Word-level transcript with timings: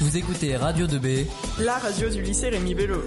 Vous 0.00 0.16
écoutez 0.16 0.56
Radio 0.56 0.86
2B, 0.86 1.26
la 1.60 1.74
radio 1.78 2.08
du 2.08 2.22
lycée 2.22 2.48
Rémi 2.48 2.74
Bello. 2.74 3.02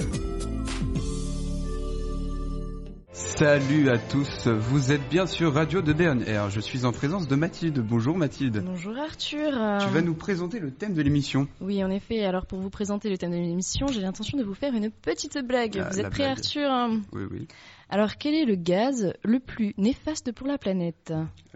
Salut 3.12 3.90
à 3.90 3.98
tous, 3.98 4.48
vous 4.48 4.92
êtes 4.92 5.10
bien 5.10 5.26
sur 5.26 5.54
Radio 5.54 5.82
2BNR. 5.82 6.50
Je 6.52 6.60
suis 6.60 6.86
en 6.86 6.92
présence 6.92 7.28
de 7.28 7.36
Mathilde. 7.36 7.80
Bonjour 7.80 8.16
Mathilde. 8.16 8.64
Bonjour 8.66 8.96
Arthur. 8.98 9.50
Tu 9.52 9.88
vas 9.94 10.02
nous 10.02 10.14
présenter 10.14 10.60
le 10.60 10.70
thème 10.72 10.94
de 10.94 11.02
l'émission. 11.02 11.48
Oui, 11.60 11.84
en 11.84 11.90
effet. 11.90 12.24
Alors 12.26 12.46
pour 12.46 12.60
vous 12.60 12.70
présenter 12.70 13.10
le 13.10 13.18
thème 13.18 13.32
de 13.32 13.38
l'émission, 13.38 13.88
j'ai 13.88 14.02
l'intention 14.02 14.38
de 14.38 14.44
vous 14.44 14.54
faire 14.54 14.74
une 14.76 14.92
petite 14.92 15.40
blague. 15.46 15.80
Ah, 15.84 15.90
vous 15.92 16.00
êtes 16.00 16.10
prêt 16.10 16.24
blague. 16.26 16.38
Arthur 16.38 16.72
Oui, 17.12 17.24
oui. 17.32 17.48
Alors 17.90 18.18
quel 18.18 18.36
est 18.36 18.46
le 18.46 18.56
gaz 18.56 19.14
le 19.24 19.40
plus 19.40 19.74
néfaste 19.78 20.32
pour 20.32 20.48
la 20.48 20.58
planète? 20.60 21.12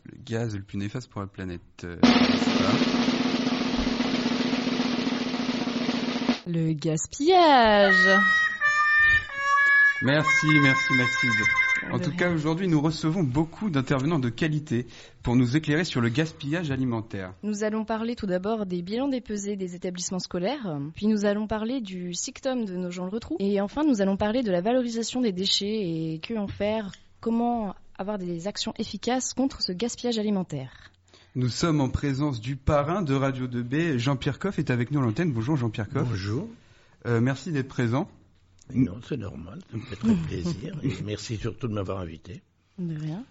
Le 0.05 0.17
gaz 0.25 0.55
le 0.55 0.63
plus 0.63 0.77
néfaste 0.79 1.09
pour 1.11 1.21
la 1.21 1.27
planète. 1.27 1.61
euh, 1.83 1.97
Le 6.49 6.71
gaspillage. 6.71 8.19
Merci, 10.01 10.47
merci 10.63 10.93
Mathilde. 10.93 11.45
En 11.91 11.99
tout 11.99 12.15
cas, 12.15 12.31
aujourd'hui, 12.31 12.69
nous 12.69 12.79
recevons 12.79 13.23
beaucoup 13.23 13.69
d'intervenants 13.69 14.19
de 14.19 14.29
qualité 14.29 14.87
pour 15.23 15.35
nous 15.35 15.57
éclairer 15.57 15.83
sur 15.83 15.99
le 15.99 16.07
gaspillage 16.07 16.71
alimentaire. 16.71 17.33
Nous 17.43 17.65
allons 17.65 17.83
parler 17.83 18.15
tout 18.15 18.27
d'abord 18.27 18.65
des 18.65 18.81
bilans 18.81 19.09
des 19.09 19.19
pesées 19.19 19.57
des 19.57 19.75
établissements 19.75 20.19
scolaires, 20.19 20.79
puis 20.95 21.07
nous 21.07 21.25
allons 21.25 21.47
parler 21.47 21.81
du 21.81 22.13
sictum 22.13 22.63
de 22.63 22.77
nos 22.77 22.91
gens 22.91 23.03
le 23.05 23.11
retrou, 23.11 23.35
et 23.39 23.59
enfin 23.59 23.83
nous 23.83 24.01
allons 24.01 24.15
parler 24.15 24.41
de 24.41 24.51
la 24.51 24.61
valorisation 24.61 25.19
des 25.19 25.33
déchets 25.33 25.65
et 26.13 26.19
que 26.19 26.33
en 26.37 26.47
faire, 26.47 26.91
comment 27.19 27.75
avoir 27.97 28.17
des 28.19 28.47
actions 28.47 28.73
efficaces 28.77 29.33
contre 29.33 29.61
ce 29.61 29.73
gaspillage 29.73 30.17
alimentaire. 30.17 30.91
Nous 31.37 31.49
sommes 31.49 31.81
en 31.81 31.89
présence 31.89 32.41
du 32.41 32.55
parrain 32.55 33.03
de 33.03 33.13
Radio 33.13 33.45
2B, 33.45 33.97
Jean-Pierre 33.99 34.39
Coff 34.39 34.57
est 34.57 34.71
avec 34.71 34.89
nous 34.89 34.99
à 34.99 35.03
l'antenne. 35.03 35.31
Bonjour 35.31 35.55
Jean-Pierre 35.55 35.87
Coff. 35.87 36.09
Bonjour. 36.09 36.49
Euh, 37.05 37.21
merci 37.21 37.51
d'être 37.51 37.67
présent. 37.67 38.09
Non, 38.73 38.95
c'est 39.07 39.17
normal, 39.17 39.59
ça 39.69 39.77
me 39.77 39.83
fait 39.83 39.97
très 39.97 40.15
plaisir. 40.15 40.75
Et 40.83 40.91
merci 41.05 41.37
surtout 41.37 41.67
de 41.67 41.73
m'avoir 41.73 41.99
invité. 41.99 42.41
De 42.79 42.99
rien. 42.99 43.23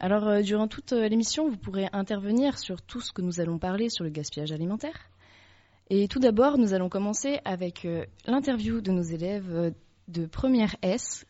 Alors, 0.00 0.28
euh, 0.28 0.42
durant 0.42 0.68
toute 0.68 0.92
euh, 0.92 1.08
l'émission, 1.08 1.48
vous 1.48 1.56
pourrez 1.56 1.88
intervenir 1.94 2.58
sur 2.58 2.82
tout 2.82 3.00
ce 3.00 3.10
que 3.10 3.22
nous 3.22 3.40
allons 3.40 3.56
parler 3.56 3.88
sur 3.88 4.04
le 4.04 4.10
gaspillage 4.10 4.52
alimentaire. 4.52 5.08
Et 5.88 6.08
tout 6.08 6.18
d'abord, 6.18 6.58
nous 6.58 6.74
allons 6.74 6.90
commencer 6.90 7.40
avec 7.46 7.86
euh, 7.86 8.04
l'interview 8.26 8.82
de 8.82 8.92
nos 8.92 9.00
élèves 9.00 9.72
de 10.08 10.26
première 10.26 10.76
S 10.82 11.24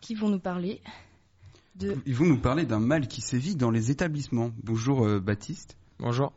qui 0.00 0.14
vont 0.14 0.30
nous 0.30 0.40
parler 0.40 0.80
de... 1.78 1.96
Ils 2.06 2.14
vont 2.14 2.26
nous 2.26 2.38
parler 2.38 2.64
d'un 2.64 2.80
mal 2.80 3.08
qui 3.08 3.20
sévit 3.20 3.54
dans 3.54 3.70
les 3.70 3.90
établissements. 3.90 4.50
Bonjour 4.62 5.06
euh, 5.06 5.20
Baptiste. 5.20 5.76
Bonjour. 5.98 6.32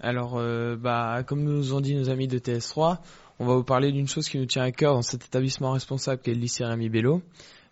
Alors, 0.00 0.36
euh, 0.36 0.76
bah, 0.76 1.22
comme 1.26 1.42
nous 1.44 1.74
ont 1.74 1.80
dit 1.80 1.94
nos 1.94 2.10
amis 2.10 2.26
de 2.26 2.38
TS3, 2.38 2.98
on 3.38 3.46
va 3.46 3.54
vous 3.54 3.64
parler 3.64 3.92
d'une 3.92 4.08
chose 4.08 4.28
qui 4.28 4.38
nous 4.38 4.46
tient 4.46 4.62
à 4.62 4.72
cœur 4.72 4.94
dans 4.94 5.02
cet 5.02 5.24
établissement 5.24 5.70
responsable 5.72 6.20
qu'est 6.20 6.34
le 6.34 6.40
lycée 6.40 6.64
Rémi 6.64 6.88
Bello, 6.88 7.22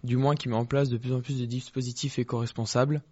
du 0.04 0.16
moins 0.16 0.36
qui 0.36 0.48
met 0.48 0.54
en 0.54 0.64
place 0.64 0.88
de 0.88 0.96
plus 0.96 1.12
en 1.12 1.20
plus 1.20 1.40
de 1.40 1.46
dispositifs 1.46 2.18
éco-responsables. 2.18 3.02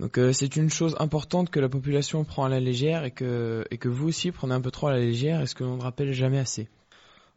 Donc 0.00 0.18
euh, 0.18 0.32
c'est 0.32 0.56
une 0.56 0.68
chose 0.68 0.94
importante 0.98 1.50
que 1.50 1.60
la 1.60 1.68
population 1.68 2.24
prend 2.24 2.44
à 2.44 2.48
la 2.48 2.60
légère 2.60 3.04
et 3.04 3.12
que, 3.12 3.64
et 3.70 3.78
que 3.78 3.88
vous 3.88 4.08
aussi 4.08 4.30
prenez 4.30 4.54
un 4.54 4.60
peu 4.60 4.70
trop 4.70 4.88
à 4.88 4.92
la 4.92 4.98
légère 4.98 5.40
et 5.40 5.46
ce 5.46 5.54
que 5.54 5.64
l'on 5.64 5.76
ne 5.76 5.82
rappelle 5.82 6.12
jamais 6.12 6.38
assez. 6.38 6.68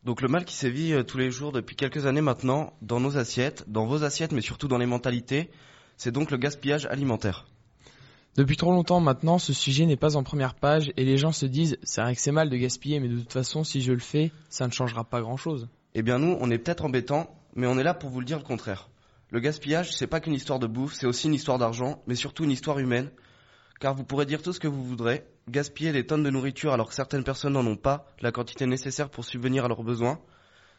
Donc 0.06 0.22
le 0.22 0.28
mal 0.28 0.46
qui 0.46 0.56
sévit 0.56 0.94
euh, 0.94 1.04
tous 1.04 1.18
les 1.18 1.30
jours 1.30 1.52
depuis 1.52 1.76
quelques 1.76 2.06
années 2.06 2.22
maintenant 2.22 2.74
dans 2.82 3.00
nos 3.00 3.18
assiettes, 3.18 3.66
dans 3.68 3.86
vos 3.86 4.04
assiettes, 4.04 4.32
mais 4.32 4.42
surtout 4.42 4.68
dans 4.68 4.78
les 4.78 4.86
mentalités, 4.86 5.50
c'est 5.98 6.12
donc 6.12 6.32
le 6.32 6.38
gaspillage 6.38 6.86
alimentaire. 6.86 7.46
Depuis 8.36 8.56
trop 8.56 8.72
longtemps 8.72 9.02
maintenant, 9.02 9.40
ce 9.40 9.52
sujet 9.52 9.86
n'est 9.86 9.98
pas 9.98 10.16
en 10.16 10.24
première 10.24 10.56
page 10.56 10.94
et 10.96 11.04
les 11.04 11.18
gens 11.18 11.34
se 11.34 11.46
disent 11.46 11.78
c'est 11.84 12.02
vrai 12.02 12.16
que 12.16 12.22
c'est 12.22 12.32
mal 12.32 12.50
de 12.50 12.56
gaspiller 12.56 13.00
mais 13.02 13.10
de 13.10 13.20
toute 13.20 13.34
façon 13.34 13.66
si 13.66 13.82
je 13.82 13.92
le 13.92 14.00
fais, 14.00 14.32
ça 14.50 14.66
ne 14.68 14.72
changera 14.72 15.04
pas 15.04 15.20
grand-chose. 15.20 15.68
Eh 15.96 16.02
bien 16.02 16.20
nous, 16.20 16.38
on 16.40 16.50
est 16.50 16.60
peut-être 16.60 16.86
embêtants, 16.86 17.36
mais 17.56 17.68
on 17.68 17.78
est 17.78 17.84
là 17.84 17.94
pour 17.94 18.10
vous 18.10 18.22
le 18.22 18.26
dire 18.26 18.38
le 18.38 18.44
contraire. 18.46 18.90
Le 19.32 19.40
gaspillage, 19.42 19.96
c'est 19.96 20.08
pas 20.08 20.22
qu'une 20.22 20.34
histoire 20.34 20.60
de 20.60 20.68
bouffe, 20.68 20.94
c'est 20.94 21.06
aussi 21.06 21.28
une 21.28 21.34
histoire 21.34 21.58
d'argent, 21.58 22.02
mais 22.08 22.16
surtout 22.16 22.46
une 22.46 22.52
histoire 22.52 22.80
humaine. 22.80 23.12
Car 23.80 23.96
vous 23.96 24.04
pourrez 24.04 24.26
dire 24.26 24.42
tout 24.42 24.54
ce 24.54 24.60
que 24.60 24.68
vous 24.68 24.84
voudrez, 24.84 25.24
gaspiller 25.48 25.92
des 25.92 26.06
tonnes 26.06 26.24
de 26.24 26.30
nourriture 26.30 26.74
alors 26.74 26.90
que 26.90 26.94
certaines 26.96 27.24
personnes 27.24 27.54
n'en 27.54 27.66
ont 27.66 27.78
pas 27.78 28.08
la 28.22 28.32
quantité 28.32 28.66
nécessaire 28.66 29.10
pour 29.10 29.24
subvenir 29.24 29.66
à 29.66 29.68
leurs 29.68 29.84
besoins, 29.84 30.20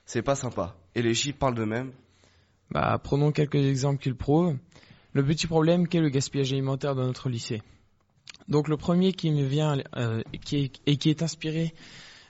c'est 0.04 0.22
pas 0.22 0.34
sympa. 0.34 0.76
Et 0.94 1.02
les 1.02 1.14
chiffres 1.14 1.38
parlent 1.38 1.54
d'eux-mêmes. 1.54 1.92
Bah, 2.70 3.00
prenons 3.02 3.32
quelques 3.32 3.56
exemples 3.56 4.02
qui 4.02 4.10
le 4.10 4.14
prouvent. 4.14 4.56
Le 5.12 5.24
petit 5.24 5.46
problème 5.46 5.88
qu'est 5.88 6.00
le 6.00 6.08
gaspillage 6.08 6.52
alimentaire 6.52 6.94
dans 6.94 7.04
notre 7.06 7.28
lycée. 7.28 7.62
Donc 8.48 8.68
le 8.68 8.76
premier 8.76 9.12
qui 9.12 9.30
me 9.30 9.44
vient 9.44 9.78
euh, 9.96 10.22
est, 10.32 10.80
et 10.86 10.96
qui 10.96 11.10
est 11.10 11.22
inspiré 11.22 11.74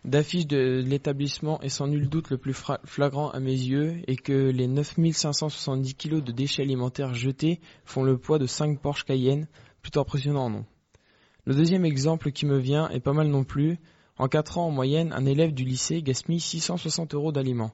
d'affiches 0.04 0.46
de 0.46 0.82
l'établissement 0.86 1.60
et 1.62 1.68
sans 1.68 1.86
nul 1.86 2.08
doute 2.08 2.30
le 2.30 2.38
plus 2.38 2.54
flagrant 2.84 3.30
à 3.30 3.40
mes 3.40 3.52
yeux 3.52 4.00
est 4.06 4.16
que 4.16 4.50
les 4.50 4.66
9570 4.66 5.94
kilos 5.94 6.22
de 6.24 6.32
déchets 6.32 6.62
alimentaires 6.62 7.14
jetés 7.14 7.60
font 7.84 8.02
le 8.02 8.16
poids 8.16 8.38
de 8.38 8.46
5 8.46 8.80
Porsche 8.80 9.04
Cayenne, 9.04 9.46
plutôt 9.82 10.00
impressionnant 10.00 10.50
non 10.50 10.64
Le 11.44 11.54
deuxième 11.54 11.84
exemple 11.84 12.32
qui 12.32 12.46
me 12.46 12.58
vient 12.58 12.88
est 12.90 13.00
pas 13.00 13.12
mal 13.12 13.28
non 13.28 13.44
plus. 13.44 13.78
En 14.18 14.28
4 14.28 14.58
ans 14.58 14.66
en 14.66 14.70
moyenne, 14.70 15.12
un 15.12 15.24
élève 15.24 15.54
du 15.54 15.64
lycée 15.64 16.02
gaspille 16.02 16.40
660 16.40 17.14
euros 17.14 17.32
d'aliments. 17.32 17.72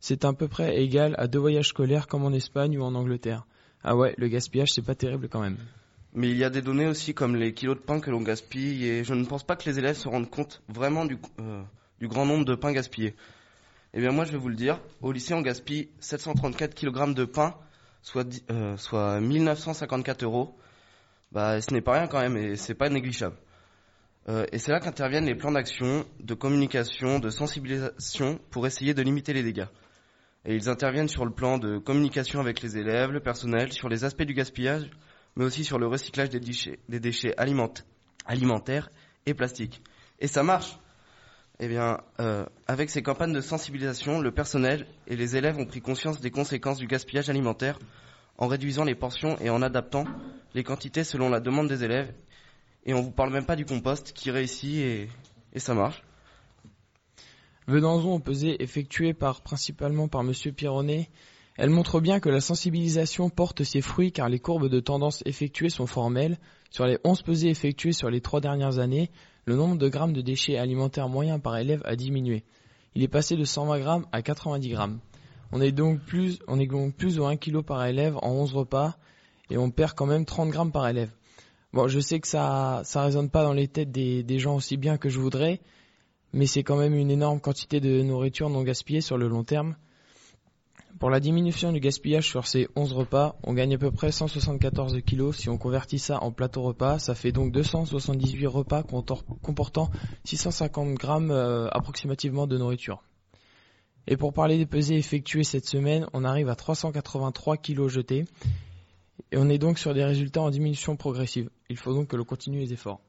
C'est 0.00 0.24
à 0.24 0.32
peu 0.32 0.48
près 0.48 0.82
égal 0.82 1.14
à 1.18 1.28
deux 1.28 1.38
voyages 1.38 1.68
scolaires 1.68 2.08
comme 2.08 2.24
en 2.24 2.32
Espagne 2.32 2.78
ou 2.78 2.82
en 2.82 2.94
Angleterre. 2.94 3.46
Ah 3.84 3.96
ouais, 3.96 4.14
le 4.16 4.28
gaspillage 4.28 4.72
c'est 4.72 4.82
pas 4.82 4.94
terrible 4.94 5.28
quand 5.28 5.40
même. 5.40 5.58
Mais 6.14 6.30
il 6.30 6.36
y 6.36 6.44
a 6.44 6.50
des 6.50 6.60
données 6.60 6.86
aussi 6.86 7.14
comme 7.14 7.36
les 7.36 7.54
kilos 7.54 7.76
de 7.76 7.82
pain 7.82 8.00
que 8.00 8.10
l'on 8.10 8.20
gaspille 8.20 8.86
et 8.86 9.04
je 9.04 9.14
ne 9.14 9.24
pense 9.24 9.44
pas 9.44 9.56
que 9.56 9.68
les 9.68 9.78
élèves 9.78 9.96
se 9.96 10.08
rendent 10.08 10.28
compte 10.28 10.62
vraiment 10.68 11.04
du, 11.04 11.18
euh, 11.40 11.62
grand 12.02 12.26
nombre 12.26 12.44
de 12.44 12.54
pain 12.54 12.72
gaspillés. 12.72 13.14
Eh 13.94 14.00
bien 14.00 14.12
moi 14.12 14.24
je 14.24 14.32
vais 14.32 14.38
vous 14.38 14.48
le 14.48 14.56
dire, 14.56 14.80
au 15.00 15.12
lycée 15.12 15.34
on 15.34 15.40
gaspille 15.40 15.88
734 16.00 16.74
kg 16.74 17.14
de 17.14 17.24
pain, 17.24 17.54
soit, 18.02 18.26
euh, 18.50 18.76
soit 18.76 19.20
1954 19.20 20.22
euros. 20.24 20.56
Bah 21.32 21.62
ce 21.62 21.72
n'est 21.72 21.80
pas 21.80 21.92
rien 21.92 22.08
quand 22.08 22.20
même 22.20 22.36
et 22.36 22.56
c'est 22.56 22.74
pas 22.74 22.90
négligeable. 22.90 23.36
Euh, 24.28 24.44
et 24.52 24.58
c'est 24.58 24.70
là 24.70 24.80
qu'interviennent 24.80 25.24
les 25.24 25.34
plans 25.34 25.50
d'action, 25.50 26.04
de 26.20 26.34
communication, 26.34 27.18
de 27.18 27.30
sensibilisation 27.30 28.38
pour 28.50 28.66
essayer 28.66 28.92
de 28.92 29.02
limiter 29.02 29.32
les 29.32 29.42
dégâts. 29.42 29.66
Et 30.44 30.54
ils 30.54 30.68
interviennent 30.68 31.08
sur 31.08 31.24
le 31.24 31.32
plan 31.32 31.56
de 31.56 31.78
communication 31.78 32.40
avec 32.40 32.60
les 32.60 32.76
élèves, 32.76 33.10
le 33.10 33.20
personnel, 33.20 33.72
sur 33.72 33.88
les 33.88 34.04
aspects 34.04 34.24
du 34.24 34.34
gaspillage, 34.34 34.90
mais 35.34 35.44
aussi 35.44 35.64
sur 35.64 35.78
le 35.78 35.86
recyclage 35.86 36.28
des 36.28 36.40
déchets, 36.40 36.78
des 36.88 37.00
déchets 37.00 37.34
aliment- 37.38 37.82
alimentaires 38.26 38.90
et 39.24 39.32
plastiques. 39.32 39.80
Et 40.20 40.26
ça 40.26 40.42
marche. 40.42 40.78
Eh 41.60 41.68
bien, 41.68 41.98
euh, 42.20 42.44
avec 42.66 42.90
ces 42.90 43.02
campagnes 43.02 43.32
de 43.32 43.40
sensibilisation, 43.40 44.20
le 44.20 44.32
personnel 44.32 44.86
et 45.06 45.16
les 45.16 45.36
élèves 45.36 45.58
ont 45.58 45.66
pris 45.66 45.80
conscience 45.80 46.20
des 46.20 46.30
conséquences 46.30 46.78
du 46.78 46.86
gaspillage 46.86 47.30
alimentaire 47.30 47.78
en 48.42 48.48
réduisant 48.48 48.82
les 48.82 48.96
portions 48.96 49.38
et 49.38 49.50
en 49.50 49.62
adaptant 49.62 50.04
les 50.52 50.64
quantités 50.64 51.04
selon 51.04 51.28
la 51.28 51.38
demande 51.38 51.68
des 51.68 51.84
élèves. 51.84 52.12
Et 52.84 52.92
on 52.92 53.00
vous 53.00 53.12
parle 53.12 53.32
même 53.32 53.46
pas 53.46 53.54
du 53.54 53.64
compost 53.64 54.12
qui 54.12 54.32
réussit 54.32 54.78
et, 54.78 55.08
ça 55.60 55.74
marche. 55.74 56.02
Venons-en 57.68 58.14
aux 58.14 58.18
pesées 58.18 58.60
effectuées 58.60 59.14
par, 59.14 59.42
principalement 59.42 60.08
par 60.08 60.24
Monsieur 60.24 60.50
Pironnet. 60.50 61.08
Elle 61.56 61.70
montre 61.70 62.00
bien 62.00 62.18
que 62.18 62.30
la 62.30 62.40
sensibilisation 62.40 63.30
porte 63.30 63.62
ses 63.62 63.80
fruits 63.80 64.10
car 64.10 64.28
les 64.28 64.40
courbes 64.40 64.68
de 64.68 64.80
tendance 64.80 65.22
effectuées 65.24 65.70
sont 65.70 65.86
formelles. 65.86 66.36
Sur 66.70 66.84
les 66.86 66.98
11 67.04 67.22
pesées 67.22 67.50
effectuées 67.50 67.92
sur 67.92 68.10
les 68.10 68.20
trois 68.20 68.40
dernières 68.40 68.80
années, 68.80 69.12
le 69.44 69.54
nombre 69.54 69.76
de 69.76 69.88
grammes 69.88 70.14
de 70.14 70.20
déchets 70.20 70.58
alimentaires 70.58 71.08
moyens 71.08 71.40
par 71.40 71.56
élève 71.58 71.82
a 71.84 71.94
diminué. 71.94 72.42
Il 72.96 73.04
est 73.04 73.08
passé 73.08 73.36
de 73.36 73.44
120 73.44 73.78
grammes 73.78 74.06
à 74.10 74.20
90 74.20 74.68
grammes. 74.70 74.98
On 75.52 75.60
est 75.60 75.72
donc 75.72 76.00
plus, 76.00 76.38
on 76.48 76.58
est 76.58 76.66
donc 76.66 76.94
plus 76.94 77.18
ou 77.18 77.26
1 77.26 77.36
kg 77.36 77.60
par 77.60 77.84
élève 77.84 78.16
en 78.22 78.30
11 78.30 78.54
repas 78.54 78.96
et 79.50 79.58
on 79.58 79.70
perd 79.70 79.92
quand 79.94 80.06
même 80.06 80.24
30 80.24 80.48
grammes 80.50 80.72
par 80.72 80.88
élève. 80.88 81.10
Bon, 81.74 81.88
je 81.88 82.00
sais 82.00 82.20
que 82.20 82.28
ça, 82.28 82.80
ça 82.84 83.02
résonne 83.02 83.30
pas 83.30 83.44
dans 83.44 83.52
les 83.52 83.68
têtes 83.68 83.92
des, 83.92 84.22
des 84.22 84.38
gens 84.38 84.56
aussi 84.56 84.76
bien 84.76 84.96
que 84.96 85.08
je 85.08 85.18
voudrais, 85.18 85.60
mais 86.32 86.46
c'est 86.46 86.62
quand 86.62 86.76
même 86.76 86.94
une 86.94 87.10
énorme 87.10 87.40
quantité 87.40 87.80
de 87.80 88.02
nourriture 88.02 88.48
non 88.48 88.62
gaspillée 88.62 89.02
sur 89.02 89.18
le 89.18 89.28
long 89.28 89.44
terme. 89.44 89.76
Pour 90.98 91.10
la 91.10 91.20
diminution 91.20 91.72
du 91.72 91.80
gaspillage 91.80 92.28
sur 92.28 92.46
ces 92.46 92.68
11 92.76 92.92
repas, 92.92 93.36
on 93.42 93.54
gagne 93.54 93.74
à 93.74 93.78
peu 93.78 93.90
près 93.90 94.12
174 94.12 95.00
kilos. 95.04 95.36
Si 95.36 95.48
on 95.48 95.58
convertit 95.58 95.98
ça 95.98 96.22
en 96.22 96.30
plateau 96.30 96.62
repas, 96.62 96.98
ça 96.98 97.14
fait 97.14 97.32
donc 97.32 97.52
278 97.52 98.46
repas 98.46 98.82
comportant 98.82 99.90
650 100.24 100.94
grammes 100.94 101.30
euh, 101.30 101.68
approximativement 101.72 102.46
de 102.46 102.56
nourriture. 102.56 103.02
Et 104.06 104.16
pour 104.16 104.32
parler 104.32 104.58
des 104.58 104.66
pesées 104.66 104.96
effectuées 104.96 105.44
cette 105.44 105.66
semaine, 105.66 106.06
on 106.12 106.24
arrive 106.24 106.48
à 106.48 106.56
383 106.56 107.56
kilos 107.56 107.92
jetés. 107.92 108.24
Et 109.30 109.36
on 109.36 109.48
est 109.48 109.58
donc 109.58 109.78
sur 109.78 109.94
des 109.94 110.04
résultats 110.04 110.42
en 110.42 110.50
diminution 110.50 110.96
progressive. 110.96 111.50
Il 111.68 111.76
faut 111.76 111.94
donc 111.94 112.08
que 112.08 112.16
l'on 112.16 112.24
continue 112.24 112.58
les 112.58 112.72
efforts. 112.72 113.00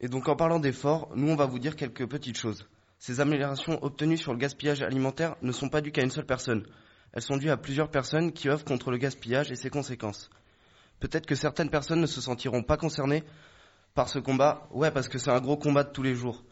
Et 0.00 0.08
donc 0.08 0.28
en 0.28 0.36
parlant 0.36 0.58
d'efforts, 0.58 1.10
nous 1.14 1.28
on 1.28 1.36
va 1.36 1.46
vous 1.46 1.58
dire 1.58 1.76
quelques 1.76 2.06
petites 2.08 2.38
choses. 2.38 2.66
Ces 2.98 3.20
améliorations 3.20 3.82
obtenues 3.82 4.18
sur 4.18 4.32
le 4.32 4.38
gaspillage 4.38 4.82
alimentaire 4.82 5.36
ne 5.42 5.52
sont 5.52 5.68
pas 5.68 5.80
dues 5.80 5.92
qu'à 5.92 6.02
une 6.02 6.10
seule 6.10 6.26
personne. 6.26 6.66
Elles 7.12 7.22
sont 7.22 7.36
dues 7.36 7.50
à 7.50 7.56
plusieurs 7.56 7.90
personnes 7.90 8.32
qui 8.32 8.48
œuvrent 8.48 8.64
contre 8.64 8.90
le 8.90 8.98
gaspillage 8.98 9.50
et 9.50 9.56
ses 9.56 9.70
conséquences. 9.70 10.30
Peut-être 11.00 11.26
que 11.26 11.34
certaines 11.34 11.70
personnes 11.70 12.00
ne 12.00 12.06
se 12.06 12.20
sentiront 12.20 12.62
pas 12.62 12.76
concernées 12.76 13.24
par 13.94 14.08
ce 14.08 14.18
combat, 14.18 14.68
ouais 14.72 14.90
parce 14.90 15.08
que 15.08 15.18
c'est 15.18 15.30
un 15.30 15.40
gros 15.40 15.56
combat 15.56 15.84
de 15.84 15.90
tous 15.90 16.02
les 16.02 16.14
jours. 16.14 16.44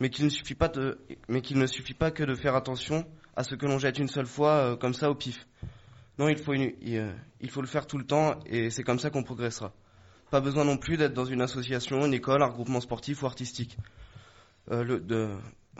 Mais 0.00 0.10
qu'il 0.10 0.24
ne 0.24 0.30
suffit 0.30 0.54
pas 0.54 0.68
de, 0.68 0.98
mais 1.28 1.40
qu'il 1.40 1.58
ne 1.58 1.66
suffit 1.66 1.94
pas 1.94 2.10
que 2.10 2.24
de 2.24 2.34
faire 2.34 2.54
attention 2.54 3.06
à 3.36 3.44
ce 3.44 3.54
que 3.54 3.66
l'on 3.66 3.78
jette 3.78 3.98
une 3.98 4.08
seule 4.08 4.26
fois 4.26 4.52
euh, 4.52 4.76
comme 4.76 4.94
ça 4.94 5.10
au 5.10 5.14
pif. 5.14 5.46
Non, 6.18 6.28
il 6.28 6.38
faut, 6.38 6.52
une- 6.52 6.72
il, 6.80 6.96
euh, 6.96 7.12
il 7.40 7.50
faut 7.50 7.60
le 7.60 7.66
faire 7.66 7.86
tout 7.86 7.98
le 7.98 8.04
temps 8.04 8.38
et 8.46 8.70
c'est 8.70 8.82
comme 8.84 8.98
ça 8.98 9.10
qu'on 9.10 9.22
progressera. 9.24 9.72
Pas 10.30 10.40
besoin 10.40 10.64
non 10.64 10.76
plus 10.76 10.96
d'être 10.96 11.14
dans 11.14 11.24
une 11.24 11.40
association, 11.42 12.04
une 12.06 12.14
école, 12.14 12.42
un 12.42 12.46
regroupement 12.46 12.80
sportif 12.80 13.22
ou 13.22 13.26
artistique. 13.26 13.76
Euh, 14.70 14.82
le, 14.82 15.00
de, 15.00 15.28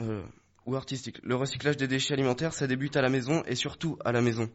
euh, 0.01 0.21
ou 0.65 0.75
artistique. 0.75 1.19
Le 1.23 1.35
recyclage 1.35 1.77
des 1.77 1.87
déchets 1.87 2.13
alimentaires, 2.13 2.53
ça 2.53 2.67
débute 2.67 2.95
à 2.97 3.01
la 3.01 3.09
maison 3.09 3.43
et 3.45 3.55
surtout 3.55 3.97
à 4.05 4.11
la 4.11 4.21
maison. 4.21 4.49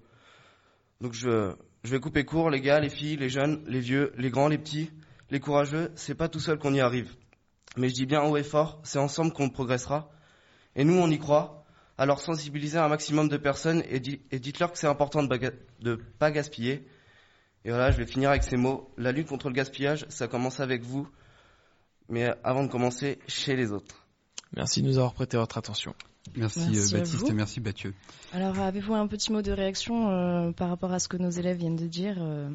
Donc 1.01 1.15
je, 1.15 1.53
je 1.83 1.91
vais 1.91 2.01
couper 2.01 2.25
court, 2.25 2.51
les 2.51 2.61
gars, 2.61 2.79
les 2.81 2.91
filles, 2.91 3.17
les 3.17 3.29
jeunes, 3.29 3.65
les 3.67 3.81
vieux, 3.81 4.13
les 4.17 4.31
grands, 4.31 4.49
les 4.49 4.59
petits, 4.59 4.91
les 5.31 5.41
courageux, 5.41 5.91
c'est 5.95 6.15
pas 6.15 6.29
tout 6.29 6.41
seul 6.41 6.59
qu'on 6.59 6.75
y 6.75 6.81
arrive. 6.81 7.15
Mais 7.77 7.89
je 7.89 7.95
dis 7.95 8.07
bien 8.07 8.23
haut 8.23 8.37
et 8.37 8.43
fort, 8.43 8.81
c'est 8.83 8.99
ensemble 8.99 9.33
qu'on 9.33 9.49
progressera. 9.49 10.11
Et 10.77 10.85
nous, 10.85 10.95
on 10.97 11.09
y 11.11 11.19
croit. 11.19 11.65
Alors 11.99 12.21
sensibilisez 12.21 12.79
un 12.79 12.89
maximum 12.89 13.29
de 13.29 13.37
personnes 13.37 13.83
et, 13.89 14.01
di- 14.01 14.21
et 14.31 14.39
dites-leur 14.39 14.73
que 14.73 14.79
c'est 14.79 14.87
important 14.87 15.23
de 15.23 15.53
de 15.81 15.95
pas 16.19 16.31
gaspiller. 16.31 16.87
Et 17.65 17.69
voilà, 17.71 17.91
je 17.91 17.99
vais 17.99 18.07
finir 18.07 18.31
avec 18.31 18.43
ces 18.43 18.57
mots. 18.57 18.91
La 18.97 19.13
lutte 19.13 19.29
contre 19.29 19.49
le 19.49 19.55
gaspillage, 19.55 20.07
ça 20.09 20.27
commence 20.29 20.61
avec 20.61 20.83
vous. 20.83 21.07
Mais 22.09 22.29
avant 22.43 22.65
de 22.65 22.69
commencer, 22.69 23.19
chez 23.29 23.55
les 23.55 23.71
autres. 23.71 24.07
Merci 24.57 24.83
de 24.83 24.89
nous 24.89 24.97
avoir 24.99 25.13
prêté 25.15 25.37
votre 25.37 25.59
attention. 25.59 25.95
Merci, 26.37 26.61
Merci 26.71 26.95
euh, 26.95 26.99
Baptiste 26.99 27.17
vous. 27.23 27.29
et 27.29 27.33
merci 27.35 27.61
Mathieu. 27.61 27.95
Alors, 28.33 28.59
avez-vous 28.59 28.95
un 28.95 29.07
petit 29.07 29.31
mot 29.33 29.43
de 29.43 29.53
réaction 29.53 30.11
euh, 30.11 30.53
par 30.53 30.69
rapport 30.71 30.93
à 30.93 30.99
ce 30.99 31.09
que 31.09 31.17
nos 31.17 31.31
élèves 31.31 31.59
viennent 31.59 31.77
de 31.77 31.87
dire, 31.87 32.17
euh, 32.19 32.49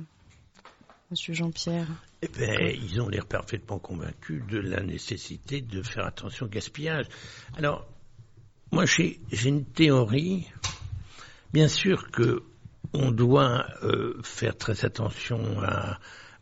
Monsieur 1.11 1.35
Jean-Pierre 1.35 1.87
Eh 2.23 2.27
ben, 2.27 2.75
ils 2.81 2.99
ont 2.99 3.09
l'air 3.09 3.27
parfaitement 3.27 3.77
convaincus 3.77 4.41
de 4.49 4.57
la 4.57 4.81
nécessité 4.81 5.61
de 5.61 5.83
faire 5.83 6.05
attention 6.05 6.47
au 6.47 6.49
gaspillage. 6.49 7.05
Alors, 7.55 7.87
moi, 8.71 8.85
j'ai 8.85 9.19
j'ai 9.31 9.49
une 9.49 9.65
théorie. 9.65 10.47
Bien 11.53 11.67
sûr 11.67 12.09
que 12.09 12.43
on 12.93 13.11
doit 13.11 13.67
euh, 13.83 14.19
faire 14.23 14.57
très 14.57 14.83
attention 14.83 15.61
à, 15.61 15.99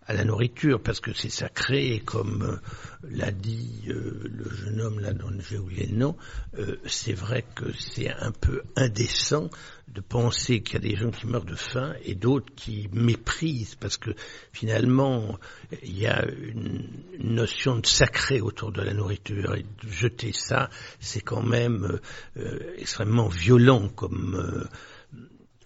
à 0.08 0.14
la 0.14 0.26
nourriture 0.26 0.82
parce 0.82 1.00
que 1.00 1.14
c'est 1.14 1.30
sacré, 1.30 2.02
comme 2.06 2.44
euh, 2.44 3.08
l'a 3.10 3.32
dit 3.32 3.84
euh, 3.88 4.22
le 4.26 4.50
jeune 4.50 4.82
homme 4.82 5.00
là 5.00 5.14
dont 5.14 5.32
j'ai 5.50 5.58
oublié 5.58 5.88
le 5.88 5.98
nom. 5.98 6.16
euh, 6.58 6.78
c'est 6.86 7.14
vrai 7.14 7.46
que 7.56 7.66
c'est 7.78 8.10
un 8.10 8.32
peu 8.32 8.64
indécent 8.76 9.50
de 9.88 10.02
penser 10.02 10.62
qu'il 10.62 10.76
y 10.76 10.78
a 10.78 10.90
des 10.90 10.96
gens 10.96 11.12
qui 11.12 11.28
meurent 11.28 11.46
de 11.46 11.56
faim 11.56 11.94
et 12.04 12.16
d'autres 12.16 12.54
qui 12.56 12.90
méprisent 12.94 13.76
parce 13.76 13.98
que 13.98 14.12
finalement 14.52 15.38
il 15.84 15.98
y 16.00 16.08
a 16.08 16.26
une, 16.26 16.88
notion 17.20 17.78
de 17.78 17.86
sacré 17.86 18.42
autour 18.42 18.72
de 18.72 18.82
la 18.82 18.94
nourriture 18.94 19.56
et 19.56 19.64
de 19.64 19.90
jeter 19.90 20.32
ça 20.34 20.70
c'est 21.00 21.22
quand 21.22 21.44
même 21.44 22.00
euh, 22.38 22.60
extrêmement 22.78 23.28
violent 23.28 23.90
comme 23.90 24.68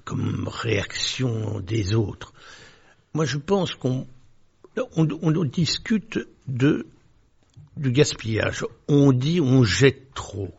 comme 0.03 0.47
réaction 0.47 1.59
des 1.59 1.93
autres. 1.93 2.33
Moi 3.13 3.25
je 3.25 3.37
pense 3.37 3.75
qu'on 3.75 4.07
on, 4.95 5.43
discute 5.43 6.19
de 6.47 6.87
du 7.75 7.91
gaspillage. 7.91 8.65
On 8.87 9.11
dit 9.11 9.41
on 9.41 9.63
jette 9.63 10.13
trop. 10.13 10.53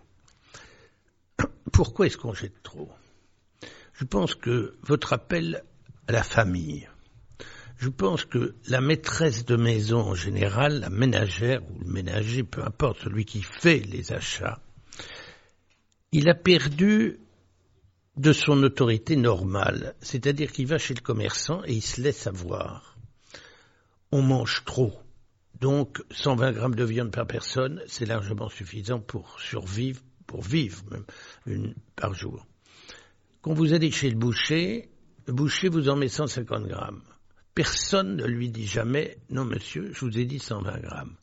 Pourquoi 1.73 2.07
est-ce 2.07 2.17
qu'on 2.17 2.35
jette 2.35 2.63
trop? 2.63 2.89
Je 3.93 4.05
pense 4.05 4.35
que 4.35 4.77
votre 4.83 5.13
appel 5.13 5.65
à 6.07 6.13
la 6.13 6.23
famille, 6.23 6.89
je 7.79 7.89
pense 7.89 8.25
que 8.25 8.55
la 8.69 8.81
maîtresse 8.81 9.45
de 9.45 9.57
maison 9.57 10.01
en 10.01 10.15
général, 10.15 10.81
la 10.81 10.91
ménagère 10.91 11.61
ou 11.71 11.79
le 11.81 11.91
ménager, 11.91 12.43
peu 12.43 12.63
importe, 12.63 13.01
celui 13.03 13.25
qui 13.25 13.43
fait 13.43 13.79
les 13.81 14.13
achats, 14.13 14.61
il 16.13 16.29
a 16.29 16.35
perdu 16.35 17.19
de 18.17 18.33
son 18.33 18.63
autorité 18.63 19.17
normale. 19.17 19.95
C'est-à-dire 20.01 20.51
qu'il 20.51 20.67
va 20.67 20.79
chez 20.79 20.95
le 20.95 21.01
commerçant 21.01 21.63
et 21.65 21.75
il 21.75 21.83
se 21.83 22.01
laisse 22.01 22.27
avoir. 22.27 22.88
On 24.11 24.23
mange 24.23 24.65
trop. 24.65 24.93
Donc 25.61 26.03
120 26.11 26.53
grammes 26.53 26.75
de 26.75 26.85
viande 26.85 27.11
par 27.11 27.27
personne, 27.27 27.83
c'est 27.87 28.07
largement 28.07 28.49
suffisant 28.49 29.01
pour 29.01 29.41
survivre, 29.41 30.01
pour 30.27 30.43
vivre 30.43 30.83
même 30.91 31.05
une 31.47 31.75
par 31.97 32.15
jour. 32.15 32.47
Quand 33.43 33.55
vous 33.55 33.73
allez 33.73 33.91
chez 33.91 34.11
le 34.11 34.17
boucher, 34.17 34.89
le 35.27 35.33
boucher 35.33 35.69
vous 35.69 35.89
en 35.89 35.97
met 35.97 36.09
150 36.09 36.67
grammes. 36.67 37.03
Personne 37.55 38.17
ne 38.17 38.25
lui 38.25 38.51
dit 38.51 38.67
jamais 38.67 39.19
non 39.31 39.45
monsieur, 39.45 39.93
je 39.93 40.05
vous 40.05 40.19
ai 40.19 40.25
dit 40.25 40.39
120 40.39 40.81
grammes. 40.81 41.17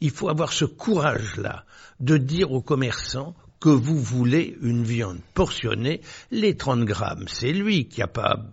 Il 0.00 0.10
faut 0.10 0.28
avoir 0.28 0.52
ce 0.52 0.64
courage-là 0.64 1.64
de 2.00 2.16
dire 2.16 2.52
au 2.52 2.60
commerçant 2.60 3.34
que 3.60 3.68
vous 3.68 3.98
voulez 3.98 4.58
une 4.60 4.82
viande 4.82 5.20
portionnée, 5.32 6.02
les 6.30 6.56
30 6.56 6.84
grammes, 6.84 7.26
c'est 7.28 7.52
lui 7.52 7.88
qui 7.88 8.00
n'a 8.00 8.06
pas 8.08 8.44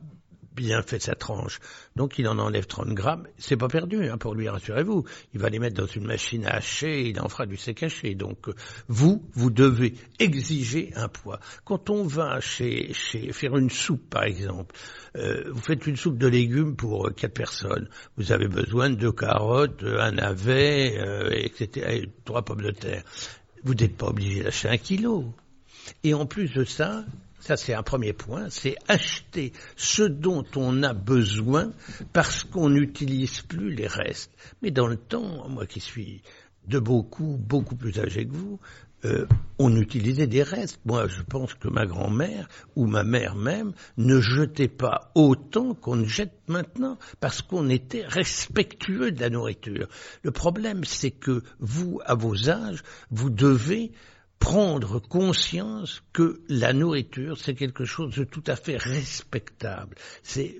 bien 0.55 0.81
fait 0.81 0.99
sa 0.99 1.15
tranche. 1.15 1.59
Donc 1.95 2.19
il 2.19 2.27
en 2.27 2.37
enlève 2.39 2.65
30 2.65 2.89
grammes. 2.89 3.27
C'est 3.37 3.57
pas 3.57 3.67
perdu 3.67 4.07
hein, 4.07 4.17
pour 4.17 4.35
lui, 4.35 4.49
rassurez-vous. 4.49 5.03
Il 5.33 5.39
va 5.39 5.49
les 5.49 5.59
mettre 5.59 5.75
dans 5.75 5.87
une 5.87 6.05
machine 6.05 6.45
à 6.45 6.55
hacher, 6.55 7.09
il 7.09 7.19
en 7.19 7.29
fera 7.29 7.45
du 7.45 7.57
sec 7.57 7.83
haché. 7.83 8.15
Donc 8.15 8.49
euh, 8.49 8.53
vous, 8.87 9.23
vous 9.33 9.49
devez 9.49 9.95
exiger 10.19 10.91
un 10.95 11.07
poids. 11.07 11.39
Quand 11.65 11.89
on 11.89 12.03
va 12.03 12.39
chez, 12.39 12.93
faire 12.93 13.57
une 13.57 13.69
soupe, 13.69 14.09
par 14.09 14.23
exemple, 14.23 14.75
euh, 15.15 15.43
vous 15.51 15.61
faites 15.61 15.85
une 15.87 15.97
soupe 15.97 16.17
de 16.17 16.27
légumes 16.27 16.75
pour 16.75 17.07
euh, 17.07 17.11
quatre 17.11 17.33
personnes. 17.33 17.89
Vous 18.17 18.31
avez 18.31 18.47
besoin 18.47 18.89
de 18.89 18.95
deux 18.95 19.11
carottes, 19.11 19.83
un 19.83 20.11
navet, 20.11 20.97
etc., 21.31 21.87
et 21.89 22.09
trois 22.25 22.43
pommes 22.43 22.61
de 22.61 22.71
terre. 22.71 23.03
Vous 23.63 23.73
n'êtes 23.73 23.95
pas 23.95 24.07
obligé 24.07 24.43
d'acheter 24.43 24.69
un 24.69 24.77
kilo. 24.77 25.33
Et 26.03 26.13
en 26.13 26.25
plus 26.25 26.51
de 26.53 26.63
ça, 26.63 27.05
ça 27.43 27.57
c'est 27.57 27.73
un 27.73 27.83
premier 27.83 28.13
point, 28.13 28.49
c'est 28.49 28.77
acheter 28.87 29.51
ce 29.75 30.03
dont 30.03 30.45
on 30.55 30.81
a 30.81 30.93
besoin 30.93 31.73
parce 32.13 32.45
qu'on 32.45 32.69
n'utilise 32.69 33.41
plus 33.41 33.73
les 33.73 33.87
restes. 33.87 34.31
Mais 34.61 34.71
dans 34.71 34.87
le 34.87 34.95
temps, 34.95 35.49
moi 35.49 35.65
qui 35.65 35.81
suis 35.81 36.21
de 36.67 36.79
beaucoup, 36.79 37.37
beaucoup 37.37 37.75
plus 37.75 37.99
âgé 37.99 38.25
que 38.25 38.33
vous, 38.33 38.61
euh, 39.03 39.25
on 39.59 39.75
utilisait 39.75 40.27
des 40.27 40.43
restes. 40.43 40.79
Moi, 40.85 41.09
je 41.09 41.21
pense 41.21 41.53
que 41.55 41.67
ma 41.67 41.85
grand-mère 41.85 42.47
ou 42.77 42.85
ma 42.85 43.03
mère 43.03 43.35
même 43.35 43.73
ne 43.97 44.21
jetait 44.21 44.69
pas 44.69 45.11
autant 45.13 45.73
qu'on 45.73 46.05
jette 46.05 46.39
maintenant 46.47 46.97
parce 47.19 47.41
qu'on 47.41 47.67
était 47.67 48.05
respectueux 48.05 49.11
de 49.11 49.19
la 49.19 49.29
nourriture. 49.29 49.89
Le 50.21 50.31
problème, 50.31 50.85
c'est 50.85 51.11
que 51.11 51.43
vous, 51.59 51.99
à 52.05 52.15
vos 52.15 52.49
âges, 52.49 52.83
vous 53.11 53.29
devez 53.29 53.91
prendre 54.43 54.99
conscience 54.99 56.03
que 56.11 56.41
la 56.49 56.73
nourriture, 56.73 57.37
c'est 57.37 57.55
quelque 57.55 57.85
chose 57.85 58.13
de 58.13 58.25
tout 58.25 58.43
à 58.45 58.57
fait 58.57 58.75
respectable. 58.75 59.95
C'est, 60.21 60.59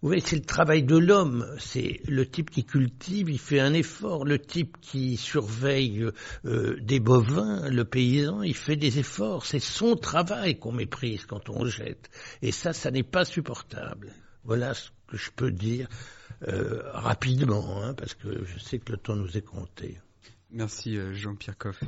vous 0.00 0.08
voyez, 0.08 0.22
c'est 0.24 0.36
le 0.36 0.44
travail 0.44 0.84
de 0.84 0.96
l'homme. 0.96 1.46
C'est 1.58 2.00
le 2.08 2.24
type 2.24 2.48
qui 2.48 2.64
cultive, 2.64 3.28
il 3.28 3.38
fait 3.38 3.60
un 3.60 3.74
effort. 3.74 4.24
Le 4.24 4.38
type 4.38 4.78
qui 4.80 5.18
surveille 5.18 6.08
euh, 6.46 6.80
des 6.80 6.98
bovins, 6.98 7.68
le 7.68 7.84
paysan, 7.84 8.42
il 8.42 8.56
fait 8.56 8.76
des 8.76 8.98
efforts. 8.98 9.44
C'est 9.44 9.60
son 9.60 9.96
travail 9.96 10.58
qu'on 10.58 10.72
méprise 10.72 11.26
quand 11.26 11.50
on 11.50 11.66
jette. 11.66 12.08
Et 12.40 12.52
ça, 12.52 12.72
ça 12.72 12.90
n'est 12.90 13.02
pas 13.02 13.26
supportable. 13.26 14.14
Voilà 14.44 14.72
ce 14.72 14.88
que 15.08 15.18
je 15.18 15.30
peux 15.30 15.50
dire 15.50 15.88
euh, 16.48 16.80
rapidement, 16.94 17.82
hein, 17.82 17.92
parce 17.92 18.14
que 18.14 18.46
je 18.46 18.58
sais 18.58 18.78
que 18.78 18.92
le 18.92 18.98
temps 18.98 19.16
nous 19.16 19.36
est 19.36 19.44
compté. 19.44 19.98
Merci 20.52 20.96
euh, 20.96 21.12
Jean-Pierre 21.14 21.56
Coff. 21.56 21.80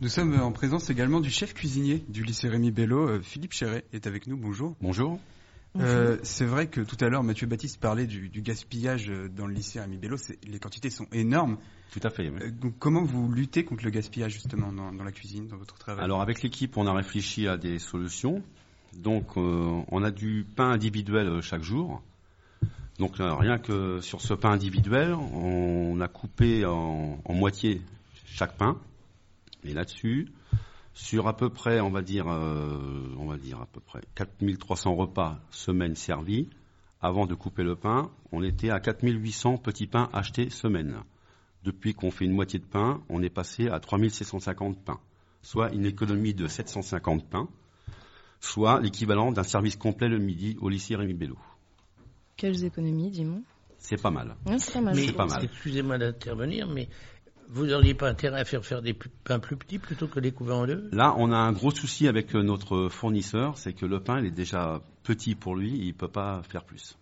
Nous 0.00 0.08
sommes 0.08 0.40
en 0.40 0.52
présence 0.52 0.88
également 0.90 1.20
du 1.20 1.30
chef 1.30 1.52
cuisinier 1.54 2.04
du 2.08 2.22
lycée 2.22 2.48
Rémi 2.48 2.70
Bello, 2.70 3.08
euh, 3.08 3.20
Philippe 3.22 3.52
Chéret, 3.52 3.84
est 3.92 4.06
avec 4.06 4.26
nous. 4.26 4.36
Bonjour. 4.36 4.76
Bonjour. 4.80 5.18
Euh, 5.80 6.18
c'est 6.22 6.44
vrai 6.44 6.68
que 6.68 6.80
tout 6.80 6.96
à 7.00 7.08
l'heure, 7.08 7.24
Mathieu 7.24 7.48
Baptiste 7.48 7.80
parlait 7.80 8.06
du, 8.06 8.28
du 8.28 8.42
gaspillage 8.42 9.10
dans 9.34 9.46
le 9.48 9.54
lycée 9.54 9.80
Rémi 9.80 9.96
Bello. 9.96 10.16
Les 10.46 10.60
quantités 10.60 10.90
sont 10.90 11.06
énormes. 11.12 11.58
Tout 11.92 12.00
à 12.04 12.10
fait. 12.10 12.30
oui. 12.30 12.52
Donc, 12.52 12.74
comment 12.78 13.02
vous 13.02 13.30
luttez 13.32 13.64
contre 13.64 13.84
le 13.84 13.90
gaspillage 13.90 14.32
justement 14.34 14.72
dans, 14.72 14.92
dans 14.92 15.02
la 15.04 15.10
cuisine, 15.10 15.48
dans 15.48 15.56
votre 15.56 15.76
travail? 15.76 16.04
Alors 16.04 16.22
avec 16.22 16.42
l'équipe, 16.42 16.76
on 16.76 16.86
a 16.86 16.92
réfléchi 16.92 17.48
à 17.48 17.56
des 17.56 17.80
solutions. 17.80 18.42
Donc 18.96 19.36
euh, 19.36 19.82
on 19.90 20.04
a 20.04 20.12
du 20.12 20.46
pain 20.54 20.70
individuel 20.70 21.40
chaque 21.42 21.62
jour. 21.62 22.00
Donc 23.00 23.18
euh, 23.18 23.34
rien 23.34 23.58
que 23.58 24.00
sur 24.00 24.20
ce 24.20 24.34
pain 24.34 24.50
individuel, 24.52 25.14
on 25.14 26.00
a 26.00 26.06
coupé 26.06 26.64
en, 26.64 27.18
en 27.24 27.34
moitié 27.34 27.82
chaque 28.24 28.56
pain. 28.56 28.78
Et 29.64 29.72
là-dessus, 29.72 30.28
sur 30.92 31.26
à 31.26 31.36
peu 31.36 31.50
près, 31.50 31.80
on 31.80 31.90
va 31.90 32.02
dire, 32.02 32.28
euh, 32.28 33.14
on 33.18 33.26
va 33.26 33.36
dire 33.36 33.60
à 33.60 33.66
peu 33.66 33.80
près 33.80 34.00
4300 34.14 34.94
repas 34.94 35.40
semaine 35.50 35.94
servis. 35.94 36.48
Avant 37.00 37.26
de 37.26 37.34
couper 37.34 37.62
le 37.64 37.76
pain, 37.76 38.10
on 38.32 38.42
était 38.42 38.70
à 38.70 38.80
4800 38.80 39.58
petits 39.58 39.86
pains 39.86 40.08
achetés 40.12 40.48
semaine. 40.48 40.96
Depuis 41.62 41.94
qu'on 41.94 42.10
fait 42.10 42.24
une 42.24 42.32
moitié 42.32 42.58
de 42.58 42.64
pain, 42.64 43.02
on 43.08 43.22
est 43.22 43.30
passé 43.30 43.68
à 43.68 43.80
3650 43.80 44.82
pains, 44.84 45.00
soit 45.42 45.72
une 45.72 45.84
économie 45.84 46.32
de 46.34 46.46
750 46.46 47.28
pains, 47.28 47.48
soit 48.40 48.80
l'équivalent 48.80 49.32
d'un 49.32 49.42
service 49.42 49.76
complet 49.76 50.08
le 50.08 50.18
midi 50.18 50.56
au 50.60 50.68
lycée 50.68 50.96
Rémi 50.96 51.14
Bello. 51.14 51.38
Quelles 52.36 52.64
économies, 52.64 53.10
dis-moi? 53.10 53.40
C'est 53.78 54.00
pas 54.00 54.10
mal. 54.10 54.34
C'est 54.58 54.72
pas 54.72 54.80
mal. 54.80 54.94
Mais 54.96 55.02
je 55.04 55.12
pas 55.12 55.26
mal. 55.26 55.44
excusez-moi 55.44 55.98
d'intervenir, 55.98 56.68
mais 56.68 56.88
vous 57.50 57.66
n'auriez 57.66 57.94
pas 57.94 58.08
intérêt 58.08 58.40
à 58.40 58.44
faire 58.44 58.64
faire 58.64 58.82
des 58.82 58.94
pains 59.24 59.38
plus 59.38 59.56
petits 59.56 59.78
plutôt 59.78 60.06
que 60.06 60.20
les 60.20 60.32
couverts 60.32 60.56
en 60.56 60.66
deux? 60.66 60.88
Là, 60.92 61.14
on 61.18 61.30
a 61.32 61.36
un 61.36 61.52
gros 61.52 61.70
souci 61.70 62.08
avec 62.08 62.34
euh, 62.34 62.42
notre 62.42 62.88
fournisseur, 62.88 63.56
c'est 63.58 63.72
que 63.72 63.86
le 63.86 64.00
pain 64.00 64.18
il 64.20 64.26
est 64.26 64.30
déjà 64.30 64.80
petit 65.02 65.34
pour 65.34 65.54
lui, 65.56 65.70
il 65.78 65.94
peut 65.94 66.08
pas 66.08 66.42
faire 66.48 66.64
plus. 66.64 66.96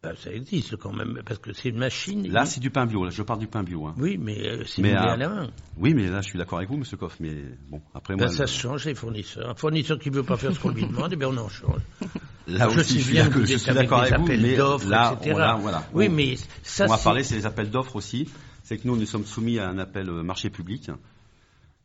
Bah, 0.00 0.12
ça 0.16 0.30
existe 0.30 0.76
quand 0.76 0.92
même, 0.92 1.22
parce 1.26 1.40
que 1.40 1.52
c'est 1.52 1.70
une 1.70 1.78
machine. 1.78 2.30
Là, 2.30 2.46
c'est 2.46 2.60
du 2.60 2.70
pain 2.70 2.86
bio. 2.86 3.04
Là, 3.04 3.10
je 3.10 3.20
parle 3.24 3.40
du 3.40 3.48
pain 3.48 3.64
bio. 3.64 3.84
Hein. 3.86 3.94
Oui, 3.98 4.16
mais 4.16 4.46
euh, 4.48 4.62
c'est 4.64 4.80
Mais, 4.80 4.92
à 4.92 5.02
ah, 5.02 5.16
la 5.16 5.28
main. 5.28 5.50
Oui, 5.76 5.92
mais 5.92 6.08
là, 6.08 6.20
je 6.20 6.28
suis 6.28 6.38
d'accord 6.38 6.58
avec 6.58 6.70
vous, 6.70 6.76
Monsieur 6.76 6.96
Koff. 6.96 7.16
Mais 7.18 7.34
bon, 7.68 7.82
après 7.94 8.14
Ben, 8.14 8.26
moi, 8.26 8.32
ça 8.32 8.44
le- 8.44 8.46
se 8.46 8.60
change 8.60 8.84
les 8.84 8.94
fournisseurs. 8.94 9.50
Un 9.50 9.54
fournisseur 9.56 9.98
qui 9.98 10.10
ne 10.10 10.14
veut 10.14 10.22
pas 10.22 10.36
faire 10.36 10.54
ce 10.54 10.60
qu'on 10.60 10.68
lui 10.70 10.86
demande, 10.86 11.10
eh 11.12 11.16
bien 11.16 11.26
on 11.28 11.36
en 11.36 11.48
change. 11.48 11.80
là 12.46 12.68
je 12.68 12.78
aussi, 12.78 13.00
suis 13.00 13.10
bien 13.12 13.28
que 13.28 13.44
je 13.44 13.56
suis 13.56 13.70
avec 13.70 13.82
d'accord 13.88 14.02
avec 14.02 14.16
vous, 14.18 14.24
appels 14.26 14.40
mais 14.40 14.56
d'offres, 14.56 14.88
là, 14.88 15.16
etc. 15.20 15.32
on, 15.34 15.38
là, 15.38 15.56
voilà. 15.60 15.84
Oui, 15.92 16.06
On- 16.08 16.12
mais 16.12 16.36
ça, 16.62 16.84
on 16.84 16.88
va 16.90 16.98
parler, 16.98 17.24
c'est 17.24 17.34
les 17.34 17.46
appels 17.46 17.68
d'offres 17.70 17.96
aussi. 17.96 18.28
C'est 18.68 18.76
que 18.76 18.86
nous, 18.86 18.96
nous 18.98 19.06
sommes 19.06 19.24
soumis 19.24 19.58
à 19.58 19.66
un 19.66 19.78
appel 19.78 20.10
euh, 20.10 20.22
marché 20.22 20.50
public. 20.50 20.90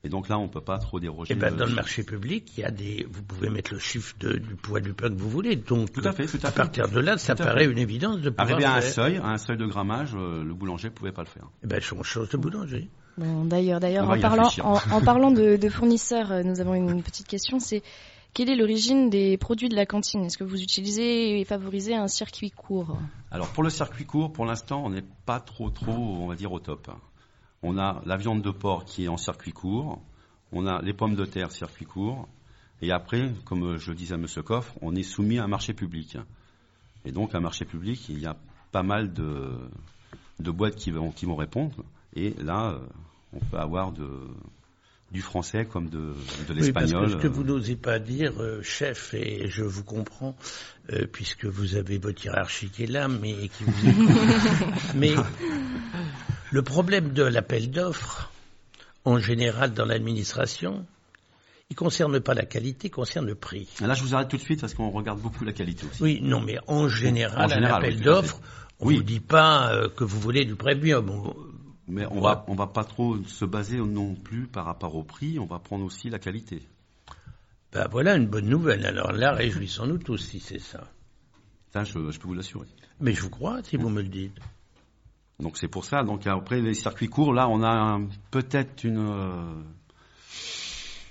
Et 0.04 0.10
donc 0.10 0.28
là, 0.28 0.38
on 0.38 0.50
peut 0.50 0.60
pas 0.60 0.78
trop 0.80 1.00
déroger. 1.00 1.34
Eh 1.34 1.40
ben, 1.40 1.54
euh, 1.54 1.56
dans 1.56 1.66
le 1.66 1.72
marché 1.72 2.04
public, 2.04 2.52
il 2.58 2.60
y 2.60 2.63
a 2.66 2.72
des, 2.72 3.08
vous 3.10 3.24
pouvez 3.24 3.50
mettre 3.50 3.72
le 3.74 3.80
chiffre 3.80 4.13
de- 4.20 4.34
du 4.34 4.56
poids 4.56 4.82
du 4.82 4.92
pain 4.92 5.08
que 5.08 5.13
vous 5.16 5.30
voulez. 5.30 5.56
Donc, 5.56 5.94
Tout 5.94 6.02
à 6.04 6.12
fait, 6.12 6.25
tout 6.25 6.40
à 6.44 6.52
fait. 6.52 6.56
partir 6.58 6.90
de 6.90 7.00
là, 7.00 7.18
ça 7.18 7.36
Tout 7.36 7.44
paraît 7.44 7.63
fait. 7.68 7.72
une 7.72 7.78
évidence 7.78 8.20
de 8.20 8.30
pouvoir 8.30 8.50
Arrivé 8.50 8.66
à 8.66 8.74
un 8.74 8.82
faire. 8.82 8.92
seuil, 8.94 9.18
à 9.18 9.28
un 9.30 9.38
seuil 9.38 9.56
de 9.56 9.66
grammage, 9.66 10.10
euh, 10.13 10.44
le 10.44 10.54
boulanger 10.54 10.90
pouvait 10.90 11.13
pas 11.13 11.22
le 11.22 11.30
faire. 11.30 11.48
Eh 11.63 11.68
ben, 11.68 11.80
on 11.98 12.04
change 12.04 12.28
de 12.28 12.36
boulanger. 12.38 12.90
Bon, 13.18 13.46
d'ailleurs, 13.46 13.80
d'ailleurs, 13.80 14.10
en 14.10 14.18
en, 14.20 14.80
en 14.92 15.02
parlant 15.02 15.32
de, 15.32 15.56
de 15.56 15.70
fournisseurs, 15.70 16.34
euh, 16.34 16.44
nous 16.44 16.60
avons 16.60 16.74
une 16.74 17.02
petite 17.02 17.28
question. 17.28 17.60
C'est 17.62 17.82
quelle 18.34 18.50
est 18.50 18.56
l'origine 18.56 19.10
des 19.10 19.38
produits 19.38 19.70
de 19.70 19.75
la 19.75 19.86
cantine? 19.86 20.25
Est-ce 20.25 20.38
que 20.38 20.44
vous 20.44 20.62
utilisez 20.62 21.40
et 21.40 21.46
favorisez 21.46 21.96
un 21.96 22.08
circuit 22.08 22.50
court? 22.52 22.98
Alors 23.32 23.50
pour 23.50 23.63
le 23.63 23.70
circuit 23.70 24.06
court, 24.06 24.34
pour 24.34 24.46
l'instant, 24.46 24.84
on 24.84 24.90
n'est 24.90 25.06
pas 25.25 25.40
trop 25.40 25.70
trop, 25.70 25.92
on 25.92 26.28
va 26.28 26.36
dire 26.36 26.52
au 26.52 26.60
top. 26.60 26.90
On 27.62 27.78
a 27.78 28.02
la 28.06 28.18
viande 28.18 28.42
de 28.42 28.52
porc 28.52 28.86
qui 28.86 29.06
est 29.06 29.08
en 29.08 29.18
circuit 29.18 29.54
court, 29.54 30.02
on 30.52 30.66
a 30.66 30.82
les 30.82 30.94
pommes 30.94 31.16
de 31.16 31.25
terre 31.25 31.52
circuit 31.52 31.86
court, 31.86 32.28
et 32.82 32.92
après, 32.92 33.32
comme 33.46 33.78
je 33.78 33.92
le 33.92 33.96
disais 33.96 34.16
à 34.16 34.18
M. 34.18 34.25
Koff, 34.44 34.74
on 34.82 34.96
est 34.96 35.04
soumis 35.04 35.40
à 35.40 35.46
un 35.46 35.48
marché 35.48 35.74
public. 35.74 36.18
Et 37.06 37.12
donc 37.12 37.36
un 37.36 37.40
marché 37.40 37.66
public, 37.66 38.10
il 38.10 38.20
y 38.20 38.25
a 38.25 38.36
pas 38.72 38.84
mal 38.84 39.13
de, 39.13 39.58
de 40.40 40.52
boîtes 40.52 40.75
qui 40.75 40.92
vont, 40.92 41.12
qui 41.12 41.25
vont 41.25 41.36
répondre, 41.36 41.75
et 42.16 42.32
là, 42.42 42.72
euh, 42.72 42.80
on 43.34 43.40
peut 43.40 43.58
avoir 43.58 43.92
de, 43.92 44.10
du 45.13 45.22
français 45.22 45.65
comme 45.65 45.89
de, 45.89 45.98
de 46.00 46.60
Oui, 46.60 46.72
parce 46.72 46.91
que 46.91 46.98
l'espagnol. 46.98 47.12
ce 47.12 47.15
que 47.17 47.27
vous 47.27 47.43
euh, 47.43 47.46
n'osez 47.46 47.75
pas 47.75 48.00
dire, 48.00 48.34
euh, 48.41 48.62
chef, 48.63 49.13
et 49.13 49.48
je 49.48 49.63
vous 49.63 49.84
comprends, 49.84 50.36
euh, 50.91 51.05
puisque 51.12 51.46
vous 51.46 51.75
avez 51.75 52.00
votre 52.00 52.25
hiérarchie 52.25 52.70
qui 52.70 52.84
est 52.84 52.88
là, 52.91 53.08
mais 53.08 53.48
qui 53.50 53.63
vous 53.63 53.89
écoute. 53.89 54.10
mais 54.96 55.13
le 56.51 56.62
problème 56.63 57.13
de 57.13 57.24
l'appel 57.24 57.70
d'offres, 57.70 58.32
en 59.05 59.20
général 59.20 59.74
dans 59.74 59.86
l'administration, 59.86 60.86
il 61.70 61.75
concerne 61.75 62.20
pas 62.20 62.34
la 62.34 62.46
qualité, 62.46 62.88
il 62.88 62.91
concerne 62.91 63.27
le 63.27 63.36
prix. 63.36 63.67
Là, 63.82 63.93
je 63.93 64.01
vous 64.03 64.15
arrête 64.15 64.29
tout 64.29 64.38
de 64.38 64.41
suite 64.41 64.62
parce 64.62 64.74
qu'on 64.74 64.89
regarde 64.89 65.20
beaucoup 65.20 65.43
la 65.46 65.53
qualité 65.53 65.86
aussi. 65.89 66.01
Oui, 66.01 66.20
non, 66.24 66.41
mais 66.41 66.58
en 66.67 66.88
général, 66.88 67.46
En 67.46 67.48
général, 67.48 67.74
un 67.74 67.77
appel 67.77 67.96
oui, 67.96 68.01
tout 68.01 68.10
à 68.10 68.15
fait. 68.15 68.22
d'offres, 68.22 68.41
on 68.79 68.88
Oui. 68.88 68.98
vous 68.98 69.03
dit 69.03 69.20
pas 69.20 69.74
euh, 69.74 69.89
que 69.89 70.03
vous 70.03 70.20
voulez 70.20 70.46
du 70.46 70.55
premium. 70.55 71.34
Mais 71.88 72.06
on 72.06 72.22
va, 72.22 72.46
on 72.48 72.56
va 72.56 72.68
pas 72.68 72.84
trop 72.86 73.18
se 73.25 73.44
baser 73.46 73.78
non 73.78 74.16
plus 74.16 74.48
par 74.48 74.66
rapport 74.66 74.96
au 74.96 75.04
prix, 75.04 75.38
on 75.40 75.46
va 75.46 75.60
prendre 75.60 75.84
aussi 75.84 76.10
la 76.10 76.20
qualité. 76.20 76.62
Ben 77.74 77.88
voilà 77.92 78.16
une 78.16 78.28
bonne 78.28 78.48
nouvelle. 78.48 78.86
Alors 78.86 79.12
là, 79.12 79.34
réjouissons-nous 79.34 79.98
tous 79.98 80.18
si 80.18 80.40
c'est 80.40 80.60
ça. 80.60 80.88
Ça, 81.74 81.84
je, 81.84 82.12
je 82.12 82.20
peux 82.20 82.28
vous 82.28 82.36
l'assurer. 82.36 82.68
Mais 83.02 83.13
je 83.13 83.22
vous 83.22 83.30
crois 83.32 83.62
si 83.63 83.78
vous 83.78 83.90
me 83.90 84.02
le 84.02 84.08
dites. 84.08 84.38
Donc 85.40 85.58
c'est 85.58 85.68
pour 85.68 85.84
ça. 85.84 86.04
Donc 86.04 86.25
après 86.28 86.62
les 86.62 86.74
circuits 86.75 87.10
courts, 87.10 87.34
là, 87.34 87.50
on 87.50 87.63
a 87.63 87.70
un- 87.70 88.08
peut-être 88.32 88.84
une 88.84 89.00
euh, 89.00 89.54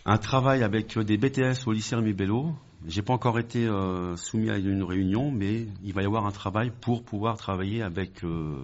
un 0.05 0.19
travail 0.19 0.62
avec 0.62 0.99
des 0.99 1.17
BTS 1.19 1.67
au 1.67 1.73
lycée 1.73 1.97
Rémi 1.97 2.12
Bello. 2.12 2.55
J'ai 2.87 3.02
pas 3.02 3.12
encore 3.12 3.38
été 3.38 3.67
euh, 3.67 4.17
soumis 4.17 4.50
à 4.50 4.57
une 4.59 4.83
réunion, 4.83 5.31
mais 5.31 5.67
il 5.85 5.93
va 5.93 6.02
y 6.02 6.07
avoir 6.07 6.26
un 6.26 6.33
travail 6.33 6.73
pour 6.81 7.02
pouvoir 7.05 7.37
travailler 7.37 7.83
avec 7.83 8.25
euh, 8.25 8.57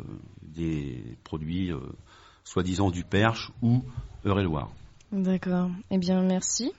des 0.59 1.17
produits 1.25 1.73
euh, 1.73 1.79
soi-disant 2.45 2.91
du 2.91 3.05
Perche 3.05 3.53
ou 3.62 3.83
Eure-et-Loire. 4.27 4.71
D'accord. 5.12 5.71
Eh 5.91 5.99
bien, 5.99 6.21
merci. 6.23 6.73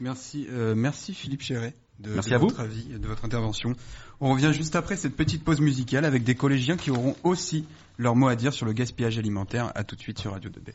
Merci, 0.00 0.46
euh, 0.50 0.74
merci 0.74 1.14
Philippe 1.14 1.42
Chéret 1.42 1.74
de, 2.00 2.10
Merci 2.14 2.30
de 2.30 2.34
à 2.34 2.38
vous. 2.38 2.48
votre 2.48 2.60
avis 2.60 2.90
et 2.92 2.98
de 2.98 3.06
votre 3.06 3.24
intervention. 3.24 3.74
On 4.20 4.30
revient 4.32 4.52
juste 4.52 4.74
après 4.74 4.96
cette 4.96 5.14
petite 5.14 5.44
pause 5.44 5.60
musicale 5.60 6.04
avec 6.04 6.24
des 6.24 6.34
collégiens 6.34 6.76
qui 6.76 6.90
auront 6.90 7.14
aussi 7.22 7.64
leur 7.98 8.16
mot 8.16 8.28
à 8.28 8.34
dire 8.34 8.52
sur 8.52 8.66
le 8.66 8.72
gaspillage 8.72 9.18
alimentaire. 9.18 9.70
À 9.74 9.84
tout 9.84 9.94
de 9.94 10.00
suite 10.00 10.18
sur 10.18 10.32
Radio 10.32 10.50
2B. 10.50 10.72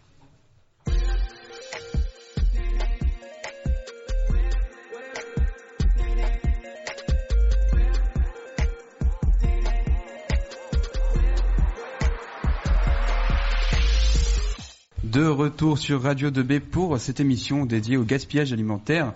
De 15.17 15.25
retour 15.25 15.79
sur 15.79 16.03
Radio 16.03 16.29
2B 16.29 16.59
pour 16.59 17.00
cette 17.00 17.19
émission 17.19 17.65
dédiée 17.65 17.97
au 17.97 18.03
gaspillage 18.03 18.53
alimentaire. 18.53 19.15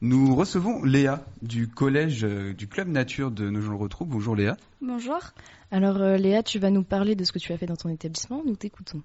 Nous 0.00 0.36
recevons 0.36 0.84
Léa 0.84 1.24
du 1.42 1.66
collège 1.66 2.22
euh, 2.22 2.52
du 2.52 2.68
Club 2.68 2.86
Nature 2.86 3.32
de 3.32 3.50
Nogent-le-Rotrou. 3.50 4.04
Bonjour 4.04 4.36
Léa. 4.36 4.56
Bonjour. 4.80 5.18
Alors, 5.72 5.96
euh, 5.96 6.16
Léa, 6.16 6.44
tu 6.44 6.60
vas 6.60 6.70
nous 6.70 6.84
parler 6.84 7.16
de 7.16 7.24
ce 7.24 7.32
que 7.32 7.40
tu 7.40 7.52
as 7.52 7.58
fait 7.58 7.66
dans 7.66 7.74
ton 7.74 7.88
établissement. 7.88 8.44
Nous 8.46 8.54
t'écoutons. 8.54 9.02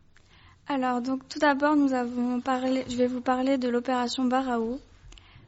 Alors, 0.67 1.01
donc, 1.01 1.27
tout 1.29 1.39
d'abord, 1.39 1.75
nous 1.75 1.93
avons 1.93 2.39
parlé, 2.41 2.85
je 2.89 2.95
vais 2.95 3.07
vous 3.07 3.21
parler 3.21 3.57
de 3.57 3.67
l'opération 3.67 4.25
Baraou, 4.25 4.79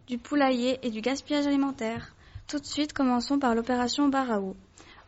du 0.08 0.18
poulailler 0.18 0.80
et 0.82 0.90
du 0.90 1.02
gaspillage 1.02 1.46
alimentaire. 1.46 2.16
Tout 2.48 2.58
de 2.58 2.66
suite, 2.66 2.94
commençons 2.94 3.38
par 3.38 3.54
l'opération 3.54 4.08
Baraou. 4.08 4.56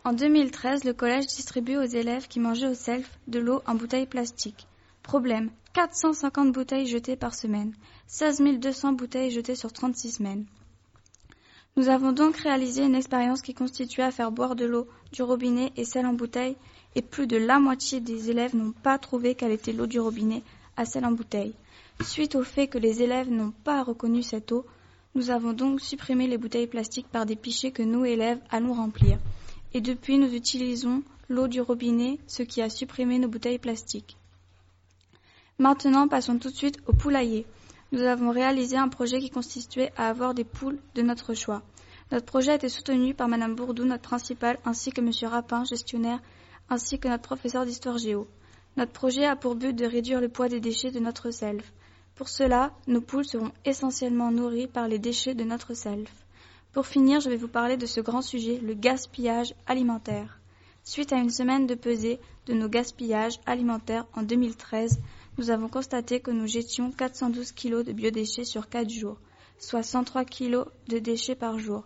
En 0.03 0.13
2013, 0.13 0.83
le 0.83 0.93
collège 0.93 1.25
distribue 1.25 1.77
aux 1.77 1.81
élèves 1.81 2.27
qui 2.27 2.39
mangeaient 2.39 2.67
au 2.67 2.75
self 2.75 3.09
de 3.27 3.39
l'eau 3.39 3.63
en 3.65 3.73
bouteilles 3.73 4.05
plastiques. 4.05 4.67
Problème 5.01 5.49
450 5.73 6.51
bouteilles 6.51 6.87
jetées 6.87 7.15
par 7.15 7.35
semaine, 7.35 7.73
16 8.07 8.41
200 8.59 8.93
bouteilles 8.93 9.29
jetées 9.29 9.55
sur 9.55 9.71
36 9.71 10.13
semaines. 10.13 10.45
Nous 11.77 11.89
avons 11.89 12.11
donc 12.11 12.37
réalisé 12.37 12.83
une 12.83 12.95
expérience 12.95 13.43
qui 13.43 13.53
constituait 13.53 14.03
à 14.03 14.11
faire 14.11 14.31
boire 14.31 14.55
de 14.55 14.65
l'eau 14.65 14.87
du 15.11 15.21
robinet 15.21 15.71
et 15.77 15.85
celle 15.85 16.07
en 16.07 16.13
bouteille, 16.13 16.57
et 16.95 17.03
plus 17.03 17.27
de 17.27 17.37
la 17.37 17.59
moitié 17.59 17.99
des 17.99 18.31
élèves 18.31 18.55
n'ont 18.55 18.71
pas 18.71 18.97
trouvé 18.97 19.35
quelle 19.35 19.51
était 19.51 19.71
l'eau 19.71 19.85
du 19.85 19.99
robinet 19.99 20.41
à 20.75 20.85
celle 20.85 21.05
en 21.05 21.11
bouteille. 21.11 21.53
Suite 22.03 22.35
au 22.35 22.43
fait 22.43 22.67
que 22.67 22.79
les 22.79 23.03
élèves 23.03 23.29
n'ont 23.29 23.53
pas 23.63 23.83
reconnu 23.83 24.23
cette 24.23 24.51
eau, 24.51 24.65
nous 25.13 25.29
avons 25.29 25.53
donc 25.53 25.81
supprimé 25.81 26.27
les 26.27 26.37
bouteilles 26.37 26.67
plastiques 26.67 27.09
par 27.11 27.25
des 27.25 27.35
pichets 27.35 27.71
que 27.71 27.83
nous, 27.83 28.05
élèves, 28.05 28.39
allons 28.49 28.73
remplir. 28.73 29.19
Et 29.73 29.81
depuis, 29.81 30.17
nous 30.17 30.33
utilisons 30.33 31.03
l'eau 31.29 31.47
du 31.47 31.61
robinet, 31.61 32.17
ce 32.25 32.41
qui 32.41 32.61
a 32.61 32.69
supprimé 32.69 33.19
nos 33.19 33.27
bouteilles 33.27 33.59
plastiques. 33.59 34.18
Maintenant, 35.59 36.07
passons 36.07 36.39
tout 36.39 36.49
de 36.49 36.55
suite 36.55 36.79
au 36.87 36.93
poulailler. 36.93 37.45
Nous 37.91 38.03
avons 38.03 38.31
réalisé 38.31 38.77
un 38.77 38.87
projet 38.87 39.19
qui 39.19 39.29
constituait 39.29 39.91
à 39.97 40.07
avoir 40.07 40.33
des 40.33 40.45
poules 40.45 40.79
de 40.95 41.01
notre 41.01 41.33
choix. 41.33 41.63
Notre 42.13 42.25
projet 42.25 42.51
a 42.51 42.55
été 42.55 42.69
soutenu 42.69 43.13
par 43.13 43.27
Madame 43.27 43.55
Bourdou, 43.55 43.83
notre 43.83 44.03
principale, 44.03 44.57
ainsi 44.63 44.91
que 44.91 45.01
Monsieur 45.01 45.27
Rapin, 45.27 45.65
gestionnaire, 45.65 46.21
ainsi 46.69 46.97
que 46.97 47.09
notre 47.09 47.23
professeur 47.23 47.65
d'histoire 47.65 47.97
géo. 47.97 48.25
Notre 48.77 48.93
projet 48.93 49.25
a 49.25 49.35
pour 49.35 49.55
but 49.55 49.75
de 49.75 49.85
réduire 49.85 50.21
le 50.21 50.29
poids 50.29 50.47
des 50.47 50.61
déchets 50.61 50.91
de 50.91 50.99
notre 50.99 51.29
self. 51.29 51.73
Pour 52.15 52.29
cela, 52.29 52.71
nos 52.87 53.01
poules 53.01 53.25
seront 53.25 53.51
essentiellement 53.65 54.31
nourries 54.31 54.67
par 54.67 54.87
les 54.87 54.97
déchets 54.97 55.35
de 55.35 55.43
notre 55.43 55.73
self. 55.73 56.09
Pour 56.71 56.87
finir, 56.87 57.19
je 57.19 57.29
vais 57.29 57.35
vous 57.35 57.49
parler 57.49 57.75
de 57.75 57.85
ce 57.85 57.99
grand 57.99 58.21
sujet, 58.21 58.59
le 58.63 58.75
gaspillage 58.75 59.53
alimentaire. 59.67 60.39
Suite 60.85 61.11
à 61.11 61.17
une 61.17 61.29
semaine 61.29 61.67
de 61.67 61.75
pesée 61.75 62.19
de 62.45 62.53
nos 62.53 62.69
gaspillages 62.69 63.39
alimentaires 63.45 64.05
en 64.15 64.23
2013, 64.23 64.99
nous 65.39 65.51
avons 65.51 65.69
constaté 65.69 66.19
que 66.19 66.31
nous 66.31 66.47
jetions 66.47 66.91
412 66.91 67.53
kg 67.53 67.85
de 67.85 67.93
biodéchets 67.93 68.43
sur 68.43 68.67
4 68.67 68.89
jours, 68.89 69.15
soit 69.57 69.83
103 69.83 70.25
kg 70.25 70.65
de 70.89 70.99
déchets 70.99 71.33
par 71.33 71.57
jour, 71.57 71.85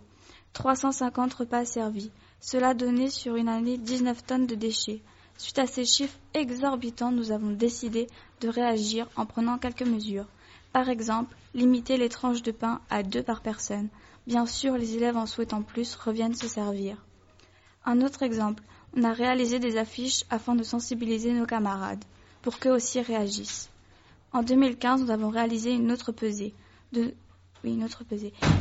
350 0.54 1.32
repas 1.36 1.64
servis. 1.64 2.10
Cela 2.42 2.74
donnait 2.74 3.12
sur 3.12 3.36
une 3.36 3.50
année 3.50 3.78
19 3.78 4.26
tonnes 4.26 4.48
de 4.48 4.56
déchets. 4.56 5.04
Suite 5.38 5.60
à 5.60 5.68
ces 5.68 5.86
chiffres 5.86 6.18
exorbitants, 6.34 7.12
nous 7.12 7.32
avons 7.32 7.52
décidé 7.52 8.08
de 8.42 8.50
réagir 8.50 9.08
en 9.16 9.28
prenant 9.28 9.60
quelques 9.60 9.84
mesures. 9.84 10.28
Par 10.72 10.90
exemple, 10.90 11.36
limiter 11.54 11.98
les 11.98 12.10
tranches 12.10 12.42
de 12.42 12.52
pain 12.52 12.82
à 12.90 13.04
deux 13.04 13.22
par 13.22 13.42
personne. 13.42 13.90
Bien 14.26 14.48
sûr, 14.48 14.80
les 14.80 14.96
élèves 14.96 15.18
en 15.18 15.28
souhaitant 15.28 15.62
plus 15.62 15.94
reviennent 15.94 16.34
se 16.34 16.48
servir. 16.48 16.98
Un 17.86 18.02
autre 18.02 18.24
exemple, 18.24 18.64
on 18.98 19.04
a 19.04 19.14
réalisé 19.14 19.60
des 19.60 19.78
affiches 19.78 20.24
afin 20.32 20.56
de 20.56 20.64
sensibiliser 20.64 21.34
nos 21.34 21.46
camarades, 21.46 22.04
pour 22.44 22.60
qu'eux 22.60 22.74
aussi 22.74 23.02
réagissent. 23.02 23.70
En 24.34 24.44
2015, 24.44 25.02
nous 25.02 25.12
avons 25.12 25.30
réalisé 25.30 25.72
une 25.72 25.92
autre 25.92 26.12
pesée. 26.12 26.54
Oui. 26.96 27.16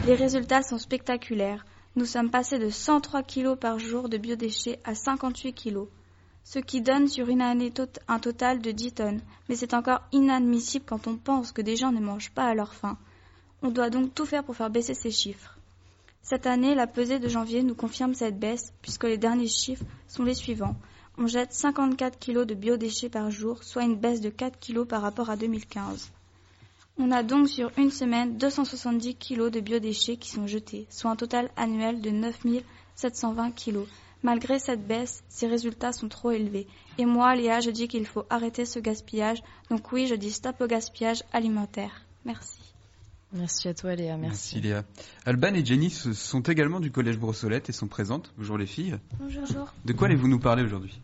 Les 0.07 0.15
résultats 0.15 0.63
sont 0.63 0.79
spectaculaires. 0.79 1.67
Nous 1.97 2.05
sommes 2.05 2.31
passés 2.31 2.59
de 2.59 2.71
103 2.71 3.25
kg 3.25 3.55
par 3.57 3.79
jour 3.81 4.09
de 4.09 4.17
biodéchets 4.17 4.79
à 4.85 4.95
58 4.95 5.53
kg. 5.53 5.87
ce 6.45 6.59
qui 6.61 6.81
donne 6.81 7.09
sur 7.09 7.29
une 7.29 7.43
année 7.43 7.73
un 8.09 8.19
total 8.19 8.61
de 8.61 8.71
10 8.71 8.93
tonnes. 8.93 9.21
Mais 9.49 9.57
c'est 9.57 9.75
encore 9.75 10.03
inadmissible 10.13 10.85
quand 10.87 11.09
on 11.09 11.17
pense 11.17 11.51
que 11.53 11.63
des 11.63 11.77
gens 11.77 11.91
ne 11.93 12.01
mangent 12.01 12.31
pas 12.31 12.45
à 12.45 12.55
leur 12.55 12.73
faim. 12.75 12.97
On 13.63 13.71
doit 13.71 13.91
donc 13.91 14.15
tout 14.15 14.27
faire 14.27 14.45
pour 14.45 14.57
faire 14.57 14.71
baisser 14.71 14.95
ces 14.95 15.11
chiffres. 15.11 15.59
Cette 16.23 16.47
année, 16.47 16.77
la 16.77 16.87
pesée 16.87 17.19
de 17.19 17.29
janvier 17.29 17.65
nous 17.65 17.75
confirme 17.75 18.15
cette 18.15 18.39
baisse, 18.39 18.73
puisque 18.83 19.05
les 19.05 19.19
derniers 19.19 19.49
chiffres 19.49 19.85
sont 20.07 20.23
les 20.23 20.35
suivants. 20.35 20.77
On 21.19 21.27
jette 21.27 21.53
54 21.53 22.19
kg 22.19 22.45
de 22.47 22.55
biodéchets 22.55 23.11
par 23.11 23.31
jour, 23.31 23.63
soit 23.63 23.83
une 23.85 23.97
baisse 23.97 24.21
de 24.21 24.31
4 24.31 24.59
kg 24.59 24.85
par 24.85 25.03
rapport 25.03 25.29
à 25.29 25.37
2015. 25.37 26.11
On 26.99 27.11
a 27.11 27.23
donc 27.23 27.49
sur 27.49 27.71
une 27.77 27.91
semaine 27.91 28.37
270 28.39 29.17
kg 29.17 29.51
de 29.51 29.61
biodéchets 29.61 30.17
qui 30.17 30.31
sont 30.31 30.47
jetés, 30.47 30.87
soit 30.91 31.11
un 31.11 31.17
total 31.17 31.51
annuel 31.57 32.01
de 32.01 32.11
9720 32.11 33.51
kg. 33.53 33.81
Malgré 34.23 34.59
cette 34.59 34.87
baisse, 34.87 35.23
ces 35.29 35.49
résultats 35.49 35.93
sont 35.93 36.09
trop 36.09 36.31
élevés. 36.31 36.67
Et 36.97 37.05
moi, 37.05 37.35
Léa, 37.35 37.61
je 37.61 37.71
dis 37.71 37.89
qu'il 37.89 38.07
faut 38.07 38.25
arrêter 38.31 38.65
ce 38.65 38.79
gaspillage. 38.79 39.43
Donc 39.69 39.91
oui, 39.93 40.07
je 40.07 40.15
dis 40.15 40.31
stop 40.31 40.61
au 40.61 40.67
gaspillage 40.67 41.25
alimentaire. 41.33 42.03
Merci. 42.25 42.62
Merci 43.33 43.69
à 43.69 43.75
toi 43.75 43.95
Léa, 43.95 44.17
merci. 44.17 44.57
Merci 44.57 44.61
Léa. 44.61 44.85
Alban 45.25 45.55
et 45.55 45.65
Jenny 45.65 45.91
sont 45.91 46.43
également 46.43 46.81
du 46.81 46.91
collège 46.91 47.19
Brossolette 47.19 47.69
et 47.71 47.73
sont 47.73 47.89
présentes. 47.89 48.33
Bonjour 48.37 48.59
les 48.59 48.67
filles. 48.67 48.99
Bonjour. 49.19 49.73
De 49.85 49.93
quoi 49.95 50.09
allez-vous 50.09 50.29
nous 50.29 50.39
parler 50.39 50.63
aujourd'hui? 50.63 51.01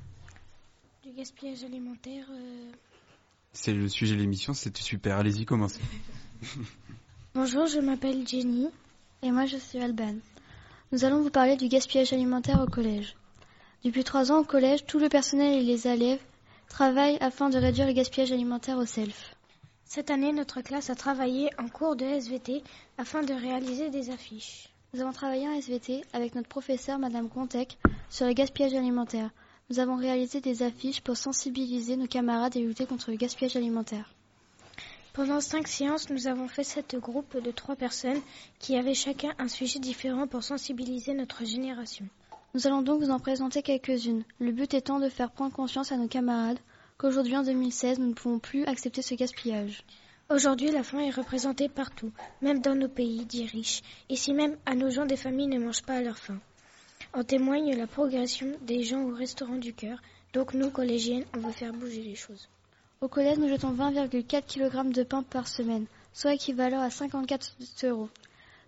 Du 1.02 1.12
gaspillage 1.12 1.64
alimentaire. 1.64 2.26
Euh, 2.30 2.70
c'est 3.52 3.72
le 3.72 3.88
sujet 3.88 4.14
de 4.14 4.20
l'émission, 4.20 4.52
c'était 4.52 4.82
super. 4.82 5.16
Allez-y, 5.16 5.46
commencez. 5.46 5.80
Bonjour, 7.34 7.66
je 7.66 7.80
m'appelle 7.80 8.26
Jenny. 8.28 8.68
Et 9.22 9.30
moi, 9.30 9.46
je 9.46 9.56
suis 9.56 9.78
Alban. 9.78 10.16
Nous 10.92 11.04
allons 11.04 11.22
vous 11.22 11.30
parler 11.30 11.56
du 11.56 11.68
gaspillage 11.68 12.12
alimentaire 12.12 12.60
au 12.60 12.66
collège. 12.66 13.16
Depuis 13.84 14.04
trois 14.04 14.32
ans 14.32 14.40
au 14.40 14.44
collège, 14.44 14.84
tout 14.86 14.98
le 14.98 15.08
personnel 15.08 15.54
et 15.54 15.62
les 15.62 15.86
élèves 15.88 16.20
travaillent 16.68 17.18
afin 17.20 17.48
de 17.48 17.58
réduire 17.58 17.86
le 17.86 17.94
gaspillage 17.94 18.32
alimentaire 18.32 18.76
au 18.76 18.84
self. 18.84 19.34
Cette 19.90 20.10
année, 20.10 20.32
notre 20.34 20.60
classe 20.60 20.90
a 20.90 20.94
travaillé 20.94 21.48
en 21.56 21.66
cours 21.66 21.96
de 21.96 22.04
SVT 22.04 22.62
afin 22.98 23.22
de 23.22 23.32
réaliser 23.32 23.88
des 23.88 24.10
affiches. 24.10 24.68
Nous 24.92 25.00
avons 25.00 25.12
travaillé 25.12 25.48
en 25.48 25.54
SVT 25.54 26.04
avec 26.12 26.34
notre 26.34 26.48
professeur, 26.50 26.98
Madame 26.98 27.30
Contec, 27.30 27.78
sur 28.10 28.26
le 28.26 28.34
gaspillage 28.34 28.74
alimentaire. 28.74 29.30
Nous 29.70 29.80
avons 29.80 29.96
réalisé 29.96 30.42
des 30.42 30.62
affiches 30.62 31.00
pour 31.00 31.16
sensibiliser 31.16 31.96
nos 31.96 32.06
camarades 32.06 32.54
et 32.56 32.60
lutter 32.60 32.84
contre 32.84 33.10
le 33.10 33.16
gaspillage 33.16 33.56
alimentaire. 33.56 34.12
Pendant 35.14 35.40
cinq 35.40 35.66
séances, 35.66 36.10
nous 36.10 36.26
avons 36.26 36.48
fait 36.48 36.64
sept 36.64 36.94
groupes 36.96 37.38
de 37.42 37.50
trois 37.50 37.74
personnes 37.74 38.20
qui 38.58 38.76
avaient 38.76 38.92
chacun 38.92 39.32
un 39.38 39.48
sujet 39.48 39.78
différent 39.78 40.26
pour 40.26 40.42
sensibiliser 40.42 41.14
notre 41.14 41.46
génération. 41.46 42.06
Nous 42.52 42.66
allons 42.66 42.82
donc 42.82 43.02
vous 43.02 43.10
en 43.10 43.20
présenter 43.20 43.62
quelques-unes, 43.62 44.24
le 44.38 44.52
but 44.52 44.74
étant 44.74 45.00
de 45.00 45.08
faire 45.08 45.30
prendre 45.30 45.54
conscience 45.54 45.92
à 45.92 45.96
nos 45.96 46.08
camarades 46.08 46.58
qu'aujourd'hui 46.98 47.36
en 47.36 47.44
2016, 47.44 48.00
nous 48.00 48.08
ne 48.08 48.14
pouvons 48.14 48.40
plus 48.40 48.64
accepter 48.64 49.02
ce 49.02 49.14
gaspillage. 49.14 49.84
Aujourd'hui, 50.30 50.72
la 50.72 50.82
faim 50.82 50.98
est 50.98 51.10
représentée 51.10 51.68
partout, 51.68 52.10
même 52.42 52.60
dans 52.60 52.74
nos 52.74 52.88
pays 52.88 53.24
dits 53.24 53.46
riches. 53.46 53.82
Ici 54.08 54.34
même, 54.34 54.56
à 54.66 54.74
nos 54.74 54.90
gens, 54.90 55.06
des 55.06 55.16
familles 55.16 55.46
ne 55.46 55.60
mangent 55.60 55.84
pas 55.84 55.94
à 55.94 56.02
leur 56.02 56.18
faim. 56.18 56.40
En 57.14 57.22
témoigne 57.22 57.76
la 57.76 57.86
progression 57.86 58.48
des 58.62 58.82
gens 58.82 59.04
au 59.04 59.14
restaurant 59.14 59.56
du 59.56 59.72
cœur. 59.72 60.00
Donc 60.32 60.54
nous, 60.54 60.70
collégiennes, 60.70 61.24
on 61.36 61.40
veut 61.40 61.52
faire 61.52 61.72
bouger 61.72 62.02
les 62.02 62.16
choses. 62.16 62.48
Au 63.00 63.06
collège, 63.06 63.38
nous 63.38 63.48
jetons 63.48 63.72
20,4 63.72 64.42
kg 64.42 64.92
de 64.92 65.04
pain 65.04 65.22
par 65.22 65.46
semaine, 65.46 65.86
soit 66.12 66.34
équivalent 66.34 66.80
à 66.80 66.90
54 66.90 67.54
euros. 67.84 68.10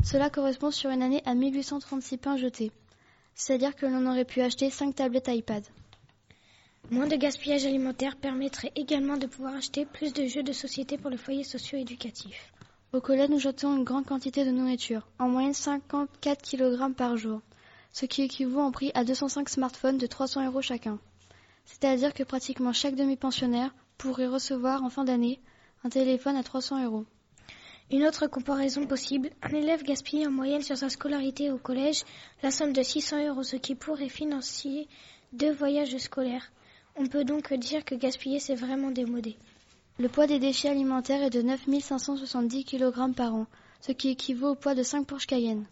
Cela 0.04 0.30
correspond 0.30 0.70
sur 0.70 0.90
une 0.90 1.02
année 1.02 1.22
à 1.26 1.34
1836 1.34 2.16
pains 2.16 2.36
jetés. 2.36 2.70
C'est-à-dire 3.34 3.74
que 3.74 3.86
l'on 3.86 4.06
aurait 4.06 4.24
pu 4.24 4.40
acheter 4.40 4.70
5 4.70 4.94
tablettes 4.94 5.28
iPad. 5.28 5.64
Moins 6.90 7.06
de 7.06 7.16
gaspillage 7.16 7.66
alimentaire 7.66 8.16
permettrait 8.16 8.72
également 8.74 9.16
de 9.16 9.26
pouvoir 9.26 9.54
acheter 9.54 9.84
plus 9.84 10.12
de 10.12 10.26
jeux 10.26 10.42
de 10.42 10.52
société 10.52 10.98
pour 10.98 11.10
le 11.10 11.16
foyer 11.16 11.44
socio-éducatif. 11.44 12.52
Au 12.92 13.00
collège, 13.00 13.30
nous 13.30 13.38
jetons 13.38 13.76
une 13.76 13.84
grande 13.84 14.06
quantité 14.06 14.44
de 14.44 14.50
nourriture, 14.50 15.06
en 15.18 15.28
moyenne 15.28 15.54
54 15.54 16.42
kg 16.42 16.92
par 16.94 17.16
jour 17.16 17.40
ce 17.92 18.06
qui 18.06 18.22
équivaut 18.22 18.60
en 18.60 18.70
prix 18.70 18.90
à 18.94 19.04
205 19.04 19.48
smartphones 19.48 19.98
de 19.98 20.06
300 20.06 20.46
euros 20.46 20.62
chacun. 20.62 20.98
C'est-à-dire 21.64 22.14
que 22.14 22.22
pratiquement 22.22 22.72
chaque 22.72 22.94
demi-pensionnaire 22.94 23.74
pourrait 23.98 24.26
recevoir 24.26 24.82
en 24.84 24.90
fin 24.90 25.04
d'année 25.04 25.40
un 25.84 25.88
téléphone 25.88 26.36
à 26.36 26.42
300 26.42 26.84
euros. 26.84 27.04
Une 27.90 28.06
autre 28.06 28.28
comparaison 28.28 28.86
possible, 28.86 29.30
un 29.42 29.52
élève 29.52 29.82
gaspille 29.82 30.26
en 30.26 30.30
moyenne 30.30 30.62
sur 30.62 30.76
sa 30.76 30.88
scolarité 30.88 31.50
au 31.50 31.58
collège 31.58 32.04
la 32.42 32.52
somme 32.52 32.72
de 32.72 32.82
600 32.82 33.26
euros, 33.28 33.42
ce 33.42 33.56
qui 33.56 33.74
pourrait 33.74 34.08
financer 34.08 34.86
deux 35.32 35.52
voyages 35.52 35.96
scolaires. 35.98 36.52
On 36.96 37.06
peut 37.06 37.24
donc 37.24 37.52
dire 37.54 37.84
que 37.84 37.94
gaspiller 37.94 38.40
c'est 38.40 38.54
vraiment 38.54 38.90
démodé. 38.90 39.36
Le 39.98 40.08
poids 40.08 40.26
des 40.26 40.38
déchets 40.38 40.68
alimentaires 40.68 41.22
est 41.22 41.30
de 41.30 41.42
9570 41.42 42.64
kg 42.64 43.12
par 43.14 43.34
an, 43.34 43.46
ce 43.80 43.92
qui 43.92 44.08
équivaut 44.08 44.50
au 44.50 44.54
poids 44.54 44.74
de 44.74 44.82
5 44.82 45.06
Porsche 45.06 45.26
Cayenne. 45.26 45.66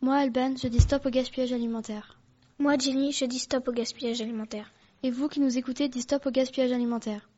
Moi, 0.00 0.16
Alban, 0.16 0.54
je 0.56 0.68
dis 0.68 0.80
stop 0.80 1.04
au 1.04 1.10
gaspillage 1.10 1.52
alimentaire. 1.52 2.18
Moi, 2.58 2.78
Jenny, 2.78 3.12
je 3.12 3.26
dis 3.26 3.38
stop 3.38 3.68
au 3.68 3.72
gaspillage 3.72 4.22
alimentaire. 4.22 4.72
Et 5.02 5.10
vous 5.10 5.28
qui 5.28 5.40
nous 5.40 5.58
écoutez, 5.58 5.88
dites 5.88 6.02
stop 6.02 6.24
au 6.26 6.30
gaspillage 6.30 6.72
alimentaire. 6.72 7.28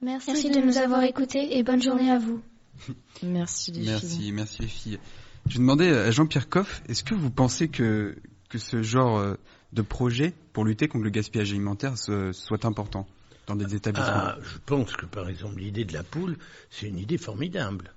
Merci, 0.00 0.50
de, 0.50 0.60
nous 0.60 0.78
avoir 0.78 1.02
écoutés 1.02 1.56
et 1.56 1.62
bonne 1.62 1.82
journée 1.82 2.10
à 2.10 2.18
vous. 2.18 2.40
merci 3.22 3.70
les 3.72 3.86
merci, 3.86 4.16
filles. 4.16 4.32
Merci 4.32 4.62
les 4.62 4.68
filles. 4.68 4.98
Je 5.46 5.58
demandais 5.58 5.90
à 5.90 6.10
Jean-Pierre 6.10 6.48
Coff, 6.48 6.82
est-ce 6.88 7.04
que 7.04 7.14
vous 7.14 7.30
pensez 7.30 7.68
que, 7.68 8.16
que 8.48 8.58
ce 8.58 8.82
genre 8.82 9.18
euh, 9.18 9.34
de 9.74 9.82
projet 9.82 10.32
pour 10.52 10.64
lutter 10.64 10.88
contre 10.88 11.04
le 11.04 11.10
gaspillage 11.10 11.50
alimentaire 11.50 11.94
soit 11.98 12.64
important 12.64 13.06
dans 13.46 13.56
des 13.56 13.74
établissements 13.74 14.12
ah, 14.14 14.38
Je 14.42 14.58
pense 14.64 14.92
que 14.96 15.06
par 15.06 15.28
exemple 15.28 15.58
l'idée 15.58 15.84
de 15.84 15.92
la 15.92 16.02
poule, 16.02 16.36
c'est 16.70 16.86
une 16.88 16.98
idée 16.98 17.18
formidable. 17.18 17.92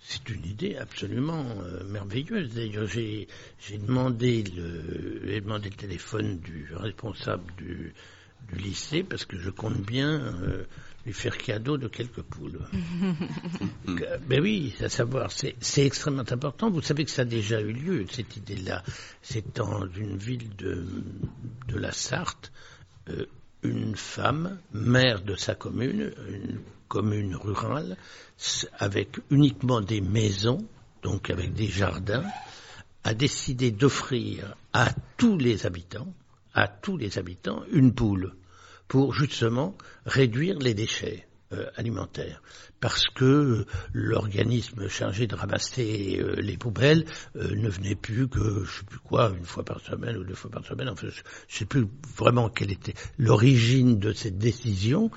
C'est 0.00 0.28
une 0.30 0.44
idée 0.46 0.76
absolument 0.76 1.44
euh, 1.62 1.82
merveilleuse. 1.84 2.54
D'ailleurs, 2.54 2.86
j'ai, 2.86 3.26
demandé 3.78 4.44
le, 4.44 5.40
demandé 5.40 5.70
le 5.70 5.76
téléphone 5.76 6.38
du 6.38 6.68
responsable 6.74 7.44
du, 7.56 7.92
lycée 8.52 9.02
parce 9.02 9.26
que 9.26 9.36
je 9.36 9.50
compte 9.50 9.76
bien 9.82 10.08
euh, 10.42 10.64
lui 11.08 11.14
faire 11.14 11.38
cadeau 11.38 11.78
de 11.78 11.88
quelques 11.88 12.20
poules. 12.20 12.60
ben 14.28 14.40
oui, 14.42 14.74
à 14.80 14.90
savoir, 14.90 15.32
c'est, 15.32 15.56
extrêmement 15.78 16.30
important. 16.30 16.70
Vous 16.70 16.82
savez 16.82 17.06
que 17.06 17.10
ça 17.10 17.22
a 17.22 17.24
déjà 17.24 17.60
eu 17.62 17.72
lieu, 17.72 18.04
cette 18.10 18.36
idée-là. 18.36 18.82
C'est 19.22 19.56
dans 19.56 19.86
une 19.86 20.18
ville 20.18 20.54
de, 20.56 20.86
de 21.66 21.78
la 21.78 21.92
Sarthe, 21.92 22.52
euh, 23.08 23.24
une 23.62 23.96
femme, 23.96 24.58
maire 24.74 25.22
de 25.22 25.34
sa 25.34 25.54
commune, 25.54 26.12
une 26.28 26.60
commune 26.88 27.34
rurale, 27.34 27.96
avec 28.78 29.18
uniquement 29.30 29.80
des 29.80 30.02
maisons, 30.02 30.62
donc 31.02 31.30
avec 31.30 31.54
des 31.54 31.68
jardins, 31.68 32.24
a 33.04 33.14
décidé 33.14 33.70
d'offrir 33.70 34.56
à 34.74 34.92
tous 35.16 35.38
les 35.38 35.64
habitants, 35.64 36.12
à 36.52 36.68
tous 36.68 36.98
les 36.98 37.16
habitants, 37.16 37.62
une 37.72 37.94
poule 37.94 38.34
pour 38.88 39.12
justement 39.12 39.76
réduire 40.06 40.58
les 40.58 40.74
déchets 40.74 41.28
euh, 41.52 41.66
alimentaires. 41.76 42.42
Parce 42.80 43.06
que 43.08 43.64
l'organisme 43.92 44.88
chargé 44.88 45.26
de 45.26 45.34
ramasser 45.34 46.18
euh, 46.20 46.34
les 46.36 46.56
poubelles 46.56 47.04
euh, 47.36 47.54
ne 47.56 47.68
venait 47.68 47.94
plus 47.94 48.28
que, 48.28 48.64
je 48.64 48.78
sais 48.78 48.84
plus 48.84 48.98
quoi, 48.98 49.32
une 49.36 49.44
fois 49.44 49.64
par 49.64 49.80
semaine 49.80 50.16
ou 50.16 50.24
deux 50.24 50.34
fois 50.34 50.50
par 50.50 50.64
semaine. 50.64 50.88
Enfin, 50.88 51.08
je, 51.08 51.22
sais 51.48 51.64
plus 51.64 51.86
vraiment 52.16 52.48
quelle 52.48 52.70
était 52.70 52.94
l'origine 53.18 53.98
de 53.98 54.12
cette 54.12 54.38
décision. 54.38 55.10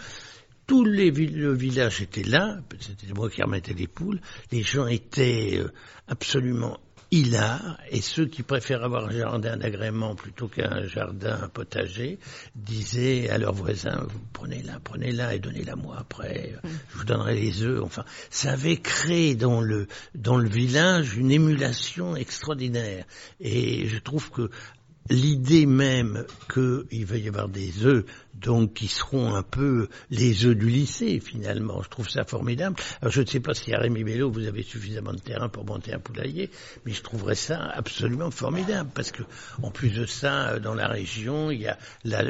Tout 0.68 0.86
les, 0.86 1.12
le 1.12 1.54
village 1.54 2.02
était 2.02 2.24
là, 2.24 2.60
c'était 2.80 3.14
moi 3.14 3.30
qui 3.30 3.44
remettais 3.44 3.74
les 3.74 3.88
poules, 3.88 4.22
les 4.52 4.64
gens 4.64 4.88
étaient 4.88 5.58
euh, 5.60 5.72
absolument 6.08 6.80
hilars, 7.12 7.78
et 7.90 8.02
ceux 8.02 8.26
qui 8.26 8.42
préfèrent 8.42 8.84
avoir 8.84 9.08
un 9.08 9.12
jardin 9.12 9.58
d'agrément 9.58 10.16
plutôt 10.16 10.48
qu'un 10.48 10.86
jardin 10.88 11.50
potager 11.54 12.20
disaient 12.56 13.30
à 13.30 13.38
leurs 13.38 13.54
voisins, 13.54 14.08
vous 14.08 14.20
prenez-la, 14.32 14.80
prenez-la 14.80 15.36
et 15.36 15.40
donnez-la 15.40 15.76
moi 15.76 15.98
après, 16.00 16.54
je 16.64 16.98
vous 16.98 17.04
donnerai 17.04 17.36
les 17.36 17.64
œufs, 17.64 17.82
enfin, 17.84 18.06
ça 18.30 18.54
avait 18.54 18.78
créé 18.78 19.36
dans 19.36 19.60
le, 19.60 19.88
dans 20.16 20.38
le 20.38 20.48
village 20.48 21.18
une 21.18 21.32
émulation 21.32 22.16
extraordinaire, 22.16 23.06
et 23.42 23.88
je 23.88 24.00
trouve 24.00 24.32
que 24.32 24.50
l'idée 25.12 25.66
même 25.66 26.26
qu'il 26.52 27.06
va 27.06 27.18
y 27.18 27.28
avoir 27.28 27.50
des 27.50 27.86
œufs, 27.86 28.06
donc 28.34 28.74
qui 28.74 28.88
seront 28.88 29.36
un 29.36 29.44
peu 29.44 29.90
les 30.10 30.46
œufs 30.46 30.56
du 30.56 30.70
lycée 30.70 31.20
finalement, 31.20 31.82
je 31.84 31.90
trouve 31.90 32.10
ça 32.10 32.24
formidable. 32.24 32.78
Alors 33.02 33.12
je 33.12 33.22
ne 33.22 33.26
sais 33.26 33.42
pas 33.42 33.54
si 33.54 33.74
à 33.74 33.80
Rémi 33.80 34.04
Bello 34.04 34.32
vous 34.32 34.48
avez 34.48 34.64
suffisamment 34.64 35.14
de 35.14 35.20
terrain 35.20 35.50
pour 35.50 35.66
monter 35.66 35.94
un 35.94 36.00
poulailler, 36.00 36.50
mais 36.86 36.94
je 36.94 37.04
trouverais 37.04 37.36
ça 37.36 37.60
absolument 37.60 38.32
formidable 38.32 38.90
parce 38.96 39.12
que 39.12 39.24
en 39.62 39.70
plus 39.70 39.90
de 39.90 40.06
ça, 40.06 40.60
dans 40.60 40.74
la 40.74 40.88
région, 40.88 41.52
il 41.52 41.62
y 41.62 41.68
a 41.68 41.78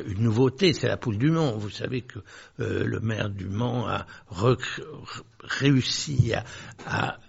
une 0.08 0.24
nouveauté, 0.24 0.74
c'est 0.74 0.88
la 0.88 0.98
poule 0.98 1.18
du 1.18 1.30
Mans. 1.30 1.58
Vous 1.58 1.70
savez 1.70 2.02
que 2.02 2.20
euh, 2.60 2.84
le 2.84 3.00
maire 3.00 3.30
du 3.30 3.46
Mans 3.46 3.88
a 3.88 4.08
réussi 5.44 6.34
à 6.86 7.20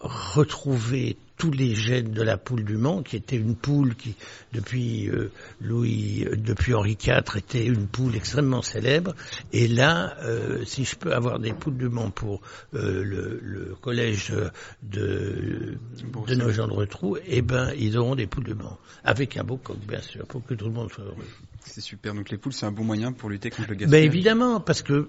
retrouver 0.00 1.16
tous 1.36 1.50
les 1.50 1.74
gènes 1.74 2.12
de 2.12 2.22
la 2.22 2.36
poule 2.38 2.64
du 2.64 2.76
Mans, 2.76 3.02
qui 3.02 3.16
était 3.16 3.36
une 3.36 3.54
poule 3.56 3.94
qui, 3.94 4.14
depuis 4.52 5.08
euh, 5.08 5.30
Louis, 5.60 6.24
euh, 6.24 6.36
depuis 6.36 6.74
Henri 6.74 6.96
IV, 7.02 7.36
était 7.36 7.64
une 7.66 7.86
poule 7.86 8.16
extrêmement 8.16 8.62
célèbre. 8.62 9.14
Et 9.52 9.68
là, 9.68 10.16
euh, 10.22 10.64
si 10.64 10.84
je 10.84 10.96
peux 10.96 11.12
avoir 11.12 11.38
des 11.38 11.52
poules 11.52 11.76
du 11.76 11.88
Mans 11.88 12.10
pour 12.10 12.40
le, 12.72 13.02
le, 13.02 13.74
collège 13.80 14.32
de, 14.82 15.78
de 16.26 16.34
nos 16.34 16.50
gens 16.50 16.68
de 16.68 16.72
retrou, 16.72 17.16
eh 17.26 17.42
ben, 17.42 17.72
ils 17.78 17.96
auront 17.98 18.14
des 18.14 18.26
poules 18.26 18.44
du 18.44 18.54
Mans. 18.54 18.78
Avec 19.04 19.36
un 19.36 19.44
beau 19.44 19.56
coq, 19.56 19.76
bien 19.86 20.00
sûr, 20.00 20.26
pour 20.26 20.44
que 20.44 20.54
tout 20.54 20.66
le 20.66 20.72
monde 20.72 20.90
soit 20.90 21.04
heureux. 21.04 21.16
C'est 21.66 21.80
super. 21.80 22.14
Donc 22.14 22.30
les 22.30 22.38
poules, 22.38 22.52
c'est 22.52 22.64
un 22.66 22.72
bon 22.72 22.84
moyen 22.84 23.12
pour 23.12 23.28
lutter 23.28 23.50
contre 23.50 23.68
le 23.70 23.74
gaspillage. 23.74 23.90
Ben 23.90 24.04
évidemment, 24.04 24.60
parce 24.60 24.82
que 24.82 25.08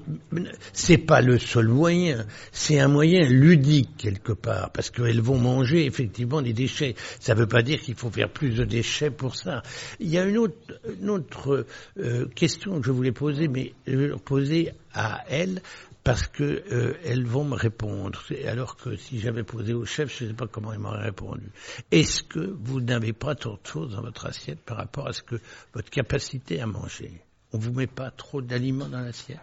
c'est 0.73 0.97
pas 0.97 1.21
le 1.21 1.37
seul 1.39 1.67
moyen. 1.67 2.25
C'est 2.51 2.79
un 2.79 2.87
moyen 2.87 3.27
ludique 3.29 3.91
quelque 3.97 4.33
part, 4.33 4.71
parce 4.71 4.89
qu'elles 4.89 5.21
vont 5.21 5.37
manger 5.37 5.85
effectivement 5.85 6.41
des 6.41 6.53
déchets. 6.53 6.95
Ça 7.19 7.35
ne 7.35 7.39
veut 7.39 7.47
pas 7.47 7.61
dire 7.61 7.79
qu'il 7.79 7.95
faut 7.95 8.09
faire 8.09 8.29
plus 8.31 8.49
de 8.55 8.65
déchets 8.65 9.11
pour 9.11 9.35
ça. 9.35 9.61
Il 9.99 10.09
y 10.09 10.17
a 10.17 10.25
une 10.25 10.37
autre, 10.37 10.55
une 10.99 11.09
autre 11.09 11.65
euh, 11.99 12.25
question 12.35 12.79
que 12.79 12.85
je 12.85 12.91
voulais 12.91 13.11
poser, 13.11 13.47
mais 13.47 13.73
je 13.85 13.95
vais 13.95 14.09
poser 14.17 14.71
à 14.93 15.23
elle 15.29 15.61
parce 16.07 16.27
que 16.27 16.63
euh, 16.71 16.93
elles 17.03 17.25
vont 17.25 17.43
me 17.43 17.55
répondre. 17.55 18.23
Alors 18.45 18.77
que 18.77 18.95
si 18.95 19.19
j'avais 19.19 19.43
posé 19.43 19.73
au 19.73 19.83
chef, 19.83 20.17
je 20.17 20.23
ne 20.23 20.29
sais 20.29 20.35
pas 20.35 20.47
comment 20.47 20.71
il 20.71 20.79
m'aurait 20.79 21.03
répondu. 21.03 21.51
Est-ce 21.91 22.23
que 22.23 22.39
vous 22.39 22.79
n'avez 22.79 23.11
pas 23.11 23.35
trop 23.35 23.57
de 23.61 23.67
choses 23.67 23.91
dans 23.91 24.01
votre 24.01 24.25
assiette 24.25 24.61
par 24.61 24.77
rapport 24.77 25.07
à 25.07 25.11
ce 25.11 25.21
que 25.21 25.35
votre 25.73 25.89
capacité 25.89 26.61
à 26.61 26.65
manger? 26.65 27.21
On 27.51 27.57
vous 27.57 27.73
met 27.73 27.87
pas 27.87 28.09
trop 28.09 28.41
d'aliments 28.41 28.87
dans 28.87 29.01
l'assiette? 29.01 29.41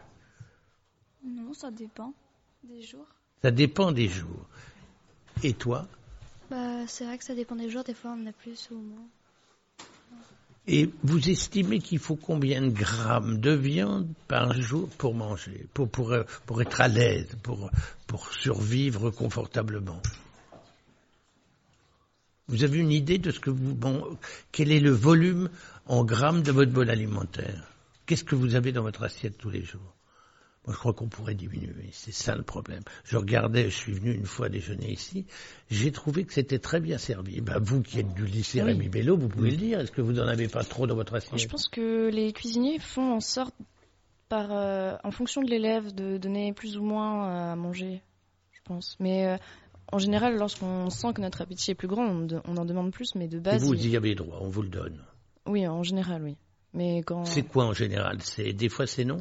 Non, 1.23 1.53
ça 1.53 1.71
dépend 1.71 2.15
des 2.63 2.81
jours. 2.81 3.09
Ça 3.43 3.51
dépend 3.51 3.93
des 3.93 4.09
jours. 4.09 4.49
Et 5.43 5.53
toi? 5.53 5.87
Bah, 6.49 6.87
c'est 6.87 7.05
vrai 7.05 7.19
que 7.19 7.25
ça 7.25 7.35
dépend 7.35 7.57
des 7.57 7.69
jours. 7.69 7.85
Des 7.85 7.93
fois, 7.93 8.13
on 8.17 8.23
en 8.23 8.27
a 8.27 8.33
plus 8.33 8.71
ou 8.71 8.77
moins. 8.77 9.07
Et 10.67 10.89
vous 11.03 11.29
estimez 11.29 11.79
qu'il 11.79 11.99
faut 11.99 12.17
combien 12.17 12.63
de 12.63 12.71
grammes 12.71 13.39
de 13.39 13.51
viande 13.53 14.09
par 14.29 14.55
jour 14.61 14.89
pour 14.97 15.15
manger, 15.15 15.67
pour, 15.75 15.91
être 16.63 16.81
à 16.81 16.89
l'aise, 16.89 17.37
pour, 17.43 17.71
pour 18.07 18.33
survivre 18.33 19.11
confortablement? 19.11 20.01
Vous 22.49 22.65
avez 22.65 22.79
une 22.79 22.93
idée 22.93 23.19
de 23.19 23.31
ce 23.31 23.41
que 23.41 23.51
vous... 23.51 23.75
Bon, 23.75 24.19
quel 24.53 24.71
est 24.73 24.81
le 24.81 24.91
volume 24.91 25.51
en 25.87 26.05
grammes 26.05 26.43
de 26.43 26.53
votre 26.53 26.73
bol 26.73 26.89
alimentaire? 26.91 27.69
Qu'est-ce 28.07 28.25
que 28.25 28.35
vous 28.35 28.55
avez 28.55 28.73
dans 28.73 28.83
votre 28.83 29.03
assiette 29.03 29.37
tous 29.39 29.51
les 29.51 29.65
jours? 29.65 29.94
Moi, 30.67 30.73
je 30.75 30.79
crois 30.79 30.95
qu'on 30.95 31.09
pourrait 31.09 31.35
diminuer. 31.35 31.91
C'est 31.93 32.13
ça 32.13 32.35
le 32.35 32.43
problème. 32.43 32.83
Je 33.05 33.17
regardais, 33.19 33.65
je 33.65 33.77
suis 33.77 33.93
venu 33.93 34.13
une 34.13 34.25
fois 34.25 34.49
déjeuner 34.49 34.93
ici, 34.93 35.27
j'ai 35.71 35.93
trouvé 35.93 36.25
que 36.25 36.33
c'était 36.33 36.59
très 36.59 36.81
bien 36.81 36.97
servi. 36.97 37.41
Ben, 37.41 37.59
vous 37.61 37.83
qui 37.83 38.01
êtes 38.01 38.15
du 38.15 38.25
lycée 38.25 38.63
Rémi 38.63 38.89
Bello, 38.89 39.17
vous 39.17 39.29
pouvez 39.29 39.51
le 39.51 39.57
dire. 39.57 39.81
Est-ce 39.81 39.93
que 39.93 40.01
vous 40.01 40.13
n'en 40.13 40.27
avez 40.27 40.49
pas 40.49 40.65
trop 40.65 40.87
dans 40.87 40.95
votre 40.95 41.15
assiette? 41.15 41.39
Je 41.39 41.49
pense 41.49 41.69
que 41.69 42.09
les 42.09 42.33
cuisiniers 42.33 42.79
font 42.79 43.13
en 43.13 43.21
sorte, 43.21 43.55
par, 44.29 44.49
euh, 44.53 44.97
en 45.05 45.11
fonction 45.11 45.43
de 45.43 45.51
l'élève, 45.51 45.95
de 45.95 46.17
donner 46.17 46.53
plus 46.55 46.79
ou 46.79 46.83
moins 46.83 47.53
à 47.53 47.57
manger, 47.57 48.01
je 48.53 48.61
pense. 48.65 48.97
Mais 49.01 49.27
euh, 49.27 49.37
en 49.93 49.99
général, 49.99 50.37
lorsqu'on 50.37 50.89
sent 50.89 51.13
que 51.15 51.21
notre 51.21 51.43
appétit 51.43 51.73
est 51.73 51.75
plus 51.75 51.89
grand, 51.89 52.07
on, 52.07 52.57
en 52.57 52.65
demande 52.65 52.91
plus, 52.91 53.15
mais 53.15 53.29
de 53.29 53.39
base. 53.39 53.63
Et 53.63 53.67
vous 53.67 53.87
y 53.87 53.97
avez 53.97 54.15
droit, 54.15 54.39
on 54.41 54.49
vous 54.49 54.63
le 54.63 54.69
donne. 54.69 55.05
Oui, 55.47 55.69
en 55.69 55.83
général, 55.83 56.23
oui. 56.23 56.37
Mais 56.73 57.03
quand. 57.03 57.25
C'est 57.27 57.43
quoi 57.43 57.67
en 57.67 57.75
général? 57.75 58.23
C'est 58.23 58.53
des 58.53 58.69
fois 58.69 58.87
c'est 58.87 59.05
non? 59.05 59.19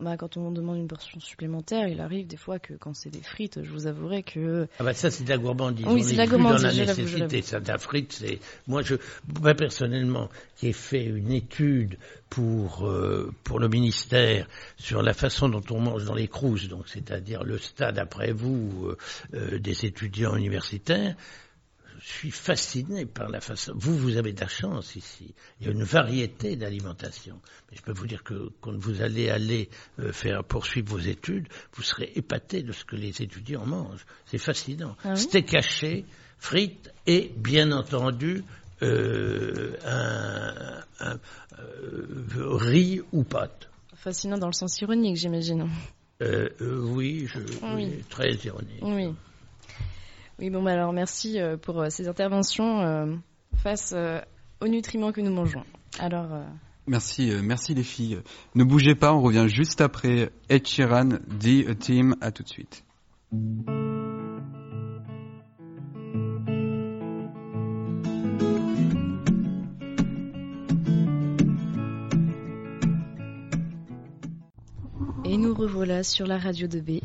Bah, 0.00 0.16
quand 0.16 0.36
on 0.36 0.50
demande 0.50 0.78
une 0.78 0.88
portion 0.88 1.20
supplémentaire, 1.20 1.86
il 1.86 2.00
arrive 2.00 2.26
des 2.26 2.36
fois 2.36 2.58
que 2.58 2.74
quand 2.74 2.94
c'est 2.94 3.10
des 3.10 3.22
frites, 3.22 3.62
je 3.62 3.70
vous 3.70 3.86
avouerai 3.86 4.24
que. 4.24 4.66
Ah 4.80 4.84
bah 4.84 4.92
ça 4.92 5.08
c'est 5.10 5.22
de 5.22 5.28
la 5.28 5.38
gourmandise. 5.38 5.86
Oui, 5.88 6.02
c'est 6.02 6.12
de 6.14 6.18
la 6.18 6.26
gourmandise. 6.26 6.62
Dans 6.62 6.68
la 6.68 6.74
nécessité, 6.86 7.42
ça, 7.42 7.60
la 7.60 7.78
frite, 7.78 8.12
c'est 8.12 8.40
moi 8.66 8.82
je, 8.82 8.96
moi 9.40 9.54
personnellement, 9.54 10.28
qui 10.56 10.68
ai 10.68 10.72
fait 10.72 11.04
une 11.04 11.30
étude 11.30 11.96
pour 12.28 12.84
euh, 12.86 13.32
pour 13.44 13.60
le 13.60 13.68
ministère 13.68 14.48
sur 14.76 15.00
la 15.00 15.14
façon 15.14 15.48
dont 15.48 15.62
on 15.70 15.78
mange 15.80 16.04
dans 16.04 16.14
les 16.14 16.26
crousses, 16.26 16.66
donc 16.68 16.88
c'est-à-dire 16.88 17.44
le 17.44 17.58
stade 17.58 17.96
après 17.98 18.32
vous 18.32 18.86
euh, 18.88 18.96
euh, 19.34 19.58
des 19.60 19.86
étudiants 19.86 20.34
universitaires 20.34 21.14
suis 22.06 22.30
fasciné 22.30 23.06
par 23.06 23.30
la 23.30 23.40
façon. 23.40 23.72
Vous, 23.76 23.96
vous 23.96 24.16
avez 24.18 24.32
de 24.34 24.40
la 24.40 24.48
chance 24.48 24.94
ici. 24.94 25.34
Il 25.60 25.66
y 25.66 25.70
a 25.70 25.72
une 25.72 25.84
variété 25.84 26.54
d'alimentation. 26.54 27.40
Mais 27.70 27.78
je 27.78 27.82
peux 27.82 27.92
vous 27.92 28.06
dire 28.06 28.22
que 28.22 28.50
quand 28.60 28.76
vous 28.76 29.00
allez 29.00 29.30
aller 29.30 29.70
euh, 29.98 30.12
faire 30.12 30.44
poursuivre 30.44 30.90
vos 30.90 30.98
études, 30.98 31.48
vous 31.72 31.82
serez 31.82 32.12
épaté 32.14 32.62
de 32.62 32.72
ce 32.72 32.84
que 32.84 32.96
les 32.96 33.22
étudiants 33.22 33.64
mangent. 33.64 34.04
C'est 34.26 34.38
fascinant. 34.38 34.96
Ah 35.02 35.16
Steak 35.16 35.54
haché, 35.54 36.04
frites 36.36 36.90
et 37.06 37.32
bien 37.36 37.72
entendu 37.72 38.44
euh, 38.82 39.72
un, 39.86 40.82
euh, 41.58 42.56
riz 42.56 43.00
ou 43.12 43.24
pâte. 43.24 43.70
Fascinant 43.96 44.36
dans 44.36 44.48
le 44.48 44.52
sens 44.52 44.78
ironique, 44.82 45.16
j'imagine. 45.16 45.70
oui, 46.20 47.26
je, 47.26 47.38
oui, 47.74 48.04
très 48.10 48.34
ironique. 48.34 48.82
Oui. 48.82 49.08
Oui, 50.38 50.50
bon, 50.50 50.62
bah 50.62 50.72
alors 50.72 50.92
merci 50.92 51.38
euh, 51.40 51.56
pour 51.56 51.80
euh, 51.80 51.90
ces 51.90 52.08
interventions 52.08 52.80
euh, 52.80 53.06
face 53.56 53.94
aux 54.60 54.68
nutriments 54.68 55.12
que 55.12 55.20
nous 55.20 55.32
mangeons. 55.32 55.64
Alors. 55.98 56.28
Merci, 56.86 57.32
merci 57.42 57.74
les 57.74 57.82
filles. 57.82 58.18
Ne 58.54 58.64
bougez 58.64 58.94
pas, 58.94 59.14
on 59.14 59.22
revient 59.22 59.46
juste 59.48 59.80
après 59.80 60.30
Ed 60.50 60.66
Sheeran, 60.66 61.10
The 61.40 61.78
Team. 61.78 62.16
À 62.20 62.30
tout 62.30 62.42
de 62.42 62.48
suite. 62.48 62.84
Et 75.24 75.38
nous 75.38 75.54
revoilà 75.54 76.02
sur 76.02 76.26
la 76.26 76.36
radio 76.38 76.66
de 76.66 76.80
B. 76.80 77.00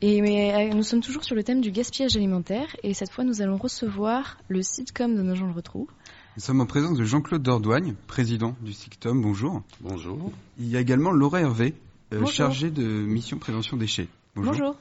Et 0.00 0.20
mais, 0.22 0.70
euh, 0.70 0.74
nous 0.74 0.84
sommes 0.84 1.00
toujours 1.00 1.24
sur 1.24 1.34
le 1.34 1.42
thème 1.42 1.60
du 1.60 1.72
gaspillage 1.72 2.14
alimentaire 2.16 2.76
et 2.84 2.94
cette 2.94 3.10
fois 3.10 3.24
nous 3.24 3.42
allons 3.42 3.56
recevoir 3.56 4.38
le 4.48 4.62
sitcom 4.62 5.16
de 5.16 5.22
nos 5.22 5.34
gens 5.34 5.46
le 5.46 5.52
retrouve. 5.52 5.88
Nous 6.36 6.42
sommes 6.42 6.60
en 6.60 6.66
présence 6.66 6.96
de 6.96 7.04
Jean-Claude 7.04 7.42
Dordoigne, 7.42 7.94
président 8.06 8.54
du 8.60 8.72
SICTOM. 8.72 9.20
Bonjour. 9.20 9.62
Bonjour. 9.80 10.30
Il 10.60 10.68
y 10.68 10.76
a 10.76 10.80
également 10.80 11.10
Laura 11.10 11.40
Hervé, 11.40 11.74
euh, 12.12 12.24
chargée 12.26 12.70
de 12.70 12.84
mission 12.84 13.38
prévention 13.38 13.76
déchets. 13.76 14.06
Bonjour. 14.36 14.52
Bonjour. 14.52 14.76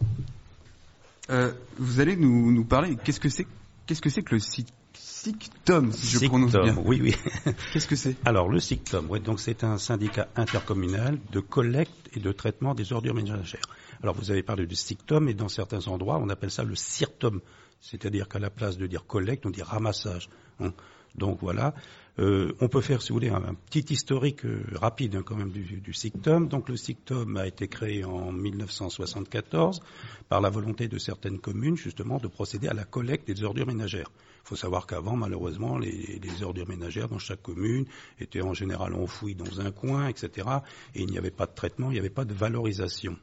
Euh, 1.31 1.51
vous 1.79 1.99
allez 1.99 2.15
nous, 2.15 2.51
nous 2.51 2.63
parler. 2.63 2.95
Qu'est-ce 3.03 3.19
que 3.19 3.29
c'est 3.29 3.47
Qu'est-ce 3.87 4.01
que 4.01 4.09
c'est 4.11 4.21
que 4.21 4.35
le 4.35 4.39
SICTOM, 4.93 5.93
si 5.93 6.07
je 6.07 6.27
prononce 6.27 6.51
bien? 6.51 6.77
Oui, 6.85 6.99
oui. 7.01 7.15
Qu'est-ce 7.73 7.87
que 7.87 7.95
c'est? 7.95 8.15
Alors 8.23 8.49
le 8.49 8.59
SICTOM, 8.59 9.07
oui, 9.09 9.19
donc 9.19 9.39
c'est 9.39 9.63
un 9.63 9.79
syndicat 9.79 10.27
intercommunal 10.35 11.17
de 11.31 11.39
collecte 11.39 12.11
et 12.13 12.19
de 12.19 12.31
traitement 12.31 12.75
des 12.75 12.93
ordures 12.93 13.15
ménagères. 13.15 13.65
Alors 14.03 14.15
vous 14.15 14.31
avez 14.31 14.43
parlé 14.43 14.65
du 14.65 14.75
stictum 14.75 15.27
et 15.29 15.33
dans 15.33 15.49
certains 15.49 15.87
endroits 15.87 16.17
on 16.17 16.29
appelle 16.29 16.51
ça 16.51 16.63
le 16.63 16.75
cirtum, 16.75 17.41
c'est-à-dire 17.81 18.27
qu'à 18.27 18.39
la 18.39 18.49
place 18.49 18.77
de 18.77 18.87
dire 18.87 19.05
collecte 19.05 19.45
on 19.45 19.49
dit 19.49 19.61
ramassage. 19.63 20.29
Hein. 20.59 20.73
Donc 21.15 21.39
voilà, 21.41 21.73
euh, 22.19 22.53
on 22.61 22.67
peut 22.67 22.81
faire, 22.81 23.01
si 23.01 23.09
vous 23.09 23.15
voulez, 23.15 23.29
un, 23.29 23.53
petit 23.69 23.93
historique 23.93 24.43
euh, 24.45 24.63
rapide 24.73 25.15
hein, 25.15 25.23
quand 25.23 25.35
même 25.35 25.51
du, 25.51 25.61
du. 25.63 25.93
Donc 26.47 26.69
le 26.69 26.75
SICTOM 26.75 27.37
a 27.37 27.45
été 27.45 27.67
créé 27.67 28.03
en 28.03 28.31
1974 28.31 29.81
par 30.27 30.41
la 30.41 30.49
volonté 30.49 30.87
de 30.87 30.97
certaines 30.97 31.39
communes 31.39 31.77
justement 31.77 32.17
de 32.17 32.27
procéder 32.27 32.67
à 32.67 32.73
la 32.73 32.85
collecte 32.85 33.27
des 33.27 33.43
ordures 33.43 33.67
ménagères. 33.67 34.11
Il 34.45 34.47
faut 34.49 34.55
savoir 34.55 34.87
qu'avant, 34.87 35.15
malheureusement, 35.15 35.77
les, 35.77 36.19
les, 36.21 36.43
ordures 36.43 36.67
ménagères 36.67 37.07
dans 37.09 37.19
chaque 37.19 37.41
commune 37.41 37.85
étaient 38.19 38.41
en 38.41 38.53
général 38.53 38.95
enfouies 38.95 39.35
dans 39.35 39.61
un 39.61 39.71
coin, 39.71 40.07
etc. 40.07 40.47
Et 40.95 41.01
il 41.01 41.09
n'y 41.09 41.17
avait 41.17 41.31
pas 41.31 41.45
de 41.45 41.53
traitement, 41.53 41.89
il 41.89 41.93
n'y 41.93 41.99
avait 41.99 42.09
pas 42.09 42.25
de 42.25 42.33
valorisation. 42.33 43.17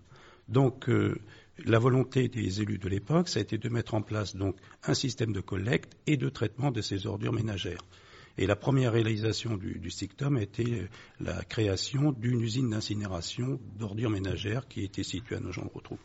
Donc, 0.49 0.89
euh, 0.89 1.17
la 1.65 1.79
volonté 1.79 2.29
des 2.29 2.61
élus 2.61 2.79
de 2.79 2.89
l'époque, 2.89 3.29
ça 3.29 3.39
a 3.39 3.43
été 3.43 3.59
de 3.59 3.69
mettre 3.69 3.95
en 3.95 4.03
place 4.03 4.37
donc 4.37 4.57
un 4.85 4.95
système 4.95 5.33
de 5.33 5.41
collecte 5.41 5.97
et 6.07 6.17
de 6.17 6.29
traitement 6.29 6.71
de 6.71 6.81
ces 6.81 7.07
ordures 7.07 7.33
ménagères. 7.33 7.83
Et 8.37 8.47
la 8.47 8.57
première 8.57 8.93
réalisation 8.93 9.57
du, 9.57 9.91
SICTOM 9.91 10.37
a 10.37 10.43
été 10.43 10.89
la 11.21 11.45
création 11.45 12.11
d'une 12.11 12.41
usine 12.41 12.71
d'incinération 12.71 13.61
d'ordures 13.79 14.11
ménagères 14.11 14.67
qui 14.67 14.83
était 14.83 15.05
située 15.05 15.37
à 15.37 15.41
Nogent-le-Rotrou. 15.41 15.99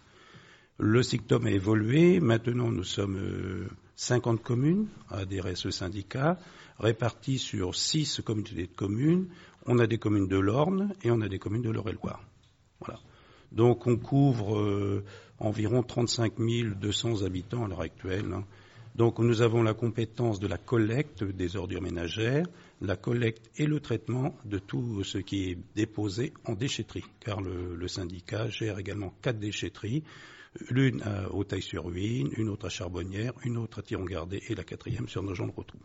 Le 0.77 1.01
SICTOM 1.01 1.47
a 1.47 1.51
évolué. 1.51 2.19
Maintenant, 2.19 2.71
nous 2.71 2.83
sommes 2.83 3.67
50 3.95 4.39
euh, 4.39 4.43
communes 4.43 4.87
à 5.09 5.21
à 5.21 5.55
ce 5.55 5.71
syndicat, 5.71 6.37
réparties 6.77 7.39
sur 7.39 7.75
six 7.75 8.21
communautés 8.23 8.67
de 8.67 8.75
communes. 8.75 9.27
On 9.65 9.79
a 9.79 9.87
des 9.87 9.97
communes 9.97 10.27
de 10.27 10.37
l'Orne 10.37 10.93
et 11.03 11.09
on 11.09 11.21
a 11.21 11.27
des 11.27 11.39
communes 11.39 11.63
de 11.63 11.71
l'Eure-et-Loire. 11.71 12.23
Voilà. 12.79 12.99
Donc 13.51 13.87
on 13.87 13.97
couvre 13.97 14.57
euh, 14.59 15.03
environ 15.39 15.83
35 15.83 16.33
200 16.37 17.23
habitants 17.23 17.65
à 17.65 17.67
l'heure 17.67 17.81
actuelle. 17.81 18.31
Hein. 18.33 18.45
Donc 18.95 19.19
nous 19.19 19.41
avons 19.41 19.63
la 19.63 19.73
compétence 19.73 20.39
de 20.39 20.47
la 20.47 20.57
collecte 20.57 21.23
des 21.23 21.55
ordures 21.55 21.81
ménagères, 21.81 22.45
la 22.81 22.95
collecte 22.95 23.49
et 23.57 23.65
le 23.65 23.79
traitement 23.79 24.35
de 24.45 24.59
tout 24.59 25.03
ce 25.03 25.17
qui 25.17 25.51
est 25.51 25.57
déposé 25.75 26.33
en 26.45 26.53
déchetterie, 26.53 27.05
car 27.19 27.41
le, 27.41 27.87
syndicat 27.87 28.49
gère 28.49 28.77
également 28.79 29.13
quatre 29.21 29.39
déchetteries. 29.39 30.03
l'une 30.69 31.01
à 31.03 31.29
Hauteuil-sur-Ruine, 31.31 32.31
une 32.35 32.49
autre 32.49 32.65
à 32.65 32.69
Charbonnière, 32.69 33.33
une 33.45 33.57
autre 33.57 33.79
à 33.79 33.81
Tiron-Gardé 33.83 34.41
et 34.49 34.55
la 34.55 34.63
quatrième 34.63 35.07
sur 35.07 35.23
nos 35.23 35.35
gens 35.35 35.47
de 35.47 35.53
retour. 35.53 35.79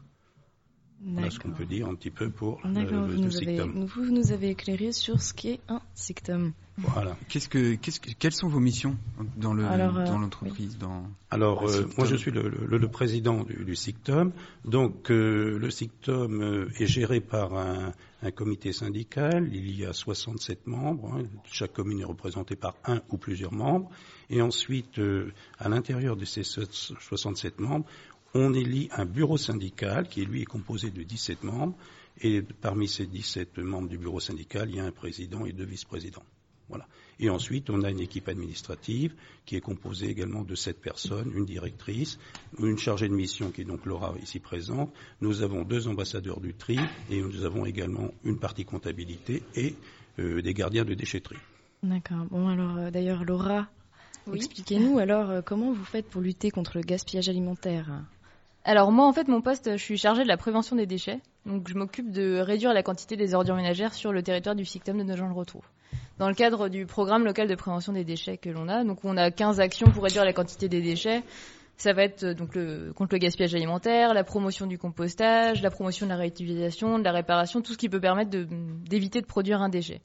Voilà 1.06 1.30
ce 1.30 1.38
qu'on 1.38 1.50
peut 1.50 1.66
dire 1.66 1.86
un 1.86 1.94
petit 1.94 2.10
peu 2.10 2.30
pour 2.30 2.60
le, 2.64 2.70
vous, 2.70 3.22
le 3.22 3.36
avez- 3.36 3.60
vous 3.86 4.10
nous 4.10 4.32
avez 4.32 4.50
éclairé 4.50 4.92
sur 4.92 5.20
ce 5.20 5.34
qu'est 5.34 5.60
un 5.68 5.80
sectum. 5.94 6.52
Voilà. 6.78 7.16
Qu'est-ce 7.28 7.48
que, 7.48 7.74
qu'est-ce 7.76 8.00
que, 8.00 8.10
quelles 8.18 8.32
sont 8.32 8.48
vos 8.48 8.58
missions 8.58 8.96
dans 9.36 9.54
le, 9.54 9.64
Alors, 9.64 9.96
euh, 9.96 10.04
dans 10.06 10.18
l'entreprise, 10.18 10.76
dans 10.76 11.04
Alors, 11.30 11.64
le 11.66 11.70
euh, 11.72 11.86
moi, 11.96 12.06
je 12.06 12.16
suis 12.16 12.32
le, 12.32 12.48
le- 12.48 12.78
le 12.78 12.88
président 12.88 13.44
du, 13.44 13.64
du 13.64 13.76
SICTOM. 13.76 14.32
Donc, 14.64 15.10
euh, 15.12 15.56
le 15.58 15.70
SICTOM 15.70 16.40
euh, 16.42 16.68
est 16.80 16.86
géré 16.86 17.20
par 17.20 17.54
un, 17.54 17.92
un 18.22 18.30
comité 18.32 18.72
syndical. 18.72 19.48
Il 19.52 19.70
y 19.78 19.84
a 19.84 19.92
67 19.92 20.66
membres. 20.66 21.14
hein. 21.14 21.22
Chaque 21.44 21.74
commune 21.74 22.00
est 22.00 22.04
représentée 22.04 22.56
par 22.56 22.74
un 22.86 23.02
ou 23.10 23.18
plusieurs 23.18 23.52
membres. 23.52 23.88
Et 24.30 24.42
ensuite, 24.42 24.98
euh, 24.98 25.32
à 25.60 25.68
l'intérieur 25.68 26.16
de 26.16 26.24
ces 26.24 26.42
so- 26.42 26.62
67 26.98 27.60
membres, 27.60 27.86
on 28.34 28.52
élit 28.52 28.88
un 28.92 29.04
bureau 29.04 29.36
syndical 29.36 30.08
qui, 30.08 30.24
lui, 30.26 30.42
est 30.42 30.46
composé 30.46 30.90
de 30.90 31.02
17 31.02 31.44
membres. 31.44 31.76
Et 32.20 32.42
parmi 32.42 32.86
ces 32.88 33.06
17 33.06 33.58
membres 33.58 33.88
du 33.88 33.98
bureau 33.98 34.20
syndical, 34.20 34.68
il 34.70 34.76
y 34.76 34.80
a 34.80 34.84
un 34.84 34.92
président 34.92 35.44
et 35.46 35.52
deux 35.52 35.64
vice-présidents. 35.64 36.22
Voilà. 36.68 36.86
Et 37.20 37.28
ensuite, 37.28 37.70
on 37.70 37.82
a 37.82 37.90
une 37.90 38.00
équipe 38.00 38.28
administrative 38.28 39.14
qui 39.44 39.56
est 39.56 39.60
composée 39.60 40.08
également 40.08 40.42
de 40.42 40.54
sept 40.54 40.80
personnes, 40.80 41.30
une 41.34 41.44
directrice, 41.44 42.18
une 42.58 42.78
chargée 42.78 43.08
de 43.08 43.14
mission 43.14 43.50
qui 43.50 43.60
est 43.60 43.64
donc 43.64 43.84
Laura 43.84 44.14
ici 44.22 44.40
présente. 44.40 44.92
Nous 45.20 45.42
avons 45.42 45.62
deux 45.62 45.86
ambassadeurs 45.88 46.40
du 46.40 46.54
tri 46.54 46.78
et 47.10 47.20
nous 47.20 47.44
avons 47.44 47.66
également 47.66 48.10
une 48.24 48.38
partie 48.38 48.64
comptabilité 48.64 49.42
et 49.54 49.74
euh, 50.18 50.40
des 50.40 50.54
gardiens 50.54 50.84
de 50.84 50.94
déchetterie. 50.94 51.36
D'accord. 51.82 52.24
Bon, 52.30 52.48
alors 52.48 52.76
euh, 52.78 52.90
d'ailleurs, 52.90 53.24
Laura, 53.24 53.68
Oui. 54.26 54.36
expliquez-nous 54.38 54.98
alors 54.98 55.30
euh, 55.30 55.42
comment 55.42 55.72
vous 55.72 55.84
faites 55.84 56.08
pour 56.08 56.22
lutter 56.22 56.50
contre 56.50 56.78
le 56.78 56.82
gaspillage 56.82 57.28
alimentaire? 57.28 57.90
Alors 58.66 58.90
moi 58.90 59.06
en 59.06 59.12
fait 59.12 59.28
mon 59.28 59.42
poste 59.42 59.72
je 59.72 59.82
suis 59.82 59.98
chargée 59.98 60.22
de 60.22 60.28
la 60.28 60.38
prévention 60.38 60.74
des 60.74 60.86
déchets. 60.86 61.20
Donc 61.44 61.68
je 61.68 61.74
m'occupe 61.74 62.10
de 62.10 62.38
réduire 62.38 62.72
la 62.72 62.82
quantité 62.82 63.16
des 63.16 63.34
ordures 63.34 63.56
ménagères 63.56 63.92
sur 63.92 64.12
le 64.12 64.22
territoire 64.22 64.54
du 64.54 64.64
SICTOM 64.64 64.96
de 64.96 65.02
Nogent-le-Rotrou. 65.02 65.60
Dans 66.18 66.28
le 66.28 66.34
cadre 66.34 66.68
du 66.68 66.86
programme 66.86 67.24
local 67.24 67.46
de 67.46 67.54
prévention 67.54 67.92
des 67.92 68.04
déchets 68.04 68.38
que 68.38 68.48
l'on 68.48 68.68
a, 68.68 68.82
donc 68.84 69.04
on 69.04 69.16
a 69.18 69.30
15 69.30 69.60
actions 69.60 69.90
pour 69.90 70.04
réduire 70.04 70.24
la 70.24 70.32
quantité 70.32 70.68
des 70.68 70.80
déchets. 70.80 71.22
Ça 71.76 71.92
va 71.92 72.04
être 72.04 72.22
euh, 72.22 72.34
donc 72.34 72.54
le, 72.54 72.92
contre 72.94 73.14
le 73.14 73.18
gaspillage 73.18 73.54
alimentaire, 73.54 74.14
la 74.14 74.24
promotion 74.24 74.66
du 74.66 74.78
compostage, 74.78 75.60
la 75.60 75.70
promotion 75.70 76.06
de 76.06 76.10
la 76.10 76.16
réutilisation, 76.16 76.98
de 77.00 77.04
la 77.04 77.10
réparation, 77.12 77.62
tout 77.62 77.72
ce 77.72 77.78
qui 77.78 77.88
peut 77.88 78.00
permettre 78.00 78.30
d'éviter 78.30 79.20
de, 79.20 79.26
produire 79.26 79.60
un 79.60 79.68
déchet. 79.68 80.00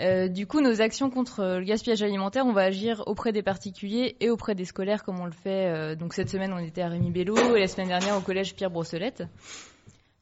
Euh, 0.00 0.28
du 0.28 0.46
coup, 0.46 0.60
nos 0.60 0.82
actions 0.82 1.08
contre 1.08 1.42
le 1.58 1.64
gaspillage 1.64 2.02
alimentaire, 2.02 2.44
on 2.46 2.52
va 2.52 2.62
agir 2.62 3.02
auprès 3.06 3.32
des 3.32 3.42
particuliers 3.42 4.16
et 4.20 4.28
auprès 4.28 4.54
des 4.54 4.64
scolaires, 4.64 5.04
comme 5.04 5.18
on 5.20 5.24
le 5.24 5.32
fait. 5.32 5.66
euh, 5.66 5.94
donc 5.94 6.12
cette 6.12 6.28
semaine, 6.28 6.52
on 6.52 6.58
était 6.58 6.82
à 6.82 6.88
Rémi 6.88 7.10
Bello 7.10 7.36
et 7.56 7.60
la 7.60 7.68
semaine 7.68 7.88
dernière 7.88 8.16
au 8.16 8.20
collège 8.20 8.54
Pierre 8.54 8.70
Brossolette. 8.70 9.24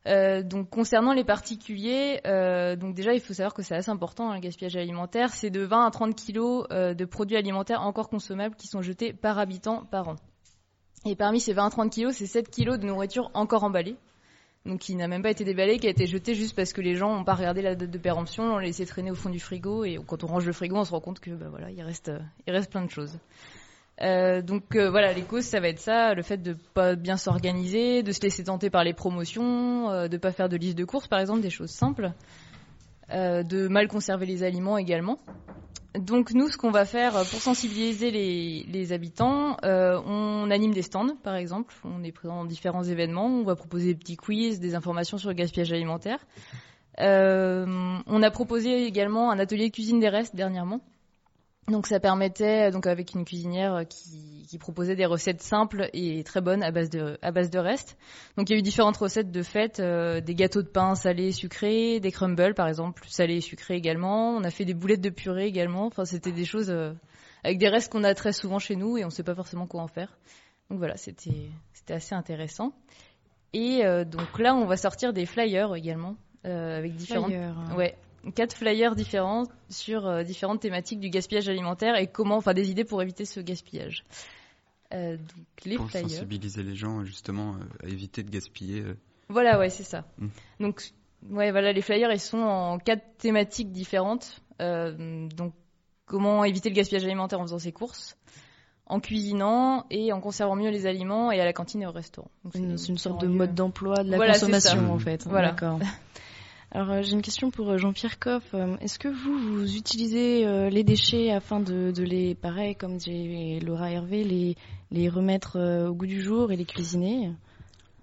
Euh, 0.06 0.42
donc 0.42 0.68
concernant 0.68 1.14
les 1.14 1.24
particuliers, 1.24 2.20
déjà 2.24 3.14
il 3.14 3.20
faut 3.20 3.32
savoir 3.32 3.54
que 3.54 3.62
c'est 3.62 3.74
assez 3.74 3.90
important 3.90 4.30
hein, 4.30 4.34
le 4.34 4.40
gaspillage 4.40 4.76
alimentaire, 4.76 5.30
c'est 5.30 5.50
de 5.50 5.62
20 5.62 5.86
à 5.86 5.90
30 5.90 6.14
kilos 6.14 6.68
de 6.68 7.04
produits 7.06 7.36
alimentaires 7.36 7.82
encore 7.82 8.10
consommables 8.10 8.54
qui 8.54 8.68
sont 8.68 8.82
jetés 8.82 9.12
par 9.12 9.38
habitant 9.38 9.84
par 9.86 10.08
an. 10.08 10.16
Et 11.06 11.16
parmi 11.16 11.40
ces 11.40 11.52
20 11.52 11.66
à 11.66 11.70
30 11.70 11.92
kilos, 11.92 12.14
c'est 12.14 12.26
7 12.26 12.50
kilos 12.50 12.78
de 12.78 12.86
nourriture 12.86 13.30
encore 13.34 13.64
emballée, 13.64 13.96
donc 14.66 14.80
qui 14.80 14.96
n'a 14.96 15.08
même 15.08 15.22
pas 15.22 15.30
été 15.30 15.44
déballée, 15.44 15.78
qui 15.78 15.86
a 15.86 15.90
été 15.90 16.06
jetée 16.06 16.34
juste 16.34 16.56
parce 16.56 16.72
que 16.72 16.80
les 16.80 16.96
gens 16.96 17.14
n'ont 17.14 17.24
pas 17.24 17.34
regardé 17.34 17.60
la 17.60 17.74
date 17.74 17.90
de 17.90 17.98
péremption, 17.98 18.48
l'ont 18.48 18.58
laissé 18.58 18.86
traîner 18.86 19.10
au 19.10 19.14
fond 19.14 19.30
du 19.30 19.40
frigo 19.40 19.84
et 19.84 19.98
quand 20.06 20.24
on 20.24 20.26
range 20.26 20.46
le 20.46 20.52
frigo, 20.52 20.76
on 20.76 20.84
se 20.84 20.90
rend 20.90 21.00
compte 21.00 21.20
que 21.20 21.30
bah 21.30 21.46
voilà, 21.50 21.70
il 21.70 21.82
reste, 21.82 22.10
il 22.46 22.52
reste 22.52 22.70
plein 22.70 22.84
de 22.84 22.90
choses. 22.90 23.18
Euh, 24.02 24.42
donc 24.42 24.74
euh, 24.74 24.90
voilà, 24.90 25.12
les 25.12 25.22
causes, 25.22 25.44
ça 25.44 25.60
va 25.60 25.68
être 25.68 25.78
ça, 25.78 26.14
le 26.14 26.22
fait 26.22 26.38
de 26.38 26.56
pas 26.74 26.96
bien 26.96 27.16
s'organiser, 27.16 28.02
de 28.02 28.10
se 28.10 28.20
laisser 28.22 28.44
tenter 28.44 28.70
par 28.70 28.84
les 28.84 28.92
promotions, 28.92 29.90
euh, 29.90 30.08
de 30.08 30.16
pas 30.16 30.32
faire 30.32 30.48
de 30.48 30.56
liste 30.56 30.76
de 30.76 30.84
courses, 30.84 31.06
par 31.06 31.20
exemple, 31.20 31.42
des 31.42 31.50
choses 31.50 31.70
simples, 31.70 32.12
euh, 33.12 33.42
de 33.42 33.68
mal 33.68 33.86
conserver 33.86 34.26
les 34.26 34.42
aliments 34.42 34.78
également. 34.78 35.18
Donc 35.98 36.32
nous, 36.32 36.48
ce 36.48 36.56
qu'on 36.56 36.72
va 36.72 36.84
faire 36.84 37.12
pour 37.12 37.40
sensibiliser 37.40 38.10
les, 38.10 38.92
habitants, 38.92 39.56
euh, 39.64 40.00
on 40.04 40.50
anime 40.50 40.72
des 40.72 40.82
stands, 40.82 41.14
par 41.22 41.36
exemple, 41.36 41.72
on 41.84 42.02
est 42.02 42.10
présent 42.10 42.36
dans 42.36 42.44
différents 42.44 42.82
événements, 42.82 43.26
on 43.26 43.44
va 43.44 43.54
proposer 43.54 43.94
des 43.94 43.94
petits 43.94 44.16
quiz, 44.16 44.58
des 44.58 44.74
informations 44.74 45.18
sur 45.18 45.28
le 45.28 45.34
gaspillage 45.34 45.72
alimentaire. 45.72 46.18
Euh, 47.00 47.98
on 48.06 48.22
a 48.22 48.30
proposé 48.32 48.86
également 48.86 49.30
un 49.30 49.38
atelier 49.38 49.70
cuisine 49.70 50.00
des 50.00 50.08
restes 50.08 50.34
dernièrement. 50.34 50.80
Donc 51.68 51.86
ça 51.86 52.00
permettait, 52.00 52.72
donc 52.72 52.86
avec 52.88 53.14
une 53.14 53.24
cuisinière 53.24 53.84
qui, 53.88 54.33
qui 54.46 54.58
proposait 54.58 54.96
des 54.96 55.06
recettes 55.06 55.42
simples 55.42 55.88
et 55.92 56.22
très 56.24 56.40
bonnes 56.40 56.62
à 56.62 56.70
base 56.70 56.90
de, 56.90 57.18
à 57.22 57.30
base 57.30 57.50
de 57.50 57.58
restes. 57.58 57.96
Donc 58.36 58.48
il 58.48 58.52
y 58.52 58.56
a 58.56 58.58
eu 58.58 58.62
différentes 58.62 58.96
recettes 58.96 59.30
de 59.30 59.42
fêtes, 59.42 59.80
euh, 59.80 60.20
des 60.20 60.34
gâteaux 60.34 60.62
de 60.62 60.68
pain 60.68 60.94
salés 60.94 61.28
et 61.28 61.32
sucrés, 61.32 62.00
des 62.00 62.12
crumbles 62.12 62.54
par 62.54 62.68
exemple, 62.68 63.04
salés 63.08 63.36
et 63.36 63.40
sucrés 63.40 63.74
également. 63.74 64.30
On 64.36 64.44
a 64.44 64.50
fait 64.50 64.64
des 64.64 64.74
boulettes 64.74 65.00
de 65.00 65.10
purée 65.10 65.46
également. 65.46 65.86
Enfin 65.86 66.04
c'était 66.04 66.32
des 66.32 66.44
choses 66.44 66.70
euh, 66.70 66.92
avec 67.42 67.58
des 67.58 67.68
restes 67.68 67.92
qu'on 67.92 68.04
a 68.04 68.14
très 68.14 68.32
souvent 68.32 68.58
chez 68.58 68.76
nous 68.76 68.98
et 68.98 69.04
on 69.04 69.08
ne 69.08 69.12
sait 69.12 69.22
pas 69.22 69.34
forcément 69.34 69.66
quoi 69.66 69.82
en 69.82 69.88
faire. 69.88 70.16
Donc 70.70 70.78
voilà, 70.78 70.96
c'était 70.96 71.50
c'était 71.72 71.94
assez 71.94 72.14
intéressant. 72.14 72.72
Et 73.52 73.84
euh, 73.84 74.04
donc 74.04 74.38
là 74.38 74.54
on 74.54 74.66
va 74.66 74.76
sortir 74.76 75.12
des 75.12 75.26
flyers 75.26 75.74
également 75.74 76.16
euh, 76.46 76.78
avec 76.78 76.94
différentes 76.96 77.30
Flyers, 77.30 77.56
hein. 77.58 77.76
ouais 77.76 77.94
quatre 78.32 78.56
flyers 78.56 78.94
différents 78.94 79.44
sur 79.68 80.06
euh, 80.06 80.22
différentes 80.22 80.60
thématiques 80.60 81.00
du 81.00 81.10
gaspillage 81.10 81.48
alimentaire 81.48 81.96
et 81.96 82.06
comment, 82.06 82.36
enfin 82.36 82.54
des 82.54 82.70
idées 82.70 82.84
pour 82.84 83.02
éviter 83.02 83.24
ce 83.24 83.40
gaspillage. 83.40 84.04
Euh, 84.92 85.16
donc 85.16 85.46
les 85.64 85.76
pour 85.76 85.90
flyers. 85.90 86.08
sensibiliser 86.10 86.62
les 86.62 86.76
gens 86.76 87.04
justement 87.04 87.54
euh, 87.54 87.86
à 87.86 87.88
éviter 87.88 88.22
de 88.22 88.30
gaspiller. 88.30 88.80
euh. 88.82 88.96
Voilà, 89.28 89.58
ouais, 89.58 89.70
c'est 89.70 89.82
ça. 89.82 90.04
Mm. 90.18 90.26
Donc, 90.60 90.92
ouais, 91.30 91.50
voilà, 91.50 91.72
les 91.72 91.82
flyers, 91.82 92.12
ils 92.12 92.20
sont 92.20 92.38
en 92.38 92.78
quatre 92.78 93.04
thématiques 93.18 93.72
différentes. 93.72 94.40
Euh, 94.60 95.26
donc, 95.28 95.52
comment 96.06 96.44
éviter 96.44 96.68
le 96.68 96.74
gaspillage 96.74 97.04
alimentaire 97.04 97.40
en 97.40 97.44
faisant 97.44 97.58
ses 97.58 97.72
courses, 97.72 98.16
en 98.86 99.00
cuisinant 99.00 99.86
et 99.90 100.12
en 100.12 100.20
conservant 100.20 100.54
mieux 100.54 100.70
les 100.70 100.86
aliments 100.86 101.32
et 101.32 101.40
à 101.40 101.44
la 101.44 101.52
cantine 101.54 101.82
et 101.82 101.86
au 101.86 101.90
restaurant. 101.92 102.30
Une- 102.54 102.76
C'est 102.76 102.88
une 102.90 102.98
sorte 102.98 103.22
de 103.22 103.26
mode 103.26 103.54
d'emploi 103.54 104.04
de 104.04 104.10
la 104.10 104.16
Voilà, 104.16 104.34
c'est 104.34 104.40
consommation 104.40 104.86
ça. 104.86 104.92
en 104.92 104.98
fait. 104.98 105.24
Voilà. 105.26 105.50
D'accord. 105.52 105.80
Alors 106.74 106.90
euh, 106.90 107.02
j'ai 107.02 107.12
une 107.12 107.22
question 107.22 107.52
pour 107.52 107.70
euh, 107.70 107.78
Jean-Pierre 107.78 108.18
Coff. 108.18 108.42
Euh, 108.52 108.76
Est-ce 108.80 108.98
que 108.98 109.06
vous, 109.06 109.38
vous 109.38 109.76
utilisez 109.76 110.44
les 110.70 110.82
déchets 110.82 111.30
afin 111.30 111.60
de, 111.60 111.92
les, 112.02 112.34
pareil 112.34 112.74
comme 112.74 112.98
j'ai 113.00 113.60
Laura 113.60 113.90
Hervé, 113.92 114.24
les, 114.90 115.08
remettre 115.08 115.58
au 115.88 115.94
goût 115.94 116.06
du 116.06 116.20
jour 116.20 116.50
et 116.50 116.56
les 116.56 116.64
cuisiner? 116.64 117.30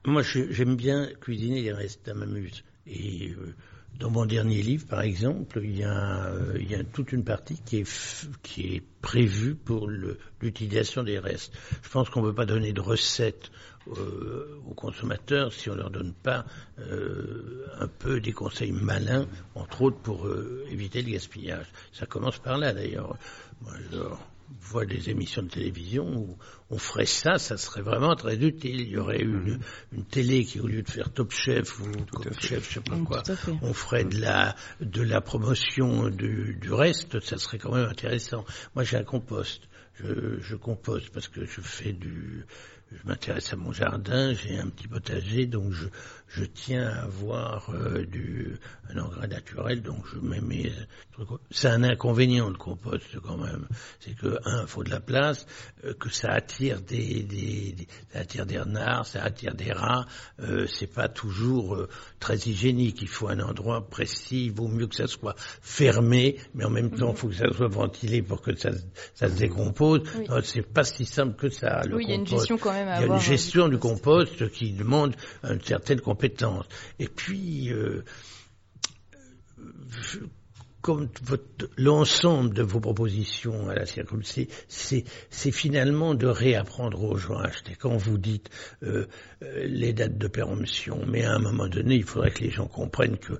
Moi, 0.05 0.21
j'aime 0.23 0.77
bien 0.77 1.09
cuisiner 1.19 1.61
les 1.61 1.73
restes, 1.73 2.05
ça 2.05 2.13
m'amuse. 2.13 2.63
Et 2.87 3.35
dans 3.99 4.09
mon 4.09 4.25
dernier 4.25 4.61
livre, 4.61 4.87
par 4.87 5.01
exemple, 5.01 5.59
il 5.63 5.77
y 5.77 5.83
a, 5.83 6.33
toute 6.93 7.11
une 7.11 7.23
partie 7.23 7.59
qui 7.65 7.77
est, 7.77 8.29
qui 8.41 8.75
est 8.75 8.83
prévue 9.01 9.55
pour 9.55 9.87
l'utilisation 10.39 11.03
des 11.03 11.19
restes. 11.19 11.53
Je 11.83 11.89
pense 11.89 12.09
qu'on 12.09 12.21
ne 12.21 12.29
peut 12.29 12.35
pas 12.35 12.45
donner 12.45 12.71
de 12.73 12.81
recettes 12.81 13.51
euh, 13.87 14.59
aux 14.69 14.73
consommateurs 14.73 15.51
si 15.53 15.69
on 15.69 15.75
leur 15.75 15.89
donne 15.89 16.13
pas 16.13 16.45
euh, 16.79 17.65
un 17.79 17.87
peu 17.87 18.19
des 18.19 18.31
conseils 18.31 18.71
malins, 18.71 19.27
entre 19.55 19.81
autres 19.81 19.97
pour 19.99 20.27
euh, 20.27 20.65
éviter 20.69 21.01
le 21.01 21.11
gaspillage. 21.11 21.65
Ça 21.91 22.05
commence 22.05 22.37
par 22.37 22.57
là, 22.57 22.73
d'ailleurs. 22.73 23.17
Moi, 23.61 23.73
je 23.91 23.97
vois 24.59 24.85
des 24.85 25.09
émissions 25.09 25.43
de 25.43 25.49
télévision 25.49 26.05
où 26.05 26.37
on 26.69 26.77
ferait 26.77 27.05
ça, 27.05 27.37
ça 27.37 27.57
serait 27.57 27.81
vraiment 27.81 28.15
très 28.15 28.35
utile. 28.35 28.81
Il 28.81 28.89
y 28.89 28.97
aurait 28.97 29.21
une, 29.21 29.59
une 29.91 30.05
télé 30.05 30.45
qui, 30.45 30.59
au 30.59 30.67
lieu 30.67 30.81
de 30.81 30.89
faire 30.89 31.11
Top 31.11 31.31
Chef 31.31 31.79
ou 31.79 31.89
Top 32.21 32.39
Chef, 32.39 32.67
je 32.67 32.75
sais 32.75 32.81
pas 32.81 32.97
quoi, 32.97 33.23
on 33.61 33.73
ferait 33.73 34.03
de 34.03 34.19
la, 34.19 34.55
de 34.79 35.01
la 35.01 35.21
promotion 35.21 36.09
du, 36.09 36.57
du 36.59 36.73
reste, 36.73 37.19
ça 37.21 37.37
serait 37.37 37.57
quand 37.57 37.73
même 37.73 37.89
intéressant. 37.89 38.45
Moi, 38.75 38.83
j'ai 38.83 38.97
un 38.97 39.03
compost. 39.03 39.63
Je, 39.95 40.39
je 40.39 40.55
composte 40.55 41.09
parce 41.11 41.27
que 41.27 41.45
je 41.45 41.61
fais 41.61 41.91
du, 41.93 42.45
je 42.91 43.07
m'intéresse 43.07 43.53
à 43.53 43.55
mon 43.55 43.71
jardin, 43.71 44.33
j'ai 44.33 44.59
un 44.59 44.67
petit 44.67 44.87
potager, 44.87 45.45
donc 45.45 45.71
je, 45.71 45.85
je 46.33 46.45
tiens 46.45 46.87
à 46.87 47.03
avoir 47.03 47.69
euh, 47.73 48.05
du, 48.05 48.57
un 48.89 48.99
engrais 48.99 49.27
naturel, 49.27 49.81
donc 49.81 50.03
je 50.13 50.19
mets 50.19 50.39
mes 50.41 50.71
trucs. 51.11 51.27
C'est 51.51 51.67
un 51.67 51.83
inconvénient 51.83 52.49
le 52.49 52.55
compost 52.57 53.03
quand 53.21 53.37
même, 53.37 53.67
c'est 53.99 54.15
que 54.15 54.37
un, 54.45 54.65
faut 54.65 54.83
de 54.83 54.89
la 54.89 54.99
place, 55.01 55.45
euh, 55.83 55.93
que 55.93 56.09
ça 56.09 56.29
attire 56.29 56.81
des, 56.81 57.23
des, 57.23 57.73
des- 57.73 57.87
ça 58.13 58.19
attire 58.19 58.45
des 58.45 58.59
renards, 58.59 59.05
ça 59.05 59.23
attire 59.23 59.53
des 59.55 59.71
rats, 59.73 60.05
euh, 60.39 60.65
c'est 60.67 60.87
pas 60.93 61.09
toujours 61.09 61.75
euh, 61.75 61.89
très 62.19 62.37
hygiénique. 62.37 63.01
Il 63.01 63.07
faut 63.09 63.27
un 63.27 63.39
endroit 63.39 63.87
précis, 63.89 64.45
il 64.45 64.51
vaut 64.53 64.67
mieux 64.69 64.87
que 64.87 64.95
ça 64.95 65.07
soit 65.07 65.35
fermé, 65.61 66.37
mais 66.53 66.63
en 66.63 66.69
même 66.69 66.91
temps, 66.91 67.11
il 67.11 67.17
faut 67.17 67.27
que 67.27 67.35
ça 67.35 67.51
soit 67.51 67.67
ventilé 67.67 68.21
pour 68.21 68.41
que 68.41 68.55
ça, 68.55 68.69
ça 69.15 69.27
se 69.29 69.35
décompose. 69.37 70.01
Oui. 70.17 70.27
C'est 70.43 70.61
pas 70.61 70.83
si 70.83 71.05
simple 71.05 71.35
que 71.35 71.49
ça. 71.49 71.81
le 71.85 71.95
Oui, 71.95 72.03
il 72.05 72.09
y 72.09 72.13
a 72.13 72.15
une 72.15 72.27
gestion 72.27 72.57
quand 72.57 72.71
même 72.71 72.87
à 72.87 72.97
Il 72.97 72.99
y 72.99 73.01
a 73.01 73.03
avoir, 73.03 73.17
une 73.17 73.23
euh, 73.23 73.25
gestion 73.25 73.67
du 73.67 73.71
du 73.71 73.79
compost 73.79 74.49
qui 74.51 74.73
demande 74.73 75.15
une 75.43 75.61
certaine 75.61 75.99
compétence. 76.01 76.20
Et 76.99 77.07
puis, 77.07 77.71
euh, 77.71 78.03
comme 80.81 81.09
l'ensemble 81.77 82.53
de 82.53 82.63
vos 82.63 82.79
propositions 82.79 83.69
à 83.69 83.75
la 83.75 83.85
circonscription, 83.85 84.55
c'est 84.67 85.51
finalement 85.51 86.15
de 86.15 86.27
réapprendre 86.27 87.03
aux 87.03 87.17
gens 87.17 87.37
à 87.37 87.47
acheter. 87.47 87.75
Quand 87.75 87.97
vous 87.97 88.17
dites 88.17 88.49
euh, 88.83 89.05
euh, 89.43 89.65
les 89.67 89.93
dates 89.93 90.17
de 90.17 90.27
péremption, 90.27 91.03
mais 91.07 91.23
à 91.23 91.33
un 91.33 91.39
moment 91.39 91.67
donné, 91.67 91.95
il 91.95 92.03
faudrait 92.03 92.31
que 92.31 92.43
les 92.43 92.51
gens 92.51 92.67
comprennent 92.67 93.17
que 93.17 93.33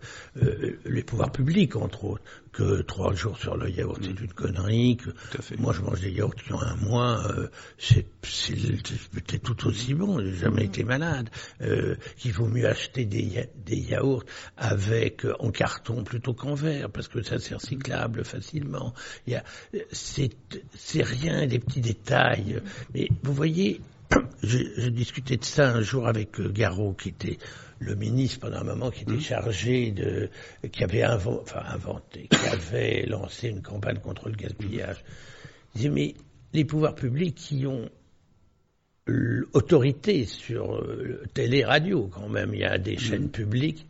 les 0.86 1.04
pouvoirs 1.04 1.32
publics, 1.32 1.76
entre 1.76 2.06
autres, 2.06 2.24
que 2.52 2.82
trois 2.82 3.14
jours 3.14 3.38
sur 3.38 3.56
le 3.58 3.70
yaourt, 3.70 4.00
c'est 4.02 4.20
mm. 4.20 4.24
une 4.24 4.34
connerie. 4.34 4.98
Que 4.98 5.10
moi, 5.58 5.74
je 5.74 5.82
mange 5.82 6.02
des 6.02 6.12
yaourts 6.12 6.36
qui 6.36 6.52
ont 6.54 6.62
un 6.62 6.76
mois, 6.76 7.24
euh, 7.32 7.48
c'est 7.78 8.06
peut-être 8.22 9.42
tout 9.44 9.68
aussi 9.68 9.94
bon. 9.94 10.20
J'ai 10.20 10.34
jamais 10.34 10.64
mm. 10.64 10.66
été 10.66 10.84
malade. 10.84 11.30
Euh, 11.62 11.96
qu'il 12.18 12.34
vaut 12.34 12.48
mieux 12.48 12.68
acheter 12.68 13.06
des, 13.06 13.50
des 13.66 13.78
yaourts 13.78 14.24
avec 14.58 15.26
euh, 15.26 15.34
en 15.40 15.52
carton 15.52 16.04
plutôt 16.04 16.34
qu'en 16.34 16.54
verre, 16.54 16.90
parce 16.90 17.08
que 17.08 17.22
ça 17.22 17.40
c'est 17.40 17.56
recyclable 17.56 18.24
facilement. 18.24 18.94
Il 19.28 19.42
c'est 19.92 21.04
rien, 21.04 21.48
des 21.48 21.60
petits 21.60 21.82
détails. 21.82 22.62
Mais 22.94 23.08
vous 23.24 23.34
voyez, 23.34 23.82
j'ai 24.44 24.92
discuté 24.92 25.38
de 25.38 25.44
ça 25.44 25.70
un 25.70 25.82
jour 25.82 26.08
avec 26.08 26.40
euh, 26.40 26.50
Garot, 26.50 26.94
qui 26.94 27.10
était 27.10 27.38
le 27.82 27.96
ministre 27.96 28.40
pendant 28.40 28.60
un 28.60 28.64
moment 28.64 28.92
qui 28.92 29.02
était 29.02 29.14
mmh. 29.14 29.22
chargé 29.22 29.92
de, 29.92 30.30
qui 30.72 30.84
avait 30.84 31.04
enfin, 31.04 31.64
inventé, 31.68 32.28
qui 32.30 32.48
avait 32.48 33.06
lancé 33.08 33.50
une 33.50 33.62
campagne 33.62 33.98
contre 33.98 34.30
le 34.30 34.36
gaspillage. 34.36 35.04
Il 35.74 35.78
disait, 35.78 35.90
mais 35.90 36.16
les 36.54 36.64
pouvoirs 36.64 36.94
publics 36.94 37.36
qui 37.36 37.66
ont 37.66 37.90
l'autorité 39.08 40.26
sur 40.26 40.76
euh, 40.76 41.24
télé, 41.34 41.66
radio 41.66 42.08
quand 42.08 42.30
même, 42.30 42.54
il 42.54 42.60
y 42.60 42.66
a 42.66 42.78
des 42.78 42.96
mmh. 42.96 43.00
chaînes 43.00 43.30
publiques, 43.30 43.88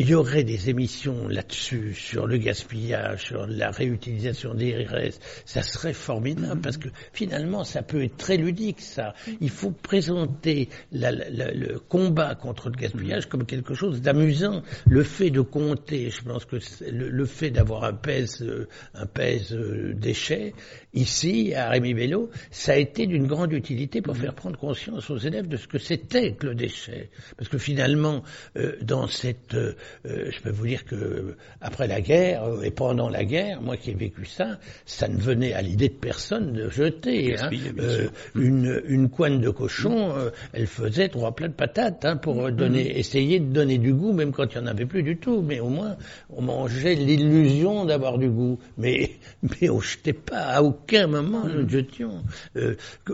il 0.00 0.10
y 0.10 0.14
aurait 0.14 0.44
des 0.44 0.70
émissions 0.70 1.26
là-dessus, 1.26 1.92
sur 1.94 2.28
le 2.28 2.38
gaspillage, 2.38 3.24
sur 3.24 3.46
la 3.48 3.70
réutilisation 3.72 4.54
des 4.54 4.74
restes. 4.84 5.22
Ça 5.44 5.62
serait 5.62 5.92
formidable 5.92 6.60
parce 6.60 6.76
que 6.76 6.88
finalement, 7.12 7.64
ça 7.64 7.82
peut 7.82 8.04
être 8.04 8.16
très 8.16 8.36
ludique, 8.36 8.80
ça. 8.80 9.14
Il 9.40 9.50
faut 9.50 9.72
présenter 9.72 10.68
le 10.92 11.78
combat 11.78 12.36
contre 12.36 12.70
le 12.70 12.76
gaspillage 12.76 13.28
comme 13.28 13.44
quelque 13.44 13.74
chose 13.74 14.00
d'amusant. 14.00 14.62
Le 14.86 15.02
fait 15.02 15.30
de 15.30 15.40
compter, 15.40 16.10
je 16.10 16.22
pense 16.22 16.44
que 16.44 16.58
le, 16.90 17.24
fait 17.24 17.50
d'avoir 17.50 17.82
un 17.82 17.92
pèse, 17.94 18.46
un 18.94 19.06
pèse 19.06 19.52
euh, 19.52 19.94
déchets, 19.94 20.54
ici, 20.94 21.54
à 21.54 21.70
Rémi 21.70 21.94
Bello, 21.94 22.30
ça 22.50 22.72
a 22.72 22.76
été 22.76 23.06
d'une 23.06 23.26
grande 23.26 23.52
utilité 23.52 24.00
pour 24.00 24.16
faire 24.16 24.34
prendre 24.34 24.58
conscience 24.58 25.10
aux 25.10 25.18
élèves 25.18 25.48
de 25.48 25.56
ce 25.56 25.66
que 25.66 25.78
c'était 25.78 26.34
que 26.34 26.46
le 26.46 26.54
déchet. 26.54 27.10
Parce 27.36 27.48
que 27.48 27.58
finalement, 27.58 28.22
euh, 28.56 28.76
dans 28.82 29.08
cette 29.08 29.54
euh, 29.54 29.74
euh, 30.06 30.30
je 30.30 30.40
peux 30.40 30.50
vous 30.50 30.66
dire 30.66 30.84
que 30.84 31.36
après 31.60 31.86
la 31.86 32.00
guerre 32.00 32.44
euh, 32.44 32.62
et 32.62 32.70
pendant 32.70 33.08
la 33.08 33.24
guerre, 33.24 33.60
moi 33.60 33.76
qui 33.76 33.90
ai 33.90 33.94
vécu 33.94 34.24
ça, 34.24 34.58
ça 34.86 35.08
ne 35.08 35.16
venait 35.18 35.52
à 35.52 35.62
l'idée 35.62 35.88
de 35.88 35.94
personne 35.94 36.52
de 36.52 36.68
jeter. 36.68 37.36
Hein. 37.38 37.50
Euh, 37.78 38.08
une, 38.34 38.82
une 38.86 39.08
couenne 39.08 39.40
de 39.40 39.50
cochon, 39.50 40.12
elle 40.52 40.66
faisait 40.66 41.08
trois 41.08 41.34
plats 41.34 41.48
de 41.48 41.54
patates 41.54 42.04
hein, 42.04 42.16
pour 42.16 42.36
mm-hmm. 42.36 42.56
donner, 42.56 42.98
essayer 42.98 43.40
de 43.40 43.52
donner 43.52 43.78
du 43.78 43.92
goût, 43.92 44.12
même 44.12 44.32
quand 44.32 44.52
il 44.54 44.58
n'y 44.60 44.64
en 44.64 44.66
avait 44.66 44.86
plus 44.86 45.02
du 45.02 45.16
tout. 45.16 45.42
Mais 45.42 45.60
au 45.60 45.68
moins, 45.68 45.96
on 46.30 46.42
mangeait 46.42 46.94
l'illusion 46.94 47.84
d'avoir 47.84 48.18
du 48.18 48.28
goût. 48.28 48.58
Mais, 48.76 49.10
mais 49.42 49.70
on 49.70 49.80
jetait 49.80 50.12
pas 50.12 50.40
à 50.40 50.62
aucun 50.62 51.06
moment, 51.06 51.44
nous 51.44 51.64
mm. 51.64 51.70
jetions. 51.70 52.22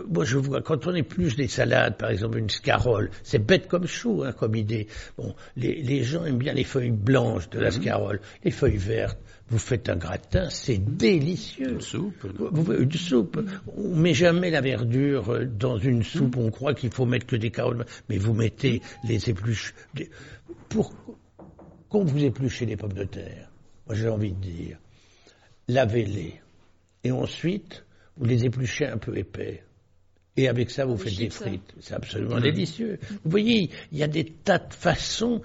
moi, 0.09 0.25
je 0.25 0.37
vois 0.37 0.61
quand 0.61 0.87
on 0.87 0.95
épluche 0.95 1.35
des 1.35 1.47
salades, 1.47 1.97
par 1.97 2.09
exemple 2.09 2.37
une 2.37 2.49
scarole, 2.49 3.09
c'est 3.23 3.39
bête 3.39 3.67
comme 3.67 3.87
chou, 3.87 4.23
hein, 4.25 4.33
comme 4.33 4.55
idée. 4.55 4.87
Bon, 5.17 5.33
les, 5.55 5.81
les 5.81 6.03
gens 6.03 6.25
aiment 6.25 6.37
bien 6.37 6.53
les 6.53 6.63
feuilles 6.65 6.91
blanches 6.91 7.49
de 7.49 7.59
la 7.59 7.69
mhm. 7.69 7.81
scarole, 7.81 8.19
les 8.43 8.51
feuilles 8.51 8.75
vertes, 8.77 9.17
vous 9.47 9.59
faites 9.59 9.89
un 9.89 9.95
gratin, 9.95 10.49
c'est 10.49 10.77
délicieux. 10.77 11.69
Une 11.73 11.81
soupe. 11.81 12.25
Vous, 12.25 12.73
une 12.73 12.91
soupe. 12.91 13.39
On 13.77 13.95
met 13.95 14.13
jamais 14.13 14.49
la 14.49 14.61
verdure 14.61 15.29
euh, 15.29 15.45
dans 15.45 15.77
une 15.77 16.03
soupe. 16.03 16.35
On 16.37 16.49
croit 16.49 16.73
qu'il 16.73 16.91
faut 16.91 17.05
mettre 17.05 17.27
que 17.27 17.35
des 17.35 17.51
carottes, 17.51 17.87
mais 18.09 18.17
vous 18.17 18.33
mettez 18.33 18.81
les 19.07 19.29
épluches. 19.29 19.73
Pour 20.67 20.93
quand 21.89 22.03
vous 22.03 22.23
épluchez 22.23 22.65
les 22.65 22.75
pommes 22.75 22.93
de 22.93 23.03
terre, 23.03 23.51
moi 23.85 23.95
j'ai 23.95 24.09
envie 24.09 24.33
de 24.33 24.41
dire, 24.41 24.77
lavez-les 25.67 26.41
et 27.03 27.11
ensuite 27.11 27.85
vous 28.17 28.25
les 28.25 28.45
épluchez 28.45 28.87
un 28.87 28.97
peu 28.97 29.15
épais. 29.15 29.63
Et 30.37 30.49
avec 30.49 30.69
ça, 30.69 30.85
vous 30.85 30.97
faites 30.97 31.17
des 31.17 31.29
frites. 31.29 31.73
C'est 31.79 31.93
absolument 31.93 32.39
délicieux. 32.39 32.99
Vous 33.23 33.31
voyez, 33.31 33.69
il 33.91 33.97
y 33.97 34.03
a 34.03 34.07
des 34.07 34.25
tas 34.25 34.57
de 34.57 34.73
façons 34.73 35.41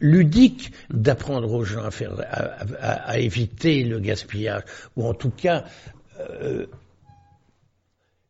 ludiques 0.00 0.72
d'apprendre 0.90 1.52
aux 1.52 1.64
gens 1.64 1.84
à, 1.84 1.90
faire, 1.92 2.14
à, 2.80 3.18
éviter 3.20 3.84
le 3.84 4.00
gaspillage. 4.00 4.62
Ou 4.96 5.06
en 5.06 5.14
tout 5.14 5.30
cas, 5.30 5.64
euh, 6.18 6.66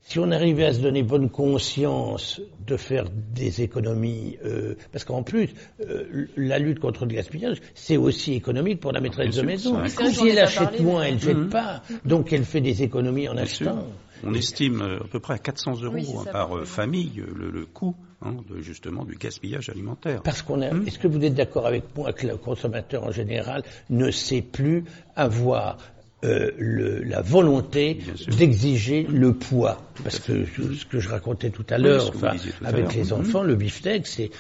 si 0.06 0.18
on 0.18 0.30
arrivait 0.30 0.66
à 0.66 0.74
se 0.74 0.80
donner 0.80 1.02
bonne 1.02 1.30
conscience 1.30 2.42
de 2.66 2.76
faire 2.76 3.06
des 3.34 3.62
économies, 3.62 4.36
euh, 4.44 4.74
parce 4.92 5.04
qu'en 5.04 5.22
plus, 5.22 5.48
euh, 5.80 6.26
la 6.36 6.58
lutte 6.58 6.78
contre 6.78 7.06
le 7.06 7.14
gaspillage, 7.14 7.56
c'est 7.74 7.96
aussi 7.96 8.34
économique 8.34 8.80
pour 8.80 8.92
la 8.92 9.00
maîtresse 9.00 9.34
de 9.34 9.42
maison. 9.42 9.78
Si 9.86 10.28
elle 10.28 10.40
achète 10.40 10.78
moins, 10.80 11.04
elle 11.04 11.14
ne 11.14 11.20
jette 11.20 11.48
pas, 11.48 11.82
donc 12.04 12.34
elle 12.34 12.44
fait 12.44 12.60
des 12.60 12.82
économies 12.82 13.28
en 13.28 13.36
achetant. 13.38 13.86
On 14.22 14.34
estime 14.34 14.80
euh, 14.82 15.00
à 15.00 15.08
peu 15.08 15.20
près 15.20 15.34
à 15.34 15.38
400 15.38 15.82
euros 15.82 16.20
hein, 16.20 16.30
par 16.30 16.56
euh, 16.56 16.64
famille 16.64 17.20
euh, 17.20 17.50
le, 17.52 17.66
coût 17.66 17.96
hein, 18.22 18.36
de, 18.48 18.60
justement 18.60 19.04
du 19.04 19.16
gaspillage 19.16 19.68
alimentaire. 19.68 20.22
Parce 20.22 20.42
qu'on 20.42 20.62
a. 20.62 20.72
Hmm. 20.72 20.86
Est-ce 20.86 20.98
que 20.98 21.08
vous 21.08 21.22
êtes 21.24 21.34
d'accord 21.34 21.66
avec 21.66 21.84
moi 21.96 22.12
que 22.12 22.26
le 22.26 22.36
consommateur 22.36 23.04
en 23.04 23.10
général 23.10 23.62
ne 23.90 24.10
sait 24.10 24.42
plus 24.42 24.84
avoir 25.16 25.78
euh, 26.24 26.50
le, 26.58 27.02
la 27.02 27.20
volonté 27.20 27.98
d'exiger 28.38 29.06
le 29.08 29.34
poids. 29.34 29.82
Parce 30.02 30.18
que 30.18 30.44
ce 30.46 30.84
que 30.86 30.98
je 30.98 31.08
racontais 31.08 31.50
tout 31.50 31.66
à 31.68 31.78
l'heure, 31.78 32.10
enfin, 32.14 32.32
avec 32.64 32.94
les 32.94 33.12
enfants, 33.12 33.42
le 33.42 33.54
beefsteak, 33.54 34.06
c'est 34.06 34.30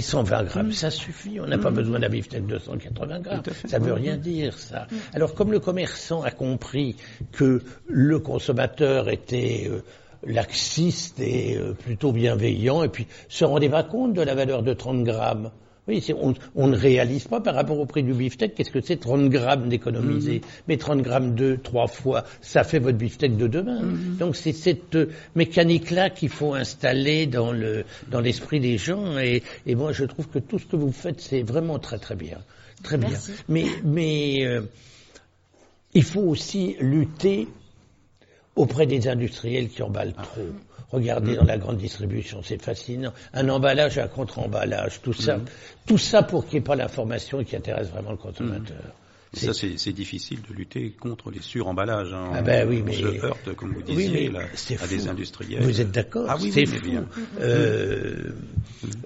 120 0.00 0.44
grammes, 0.44 0.72
ça 0.72 0.90
suffit. 0.90 1.38
On 1.40 1.46
n'a 1.46 1.58
pas 1.58 1.70
besoin 1.70 2.00
d'un 2.00 2.08
beefsteak 2.08 2.46
de 2.46 2.58
180 2.58 3.20
grammes. 3.20 3.42
Ça 3.66 3.78
ne 3.78 3.84
veut 3.84 3.92
rien 3.92 4.16
dire, 4.16 4.58
ça. 4.58 4.86
Alors, 5.12 5.34
comme 5.34 5.52
le 5.52 5.60
commerçant 5.60 6.22
a 6.22 6.30
compris 6.30 6.96
que 7.32 7.62
le 7.88 8.18
consommateur 8.18 9.08
était 9.08 9.68
euh, 9.70 9.80
laxiste 10.26 11.20
et 11.20 11.56
euh, 11.56 11.74
plutôt 11.74 12.12
bienveillant, 12.12 12.82
et 12.82 12.88
puis 12.88 13.06
se 13.28 13.44
rendait 13.44 13.68
pas 13.68 13.84
compte 13.84 14.14
de 14.14 14.22
la 14.22 14.34
valeur 14.34 14.62
de 14.62 14.72
30 14.72 15.04
grammes. 15.04 15.50
Oui, 15.86 16.02
on, 16.54 16.66
ne 16.66 16.76
réalise 16.76 17.28
pas 17.28 17.40
par 17.40 17.54
rapport 17.54 17.78
au 17.78 17.84
prix 17.84 18.02
du 18.02 18.14
beefsteak, 18.14 18.54
qu'est-ce 18.54 18.70
que 18.70 18.80
c'est 18.80 18.96
30 18.96 19.28
grammes 19.28 19.68
d'économiser. 19.68 20.38
Mm-hmm. 20.38 20.62
Mais 20.66 20.76
30 20.78 21.02
grammes 21.02 21.34
deux, 21.34 21.58
trois 21.58 21.88
fois, 21.88 22.24
ça 22.40 22.64
fait 22.64 22.78
votre 22.78 22.96
beefsteak 22.96 23.36
de 23.36 23.46
demain. 23.46 23.82
Mm-hmm. 23.82 24.16
Donc 24.16 24.34
c'est 24.34 24.54
cette 24.54 24.94
euh, 24.94 25.10
mécanique-là 25.34 26.08
qu'il 26.08 26.30
faut 26.30 26.54
installer 26.54 27.26
dans 27.26 27.52
le 27.52 27.84
dans 28.10 28.20
l'esprit 28.20 28.60
des 28.60 28.78
gens. 28.78 29.18
Et, 29.18 29.42
et 29.66 29.74
moi, 29.74 29.92
je 29.92 30.04
trouve 30.04 30.28
que 30.28 30.38
tout 30.38 30.58
ce 30.58 30.64
que 30.64 30.76
vous 30.76 30.92
faites, 30.92 31.20
c'est 31.20 31.42
vraiment 31.42 31.78
très 31.78 31.98
très 31.98 32.16
bien, 32.16 32.38
très 32.82 32.96
bien. 32.96 33.18
Mais 33.48 33.66
mais 33.84 34.46
euh, 34.46 34.62
il 35.92 36.02
faut 36.02 36.22
aussi 36.22 36.76
lutter 36.80 37.46
auprès 38.56 38.86
des 38.86 39.06
industriels 39.06 39.68
qui 39.68 39.82
emballent 39.82 40.14
trop. 40.14 40.48
Regardez 40.90 41.32
mm. 41.32 41.36
dans 41.36 41.44
la 41.44 41.58
grande 41.58 41.78
distribution, 41.78 42.40
c'est 42.42 42.62
fascinant. 42.62 43.12
Un 43.32 43.48
emballage, 43.48 43.98
un 43.98 44.08
contre-emballage, 44.08 45.00
tout 45.02 45.12
ça. 45.12 45.38
Mm. 45.38 45.44
Tout 45.86 45.98
ça 45.98 46.22
pour 46.22 46.44
qu'il 46.44 46.54
n'y 46.54 46.58
ait 46.58 46.66
pas 46.66 46.76
l'information 46.76 47.42
qui 47.44 47.56
intéresse 47.56 47.88
vraiment 47.88 48.12
le 48.12 48.16
consommateur. 48.16 48.76
Mm. 48.76 49.04
Ça, 49.34 49.52
c'est 49.52 49.92
difficile 49.92 50.40
de 50.48 50.54
lutter 50.54 50.90
contre 50.92 51.30
les 51.30 51.40
suremballages. 51.40 52.12
Hein. 52.12 52.30
Ah 52.34 52.42
ben 52.42 52.68
oui, 52.68 52.80
On 52.82 52.86
mais... 52.86 52.94
se 52.94 53.24
heurte, 53.24 53.54
comme 53.54 53.72
vous 53.72 53.82
disiez, 53.82 54.30
là, 54.30 54.42
à 54.80 54.86
des 54.86 55.08
industriels. 55.08 55.62
Vous 55.62 55.80
êtes 55.80 55.90
d'accord? 55.90 56.26
Ah 56.28 56.36
oui, 56.40 56.52
c'est 56.52 56.66
fou. 56.66 56.80
Bien. 56.84 57.06
Euh, 57.40 58.32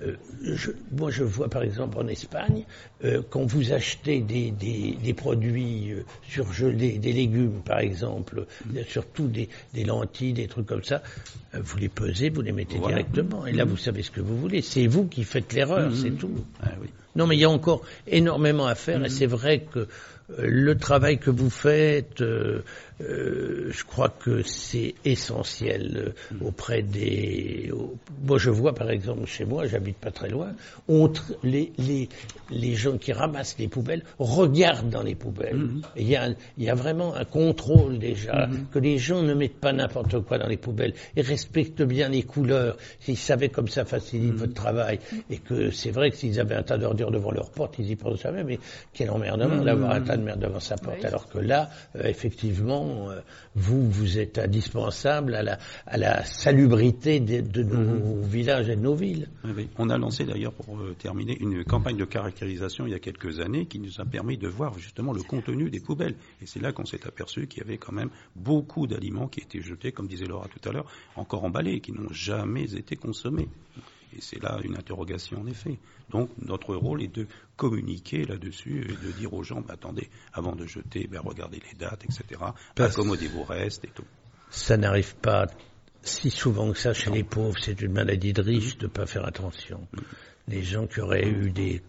euh, 0.02 0.16
je, 0.42 0.70
moi, 0.92 1.10
je 1.10 1.24
vois 1.24 1.48
par 1.48 1.62
exemple 1.62 1.98
en 1.98 2.06
Espagne, 2.08 2.64
euh, 3.04 3.22
quand 3.30 3.44
vous 3.44 3.72
achetez 3.72 4.20
des, 4.20 4.50
des, 4.50 4.96
des 5.02 5.14
produits 5.14 5.92
euh, 5.92 6.04
surgelés, 6.28 6.98
des 6.98 7.12
légumes 7.12 7.62
par 7.64 7.78
exemple, 7.78 8.46
mm. 8.66 8.78
surtout 8.88 9.28
des, 9.28 9.48
des, 9.74 9.84
lentilles, 9.84 10.32
des 10.32 10.46
trucs 10.48 10.66
comme 10.66 10.84
ça, 10.84 11.02
euh, 11.47 11.47
vous 11.54 11.78
les 11.78 11.88
pesez, 11.88 12.30
vous 12.30 12.42
les 12.42 12.52
mettez 12.52 12.78
directement. 12.78 13.46
Et 13.46 13.52
là, 13.52 13.64
mm. 13.64 13.68
vous 13.68 13.76
savez 13.76 14.02
ce 14.02 14.10
que 14.10 14.20
vous 14.20 14.36
voulez. 14.36 14.62
C'est 14.62 14.86
vous 14.86 15.06
qui 15.06 15.24
faites 15.24 15.52
l'erreur, 15.52 15.90
mm. 15.90 15.94
c'est 15.94 16.10
tout. 16.10 16.44
Ah, 16.62 16.72
oui. 16.80 16.88
Non, 17.16 17.26
mais 17.26 17.36
il 17.36 17.40
y 17.40 17.44
a 17.44 17.50
encore 17.50 17.82
énormément 18.06 18.66
à 18.66 18.74
faire, 18.74 19.04
et 19.04 19.08
c'est 19.08 19.26
vrai 19.26 19.64
que 19.72 19.88
le 20.36 20.76
travail 20.76 21.18
que 21.18 21.30
vous 21.30 21.50
faites, 21.50 22.20
euh, 22.20 22.62
euh, 23.00 23.70
je 23.70 23.84
crois 23.84 24.08
que 24.08 24.42
c'est 24.42 24.94
essentiel 25.04 26.14
euh, 26.32 26.44
auprès 26.44 26.82
des. 26.82 27.70
moi, 28.24 28.38
je 28.38 28.50
vois 28.50 28.74
par 28.74 28.90
exemple 28.90 29.26
chez 29.26 29.44
moi, 29.44 29.66
j'habite 29.66 29.98
pas 29.98 30.10
très 30.10 30.28
loin, 30.28 30.52
les, 31.42 31.72
les, 31.78 32.08
les 32.50 32.74
gens 32.74 32.98
qui 32.98 33.12
ramassent 33.12 33.56
les 33.58 33.68
poubelles 33.68 34.02
regardent 34.18 34.90
dans 34.90 35.02
les 35.02 35.14
poubelles. 35.14 35.56
Mhm. 35.56 35.82
Il 35.96 36.08
y, 36.08 36.16
a, 36.16 36.28
il 36.56 36.64
y 36.64 36.70
a 36.70 36.74
vraiment 36.74 37.14
un 37.14 37.24
contrôle 37.24 37.98
déjà, 37.98 38.46
mhm. 38.46 38.66
que 38.72 38.78
les 38.78 38.98
gens 38.98 39.22
ne 39.22 39.34
mettent 39.34 39.60
pas 39.60 39.72
n'importe 39.72 40.20
quoi 40.20 40.38
dans 40.38 40.48
les 40.48 40.56
poubelles 40.56 40.94
et 41.16 41.22
respectent 41.22 41.82
bien 41.82 42.08
les 42.08 42.22
couleurs. 42.22 42.76
S'ils 43.00 43.16
savaient 43.16 43.48
comme 43.48 43.68
ça 43.68 43.84
facilite 43.84 44.32
mhm. 44.32 44.38
votre 44.38 44.54
travail 44.54 44.98
et 45.30 45.38
que 45.38 45.70
c'est 45.70 45.90
vrai 45.90 46.10
que 46.10 46.16
s'ils 46.16 46.40
avaient 46.40 46.56
un 46.56 46.62
tas 46.62 46.78
d'ordures 46.78 47.10
devant 47.10 47.30
leur 47.30 47.50
porte, 47.50 47.76
ils 47.78 47.90
y 47.90 47.96
pensent 47.96 48.20
jamais, 48.22 48.44
mais 48.44 48.58
quel 48.92 49.10
emmerdement 49.10 49.62
d'avoir 49.62 49.92
un 49.92 50.00
tas 50.00 50.16
de 50.16 50.22
mer 50.22 50.36
devant 50.36 50.60
sa 50.60 50.76
porte. 50.76 51.04
Alors 51.04 51.28
que 51.28 51.38
là, 51.38 51.70
euh, 51.96 52.04
effectivement, 52.04 52.87
euh, 52.88 53.20
vous, 53.54 53.90
vous 53.90 54.18
êtes 54.18 54.38
indispensable 54.38 55.34
à 55.34 55.42
la, 55.42 55.58
à 55.86 55.96
la 55.96 56.24
salubrité 56.24 57.20
de, 57.20 57.40
de 57.40 57.62
nos 57.62 57.78
Mhm. 57.78 58.22
villages 58.22 58.68
et 58.68 58.76
de 58.76 58.80
nos 58.80 58.94
villes. 58.94 59.28
Oui, 59.44 59.50
oui. 59.56 59.68
On 59.78 59.90
a 59.90 59.98
lancé 59.98 60.24
d'ailleurs, 60.24 60.52
pour 60.52 60.78
euh, 60.78 60.94
terminer, 60.98 61.36
une 61.40 61.64
campagne 61.64 61.96
de 61.96 62.04
caractérisation 62.04 62.86
il 62.86 62.90
y 62.92 62.94
a 62.94 62.98
quelques 62.98 63.40
années 63.40 63.66
qui 63.66 63.78
nous 63.78 64.00
a 64.00 64.04
permis 64.04 64.36
de 64.38 64.48
voir 64.48 64.78
justement 64.78 65.12
le 65.12 65.22
contenu 65.22 65.70
des 65.70 65.80
poubelles. 65.80 66.14
Et 66.42 66.46
c'est 66.46 66.60
là 66.60 66.72
qu'on 66.72 66.84
s'est 66.84 67.06
aperçu 67.06 67.46
qu'il 67.46 67.62
y 67.62 67.66
avait 67.66 67.78
quand 67.78 67.92
même 67.92 68.10
beaucoup 68.36 68.86
d'aliments 68.86 69.28
qui 69.28 69.40
étaient 69.40 69.60
jetés, 69.62 69.92
comme 69.92 70.06
disait 70.06 70.26
Laura 70.26 70.48
tout 70.48 70.68
à 70.68 70.72
l'heure, 70.72 70.86
encore 71.16 71.44
emballés, 71.44 71.74
et 71.74 71.80
qui 71.80 71.92
n'ont 71.92 72.10
jamais 72.12 72.74
été 72.74 72.96
consommés. 72.96 73.48
Et 74.16 74.20
c'est 74.20 74.42
là 74.42 74.58
une 74.64 74.76
interrogation 74.76 75.40
en 75.40 75.46
effet. 75.46 75.78
Donc 76.10 76.30
notre 76.40 76.74
rôle 76.74 77.02
est 77.02 77.14
de 77.14 77.26
communiquer 77.56 78.24
là-dessus 78.24 78.86
et 78.88 79.06
de 79.06 79.12
dire 79.12 79.32
aux 79.34 79.42
gens, 79.42 79.60
bah, 79.60 79.74
attendez, 79.74 80.08
avant 80.32 80.54
de 80.54 80.66
jeter, 80.66 81.06
ben, 81.06 81.20
regardez 81.20 81.60
les 81.70 81.78
dates, 81.78 82.04
etc. 82.04 82.40
Accommodez 82.76 83.28
vos 83.28 83.44
restes 83.44 83.84
et 83.84 83.90
tout. 83.94 84.06
Ça 84.50 84.76
n'arrive 84.76 85.14
pas 85.16 85.46
si 86.02 86.30
souvent 86.30 86.72
que 86.72 86.78
ça 86.78 86.94
chez 86.94 87.10
les 87.10 87.24
pauvres. 87.24 87.58
C'est 87.60 87.80
une 87.80 87.92
maladie 87.92 88.32
de 88.32 88.42
riches 88.42 88.78
de 88.78 88.86
ne 88.86 88.90
pas 88.90 89.06
faire 89.06 89.26
attention. 89.26 89.86
Les 90.46 90.62
gens 90.62 90.86
qui 90.86 91.00
auraient 91.00 91.28
eu 91.28 91.50
des, 91.50 91.82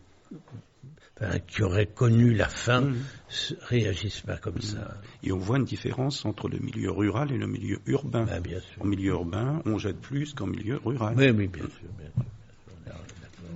enfin, 1.22 1.40
qui 1.48 1.64
auraient 1.64 1.86
connu 1.88 2.34
la 2.34 2.48
faim, 2.48 2.94
se- 3.28 3.54
réagissent 3.68 4.22
pas 4.22 4.38
comme 4.38 4.62
ça. 4.62 4.96
Et 5.24 5.32
on 5.32 5.38
voit 5.38 5.58
une 5.58 5.66
différence 5.66 6.26
entre 6.26 6.48
le 6.50 6.60
milieu 6.60 6.92
rural 6.92 7.32
et 7.32 7.38
le 7.38 7.48
milieu 7.48 7.80
urbain. 7.86 8.26
Ah, 8.32 8.40
bien 8.40 8.60
sûr. 8.60 8.82
Au 8.82 8.86
milieu 8.86 9.12
urbain, 9.12 9.62
on 9.66 9.78
jette 9.78 10.00
plus 10.00 10.34
qu'en 10.34 10.48
milieu 10.48 10.80
rural. 10.84 11.14
Oui, 11.18 11.30
oui, 11.30 11.48
bien 11.48 11.64
sûr. 11.64 11.90
bien 11.98 12.08
sûr. 12.16 12.24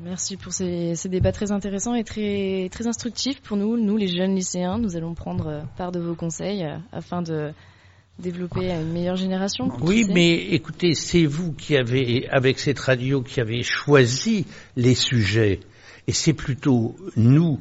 Merci 0.03 0.35
pour 0.35 0.51
ces, 0.51 0.95
ces 0.95 1.07
débats 1.07 1.31
très 1.31 1.51
intéressants 1.53 1.95
et 1.95 2.03
très, 2.03 2.67
très 2.71 2.87
instructifs 2.87 3.41
pour 3.41 3.55
nous, 3.55 3.77
nous 3.77 3.95
les 3.95 4.07
jeunes 4.09 4.35
lycéens. 4.35 4.77
Nous 4.77 4.97
allons 4.97 5.13
prendre 5.13 5.65
part 5.77 5.93
de 5.93 5.99
vos 5.99 6.13
conseils 6.15 6.65
euh, 6.65 6.75
afin 6.91 7.21
de 7.21 7.51
développer 8.19 8.69
une 8.69 8.91
meilleure 8.91 9.15
génération. 9.15 9.69
Oui, 9.81 10.05
mais 10.13 10.35
écoutez, 10.35 10.93
c'est 10.93 11.25
vous 11.25 11.53
qui 11.53 11.77
avez, 11.77 12.27
avec 12.29 12.59
cette 12.59 12.79
radio, 12.79 13.21
qui 13.21 13.39
avez 13.39 13.63
choisi 13.63 14.45
les 14.75 14.93
sujets. 14.95 15.61
Et 16.07 16.11
c'est 16.13 16.33
plutôt 16.33 16.95
nous 17.15 17.59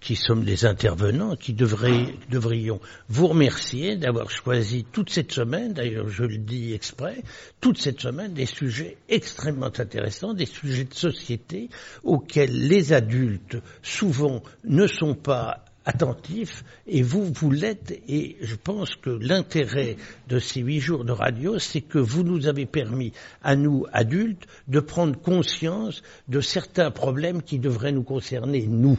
qui 0.00 0.16
sommes 0.16 0.44
des 0.44 0.66
intervenants 0.66 1.34
qui 1.34 1.54
devraient- 1.54 2.14
devrions 2.30 2.78
vous 3.08 3.28
remercier 3.28 3.96
d'avoir 3.96 4.30
choisi 4.30 4.84
toute 4.92 5.08
cette 5.08 5.32
semaine, 5.32 5.72
d'ailleurs 5.72 6.08
je 6.08 6.24
le 6.24 6.36
dis 6.36 6.74
exprès, 6.74 7.22
toute 7.62 7.78
cette 7.78 8.00
semaine 8.02 8.34
des 8.34 8.44
sujets 8.44 8.98
extrêmement 9.08 9.72
intéressants, 9.78 10.34
des 10.34 10.44
sujets 10.44 10.84
de 10.84 10.92
société 10.92 11.70
auxquels 12.02 12.68
les 12.68 12.92
adultes 12.92 13.56
souvent 13.82 14.42
ne 14.64 14.86
sont 14.86 15.14
pas 15.14 15.63
attentifs 15.84 16.64
et 16.86 17.02
vous, 17.02 17.24
vous 17.32 17.50
l'êtes 17.50 17.92
et 18.08 18.36
je 18.40 18.54
pense 18.54 18.94
que 18.96 19.10
l'intérêt 19.10 19.96
de 20.28 20.38
ces 20.38 20.60
huit 20.60 20.80
jours 20.80 21.04
de 21.04 21.12
radio, 21.12 21.58
c'est 21.58 21.80
que 21.82 21.98
vous 21.98 22.22
nous 22.22 22.46
avez 22.46 22.66
permis 22.66 23.12
à 23.42 23.56
nous, 23.56 23.86
adultes, 23.92 24.46
de 24.68 24.80
prendre 24.80 25.18
conscience 25.20 26.02
de 26.28 26.40
certains 26.40 26.90
problèmes 26.90 27.42
qui 27.42 27.58
devraient 27.58 27.92
nous 27.92 28.02
concerner, 28.02 28.66
nous. 28.66 28.98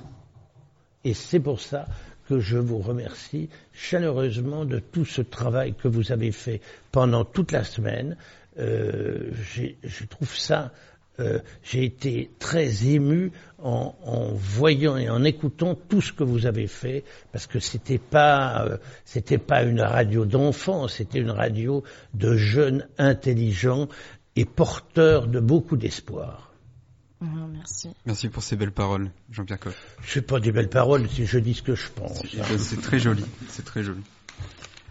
Et 1.04 1.14
c'est 1.14 1.40
pour 1.40 1.60
ça 1.60 1.86
que 2.28 2.40
je 2.40 2.58
vous 2.58 2.80
remercie 2.80 3.50
chaleureusement 3.74 4.66
de 4.66 4.80
tout 4.80 5.06
ce 5.06 5.22
travail 5.22 5.74
que 5.76 5.88
vous 5.88 6.12
avez 6.12 6.32
fait 6.32 6.62
pendant 6.92 7.24
toute 7.24 7.52
la 7.52 7.64
semaine. 7.64 8.18
Euh, 8.58 9.32
je 9.84 10.06
trouve 10.06 10.34
ça, 10.36 10.72
euh, 11.20 11.40
j'ai 11.64 11.86
été 11.86 12.30
très 12.40 12.86
ému 12.88 13.32
en, 13.60 13.96
en 14.04 14.34
voyant 14.34 14.98
et 14.98 15.10
en 15.10 15.24
écoutant 15.24 15.76
tout 15.76 16.02
ce 16.02 16.14
que 16.14 16.24
vous 16.24 16.46
avez 16.46 16.68
fait, 16.68 17.04
parce 17.32 17.48
que 17.48 17.60
c'était 17.60 17.98
pas, 17.98 18.66
euh, 18.66 18.78
c'était 19.06 19.38
pas 19.38 19.64
une 19.64 19.82
radio 19.82 20.26
d'enfants, 20.26 20.88
c'était 20.88 21.20
une 21.20 21.32
radio 21.32 21.84
de 22.14 22.36
jeunes 22.36 22.88
intelligents 22.98 23.88
et 24.36 24.46
porteurs 24.46 25.28
de 25.28 25.40
beaucoup 25.40 25.78
d'espoir. 25.78 26.52
Ah, 27.22 27.48
merci. 27.52 27.90
Merci 28.06 28.30
pour 28.30 28.44
ces 28.44 28.56
belles 28.56 28.74
paroles, 28.74 29.10
Jean-Pierre 29.32 29.60
Coff. 29.60 29.98
Je 30.04 30.12
sais 30.12 30.22
pas 30.22 30.40
des 30.40 30.52
belles 30.52 30.70
paroles 30.70 31.10
si 31.10 31.26
je 31.26 31.40
dis 31.40 31.54
ce 31.54 31.64
que 31.64 31.76
je 31.76 31.90
pense. 31.90 32.22
C'est 32.30 32.58
c'est 32.58 32.82
très 32.82 33.00
joli, 33.00 33.24
c'est 33.50 33.64
très 33.64 33.84
joli. 33.84 34.02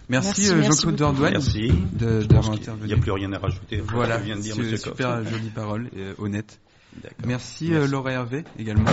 Merci, 0.08 0.26
Merci, 0.28 0.50
euh, 0.50 0.56
merci 0.56 0.82
Jean-Claude 0.82 1.30
Merci. 1.32 1.68
pense 1.72 2.26
d'avoir 2.26 2.50
intervenu. 2.52 2.86
n'y 2.86 2.92
a 2.92 2.96
plus 2.96 3.12
rien 3.12 3.32
à 3.32 3.38
rajouter. 3.38 3.80
Voilà, 3.80 4.18
vient 4.18 4.36
de 4.36 4.42
dire 4.42 4.54
c'est 4.54 4.62
Monsieur 4.62 4.76
super 4.76 5.24
jolie 5.24 5.48
parole 5.48 5.88
et 5.96 6.00
euh, 6.00 6.14
honnête. 6.18 6.60
Merci, 7.26 7.68
Merci. 7.70 7.74
euh, 7.74 7.86
Laura 7.88 8.12
Hervé 8.12 8.44
également 8.58 8.90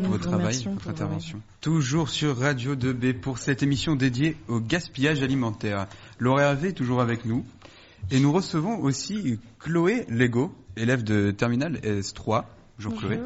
pour 0.00 0.12
votre 0.12 0.28
travail, 0.28 0.56
votre 0.64 0.88
intervention. 0.88 1.40
Toujours 1.60 2.08
sur 2.08 2.38
Radio 2.38 2.76
2B 2.76 3.14
pour 3.14 3.38
cette 3.38 3.62
émission 3.62 3.94
dédiée 3.94 4.36
au 4.48 4.60
gaspillage 4.60 5.22
alimentaire. 5.22 5.86
Laura 6.18 6.42
Hervé 6.42 6.68
est 6.68 6.72
toujours 6.72 7.00
avec 7.00 7.24
nous 7.24 7.44
et 8.10 8.20
nous 8.20 8.32
recevons 8.32 8.80
aussi 8.80 9.38
Chloé 9.58 10.06
Lego, 10.08 10.54
élève 10.76 11.02
de 11.02 11.30
terminale 11.30 11.76
S3. 11.82 12.44
Bonjour 12.78 12.98
Chloé. 12.98 13.18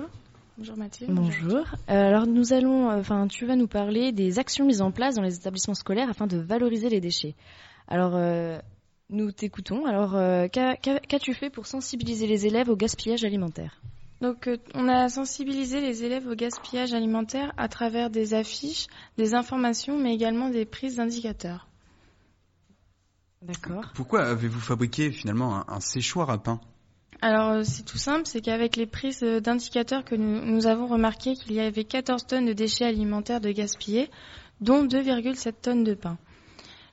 Bonjour. 0.58 0.76
Mathilde. 0.76 1.10
Bonjour. 1.12 1.58
Euh, 1.58 1.92
alors 2.08 2.26
nous 2.26 2.52
allons, 2.52 2.90
euh, 2.90 3.00
enfin 3.00 3.26
tu 3.28 3.44
vas 3.46 3.56
nous 3.56 3.66
parler 3.66 4.12
des 4.12 4.38
actions 4.38 4.64
mises 4.64 4.80
en 4.80 4.90
place 4.90 5.14
dans 5.14 5.22
les 5.22 5.36
établissements 5.36 5.74
scolaires 5.74 6.08
afin 6.08 6.26
de 6.26 6.38
valoriser 6.38 6.88
les 6.88 7.00
déchets. 7.00 7.34
Alors 7.88 8.12
euh, 8.14 8.58
nous 9.10 9.32
t'écoutons. 9.32 9.84
Alors 9.84 10.16
euh, 10.16 10.48
qu'a- 10.48 10.76
qu'a- 10.76 11.00
qu'as-tu 11.00 11.34
fait 11.34 11.50
pour 11.50 11.66
sensibiliser 11.66 12.26
les 12.26 12.46
élèves 12.46 12.70
au 12.70 12.76
gaspillage 12.76 13.24
alimentaire? 13.24 13.80
Donc, 14.22 14.46
euh, 14.46 14.56
on 14.74 14.88
a 14.88 15.10
sensibilisé 15.10 15.82
les 15.82 16.04
élèves 16.04 16.26
au 16.26 16.34
gaspillage 16.34 16.94
alimentaire 16.94 17.52
à 17.58 17.68
travers 17.68 18.08
des 18.08 18.32
affiches, 18.32 18.86
des 19.18 19.34
informations, 19.34 19.98
mais 19.98 20.14
également 20.14 20.48
des 20.48 20.64
prises 20.64 20.96
d'indicateurs. 20.96 21.68
D'accord. 23.42 23.84
Pourquoi 23.94 24.22
avez-vous 24.24 24.58
fabriqué 24.58 25.12
finalement 25.12 25.54
un, 25.56 25.64
un 25.68 25.80
séchoir 25.80 26.30
à 26.30 26.38
pain? 26.42 26.62
Alors, 27.22 27.50
euh, 27.50 27.62
c'est 27.64 27.84
tout 27.84 27.98
simple, 27.98 28.26
c'est 28.26 28.40
qu'avec 28.40 28.76
les 28.76 28.86
prises 28.86 29.22
euh, 29.22 29.40
d'indicateurs 29.40 30.04
que 30.04 30.14
nous, 30.14 30.66
avons 30.66 30.86
remarqué 30.86 31.34
qu'il 31.34 31.52
y 31.54 31.60
avait 31.60 31.84
14 31.84 32.26
tonnes 32.26 32.46
de 32.46 32.52
déchets 32.52 32.84
alimentaires 32.84 33.40
de 33.40 33.50
gaspillés, 33.50 34.10
dont 34.60 34.84
2,7 34.84 35.52
tonnes 35.62 35.84
de 35.84 35.94
pain. 35.94 36.18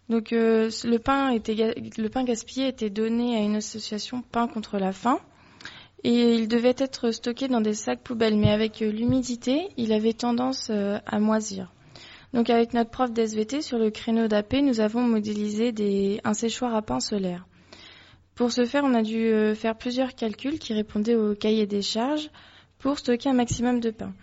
Donc, 0.09 0.32
euh, 0.32 0.69
le, 0.86 0.97
pain 0.97 2.24
gaspillé 2.24 2.67
était 2.67 2.89
donné 2.89 3.38
à 3.38 3.41
une 3.41 3.55
association 3.57 4.21
Pain 4.21 4.47
contre 4.47 4.78
la 4.78 4.93
faim. 4.93 5.19
Et 6.05 6.36
il 6.36 6.49
devait 6.49 6.76
être 6.78 7.11
stocké 7.11 7.47
dans 7.47 7.61
des 7.61 7.74
sacs 7.74 8.01
poubelles, 8.01 8.36
mais 8.36 8.51
avec 8.51 8.82
l'humidité, 8.82 9.69
il 9.78 9.93
avait 9.93 10.11
tendance 10.11 10.69
à 10.69 11.19
moisir. 11.19 11.71
Donc 12.34 12.49
avec 12.49 12.74
notre 12.74 12.89
prof 12.89 13.13
d'SVT 13.13 13.61
sur 13.61 13.78
le 13.78 13.89
créneau 13.89 14.28
d'AP, 14.28 14.51
nous 14.55 14.82
avons 14.82 15.03
modélisé 15.03 15.71
des, 15.71 16.19
un 16.26 16.34
séchoir 16.34 16.76
à 16.76 16.82
pain 16.82 16.99
solaire. 16.99 17.45
Pour 18.36 18.51
ce 18.51 18.65
faire, 18.65 18.84
on 18.84 18.93
a 18.95 19.03
dû 19.03 19.27
euh, 19.27 19.53
faire 19.53 19.77
plusieurs 19.77 20.15
calculs 20.15 20.57
qui 20.57 20.73
répondaient 20.73 21.15
au 21.15 21.36
cahier 21.36 21.67
des 21.67 21.81
charges 21.84 22.29
pour 22.79 22.97
stocker 22.97 23.29
un 23.29 23.34
maximum 23.34 23.79
de 23.79 23.91
pain. 23.91 24.13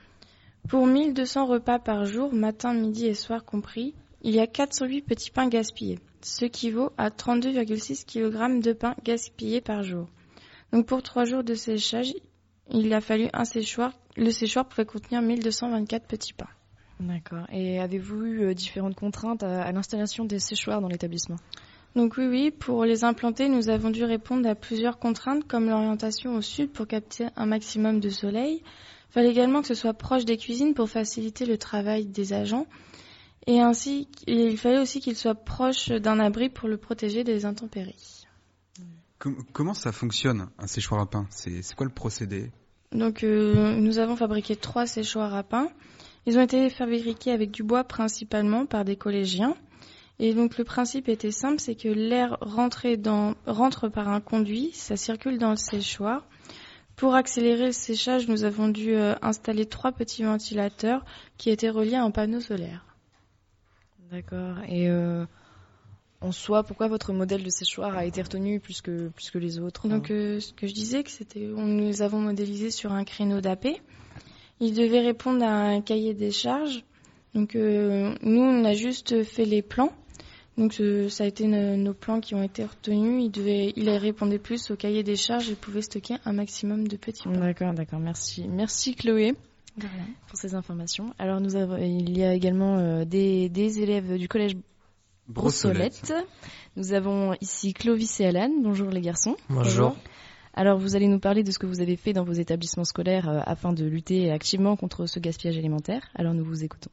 Pour 0.69 0.87
1200 0.87 1.47
repas 1.47 1.79
par 1.79 2.05
jour, 2.05 2.33
matin, 2.33 2.75
midi 2.75 3.07
et 3.07 3.15
soir 3.15 3.45
compris, 3.45 3.95
il 4.23 4.35
y 4.35 4.41
a 4.41 4.47
408 4.47 5.03
petits 5.03 5.31
pains 5.31 5.49
gaspillés, 5.49 5.99
ce 6.23 6.45
qui 6.45 6.71
vaut 6.71 6.91
à 6.99 7.09
32,6 7.09 8.05
kg 8.05 8.61
de 8.61 8.73
pain 8.73 8.95
gaspillé 9.05 9.61
par 9.61 9.83
jour. 9.83 10.09
Donc 10.73 10.87
pour 10.87 11.03
trois 11.03 11.25
jours 11.25 11.45
de 11.45 11.55
séchage, 11.55 12.13
il 12.71 12.93
a 12.93 13.01
fallu 13.01 13.29
un 13.33 13.45
séchoir. 13.45 13.93
Le 14.17 14.31
séchoir 14.31 14.69
pouvait 14.69 14.85
contenir 14.85 15.23
1224 15.23 16.07
petits 16.07 16.33
pains. 16.35 16.51
D'accord. 17.01 17.47
Et 17.51 17.81
avez-vous 17.81 18.25
eu 18.25 18.43
euh, 18.43 18.55
différentes 18.55 18.95
contraintes 18.95 19.43
à, 19.43 19.63
à 19.63 19.73
l'installation 19.73 20.25
des 20.25 20.39
séchoirs 20.39 20.81
dans 20.81 20.89
l'établissement? 20.89 21.39
Donc 21.97 22.17
oui, 22.17 22.27
oui, 22.27 22.51
pour 22.53 22.85
les 22.85 23.03
implanter, 23.05 23.49
nous 23.49 23.69
avons 23.69 23.91
dû 23.91 24.05
répondre 24.05 24.49
à 24.49 24.55
plusieurs 24.55 24.99
contraintes 24.99 25.47
comme 25.49 25.69
l'orientation 25.69 26.37
au 26.37 26.41
sud 26.41 26.71
pour 26.71 26.87
capter 26.87 27.27
un 27.37 27.47
maximum 27.47 27.99
de 27.99 28.11
soleil. 28.11 28.63
Il 28.63 29.13
fallait 29.13 29.31
également 29.31 29.61
que 29.61 29.67
ce 29.67 29.75
soit 29.75 29.95
proche 29.95 30.25
des 30.25 30.37
cuisines 30.37 30.75
pour 30.75 30.89
faciliter 30.89 31.47
le 31.47 31.59
travail 31.59 32.07
des 32.07 32.33
agents. 32.33 32.67
Et 33.49 33.61
ainsi, 33.61 34.07
il 34.29 34.57
fallait 34.57 34.79
aussi 34.79 35.01
qu'il 35.01 35.17
soit 35.17 35.35
proche 35.35 35.89
d'un 35.89 36.21
abri 36.21 36.49
pour 36.49 36.69
le 36.69 36.77
protéger 36.77 37.25
des 37.25 37.45
intempéries. 37.45 38.27
Com- 39.19 39.43
comment 39.53 39.75
ça 39.75 39.91
fonctionne 39.91 40.49
un 40.59 40.67
séchoir 40.69 41.01
à 41.01 41.07
pain? 41.11 41.27
C'est 41.31 41.63
c'est 41.63 41.75
quoi 41.75 41.87
le 41.87 41.93
procédé? 41.93 42.53
Donc 42.93 43.25
euh, 43.25 43.75
nous 43.77 43.99
avons 43.99 44.15
fabriqué 44.15 44.57
trois 44.57 44.87
séchoirs 44.87 45.35
à 45.35 45.43
pain. 45.43 45.69
Ils 46.27 46.39
ont 46.39 46.43
été 46.43 46.71
fabriqués 46.71 47.33
avec 47.33 47.51
du 47.51 47.63
bois 47.63 47.83
principalement 47.83 48.67
par 48.67 48.85
des 48.85 48.97
collégiens. 48.97 49.57
Et 50.23 50.35
donc 50.35 50.59
le 50.59 50.65
principe 50.65 51.09
était 51.09 51.31
simple, 51.31 51.61
c'est 51.61 51.75
que 51.75 51.89
l'air 51.89 52.37
dans, 52.99 53.35
rentre 53.47 53.89
par 53.89 54.09
un 54.09 54.21
conduit, 54.21 54.71
ça 54.75 54.95
circule 54.99 55.39
dans 55.39 55.51
le 55.51 55.57
séchoir. 55.57 56.27
Pour 56.95 57.15
accélérer 57.15 57.67
le 57.67 57.73
séchage, 57.73 58.29
nous 58.29 58.45
avons 58.45 58.69
dû 58.69 58.95
euh, 58.95 59.15
installer 59.23 59.65
trois 59.65 59.93
petits 59.93 60.23
ventilateurs 60.23 61.07
qui 61.39 61.49
étaient 61.49 61.71
reliés 61.71 61.95
à 61.95 62.03
un 62.03 62.11
panneau 62.11 62.41
solaire. 62.41 62.85
D'accord. 64.13 64.57
Et 64.69 64.91
euh, 64.91 65.25
en 66.21 66.33
soi, 66.33 66.65
pourquoi 66.65 66.89
votre 66.89 67.15
modèle 67.15 67.43
de 67.43 67.49
séchoir 67.49 67.97
a 67.97 68.05
été 68.05 68.21
retenu 68.21 68.61
plus 68.61 68.83
que, 68.83 69.09
plus 69.09 69.31
que 69.31 69.39
les 69.39 69.59
autres 69.59 69.89
Donc 69.89 70.11
euh, 70.11 70.39
ce 70.39 70.53
que 70.53 70.67
je 70.67 70.75
disais, 70.75 71.03
que 71.03 71.11
c'était, 71.11 71.41
nous 71.41 71.87
les 71.87 72.03
avons 72.03 72.21
modélisés 72.21 72.71
sur 72.71 72.93
un 72.93 73.05
créneau 73.05 73.41
d'AP. 73.41 73.69
Ils 74.61 74.75
devaient 74.75 75.01
répondre 75.01 75.43
à 75.43 75.69
un 75.69 75.81
cahier 75.81 76.13
des 76.13 76.31
charges. 76.31 76.85
Donc 77.33 77.55
nous, 77.55 78.43
on 78.43 78.65
a 78.65 78.75
juste 78.75 79.23
fait 79.23 79.47
les 79.47 79.63
plans. 79.63 79.95
Donc 80.61 80.81
ça 81.09 81.25
a 81.25 81.27
été 81.27 81.47
nos 81.47 81.95
plans 81.95 82.21
qui 82.21 82.35
ont 82.35 82.43
été 82.43 82.65
retenus. 82.65 83.25
Il 83.25 83.31
devait, 83.31 83.73
il 83.77 83.89
répondait 83.91 84.39
plus 84.39 84.71
au 84.71 84.77
cahier 84.77 85.03
des 85.03 85.17
charges 85.17 85.49
et 85.51 85.55
pouvait 85.55 85.83
stocker 85.83 86.17
un 86.27 86.33
maximum 86.33 86.87
de 86.87 86.97
petits 86.97 87.23
plans. 87.23 87.41
D'accord, 87.41 87.73
d'accord. 87.73 87.99
Merci, 87.99 88.47
merci 88.47 88.95
Chloé 88.95 89.35
pour 90.29 90.37
ces 90.39 90.55
informations. 90.55 91.15
Alors 91.19 91.41
nous 91.41 91.57
avons, 91.57 91.79
il 91.79 92.17
y 92.17 92.25
a 92.25 92.35
également 92.35 93.05
des, 93.05 93.49
des 93.49 93.81
élèves 93.81 94.19
du 94.19 94.29
collège 94.29 94.57
Brossolette. 95.29 96.13
Nous 96.77 96.93
avons 96.93 97.35
ici 97.41 97.73
Clovis 97.73 98.21
et 98.21 98.27
Alan. 98.27 98.51
Bonjour 98.63 98.91
les 98.91 99.01
garçons. 99.01 99.37
Bonjour. 99.49 99.97
Alors 100.53 100.79
vous 100.79 100.97
allez 100.97 101.07
nous 101.07 101.21
parler 101.21 101.45
de 101.45 101.53
ce 101.53 101.59
que 101.59 101.67
vous 101.67 101.81
avez 101.81 101.97
fait 101.97 102.13
dans 102.13 102.25
vos 102.25 102.33
établissements 102.33 102.85
scolaires 102.85 103.29
euh, 103.29 103.41
afin 103.47 103.73
de 103.73 103.85
lutter 103.85 104.31
activement 104.31 104.77
contre 104.77 105.07
ce 105.07 105.21
gaspillage 105.21 105.57
alimentaire. 105.57 106.03
Alors 106.15 106.35
nous 106.35 106.45
vous 106.45 106.65
écoutons. 106.65 106.91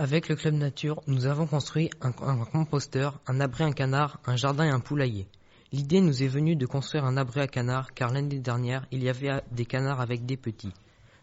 Avec 0.00 0.28
le 0.28 0.36
club 0.36 0.54
nature, 0.54 1.02
nous 1.08 1.26
avons 1.26 1.48
construit 1.48 1.90
un, 2.00 2.12
composteur, 2.12 3.18
un 3.26 3.40
abri 3.40 3.64
à 3.64 3.72
canard, 3.72 4.20
un 4.26 4.36
jardin 4.36 4.64
et 4.66 4.70
un 4.70 4.78
poulailler. 4.78 5.26
L'idée 5.72 6.00
nous 6.00 6.22
est 6.22 6.28
venue 6.28 6.54
de 6.54 6.66
construire 6.66 7.04
un 7.04 7.16
abri 7.16 7.40
à 7.40 7.48
canard 7.48 7.92
car 7.94 8.12
l'année 8.12 8.38
dernière 8.38 8.86
il 8.92 9.02
y 9.02 9.08
avait 9.08 9.42
des 9.50 9.66
canards 9.66 10.00
avec 10.00 10.24
des 10.24 10.36
petits. 10.36 10.72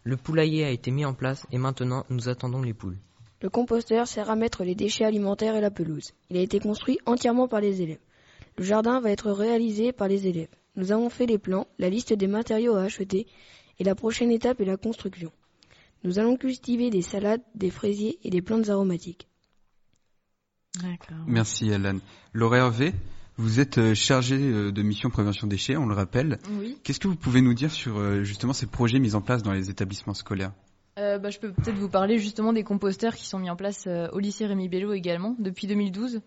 Le 0.04 0.18
poulailler 0.18 0.66
a 0.66 0.70
été 0.70 0.90
mis 0.90 1.06
en 1.06 1.14
place 1.14 1.46
et 1.50 1.56
maintenant 1.56 2.04
nous 2.10 2.28
attendons 2.28 2.60
les 2.60 2.74
poules. 2.74 2.98
Le 3.40 3.48
composteur 3.48 4.06
sert 4.06 4.28
à 4.28 4.36
mettre 4.36 4.62
les 4.62 4.74
déchets 4.74 5.06
alimentaires 5.06 5.56
et 5.56 5.62
la 5.62 5.70
pelouse. 5.70 6.12
Il 6.28 6.36
a 6.36 6.42
été 6.42 6.60
construit 6.60 6.98
entièrement 7.06 7.48
par 7.48 7.62
les 7.62 7.80
élèves. 7.80 8.04
Le 8.58 8.64
jardin 8.64 9.00
va 9.00 9.10
être 9.10 9.30
réalisé 9.30 9.92
par 9.92 10.08
les 10.08 10.26
élèves. 10.26 10.54
Nous 10.76 10.92
avons 10.92 11.08
fait 11.08 11.24
les 11.24 11.38
plans, 11.38 11.66
la 11.78 11.88
liste 11.88 12.12
des 12.12 12.26
matériaux 12.26 12.74
à 12.74 12.82
acheter 12.82 13.26
et 13.78 13.84
la 13.84 13.94
prochaine 13.94 14.30
étape 14.30 14.60
est 14.60 14.66
la 14.66 14.76
construction. 14.76 15.32
Nous 16.06 16.20
allons 16.20 16.36
cultiver 16.36 16.88
des 16.88 17.02
salades, 17.02 17.42
des 17.56 17.70
fraisiers 17.70 18.18
et 18.22 18.30
des 18.30 18.40
plantes 18.40 18.68
aromatiques. 18.68 19.28
Merci 21.26 21.72
Alan. 21.72 21.98
Laura 22.32 22.58
Hervé, 22.58 22.94
vous 23.36 23.58
êtes 23.58 23.78
euh, 23.78 23.94
chargée 23.94 24.38
euh, 24.38 24.70
de 24.70 24.82
mission 24.82 25.10
prévention 25.10 25.48
déchets, 25.48 25.76
on 25.76 25.86
le 25.86 25.94
rappelle. 25.94 26.38
Oui. 26.60 26.78
Qu'est-ce 26.84 27.00
que 27.00 27.08
vous 27.08 27.16
pouvez 27.16 27.40
nous 27.40 27.54
dire 27.54 27.72
sur 27.72 27.98
euh, 27.98 28.22
justement 28.22 28.52
ces 28.52 28.66
projets 28.66 29.00
mis 29.00 29.16
en 29.16 29.20
place 29.20 29.42
dans 29.42 29.52
les 29.52 29.68
établissements 29.68 30.14
scolaires? 30.14 30.52
Euh, 30.98 31.18
bah, 31.18 31.28
je 31.28 31.38
peux 31.38 31.52
peut-être 31.52 31.76
vous 31.76 31.90
parler 31.90 32.18
justement 32.18 32.54
des 32.54 32.62
composteurs 32.62 33.14
qui 33.14 33.26
sont 33.26 33.38
mis 33.38 33.50
en 33.50 33.56
place 33.56 33.84
euh, 33.86 34.08
au 34.12 34.18
lycée 34.18 34.46
Rémi 34.46 34.68
Bello 34.68 34.94
également 34.94 35.36
depuis 35.38 35.66
2012. 35.66 36.22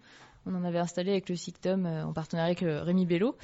On 0.46 0.54
en 0.54 0.64
avait 0.64 0.78
installé 0.78 1.12
avec 1.12 1.28
le 1.28 1.36
SICTOM 1.36 1.86
euh, 1.88 2.06
en 2.06 2.14
partenariat 2.14 2.52
avec 2.52 2.60
Rémi 2.86 3.08
Bello. 3.08 3.36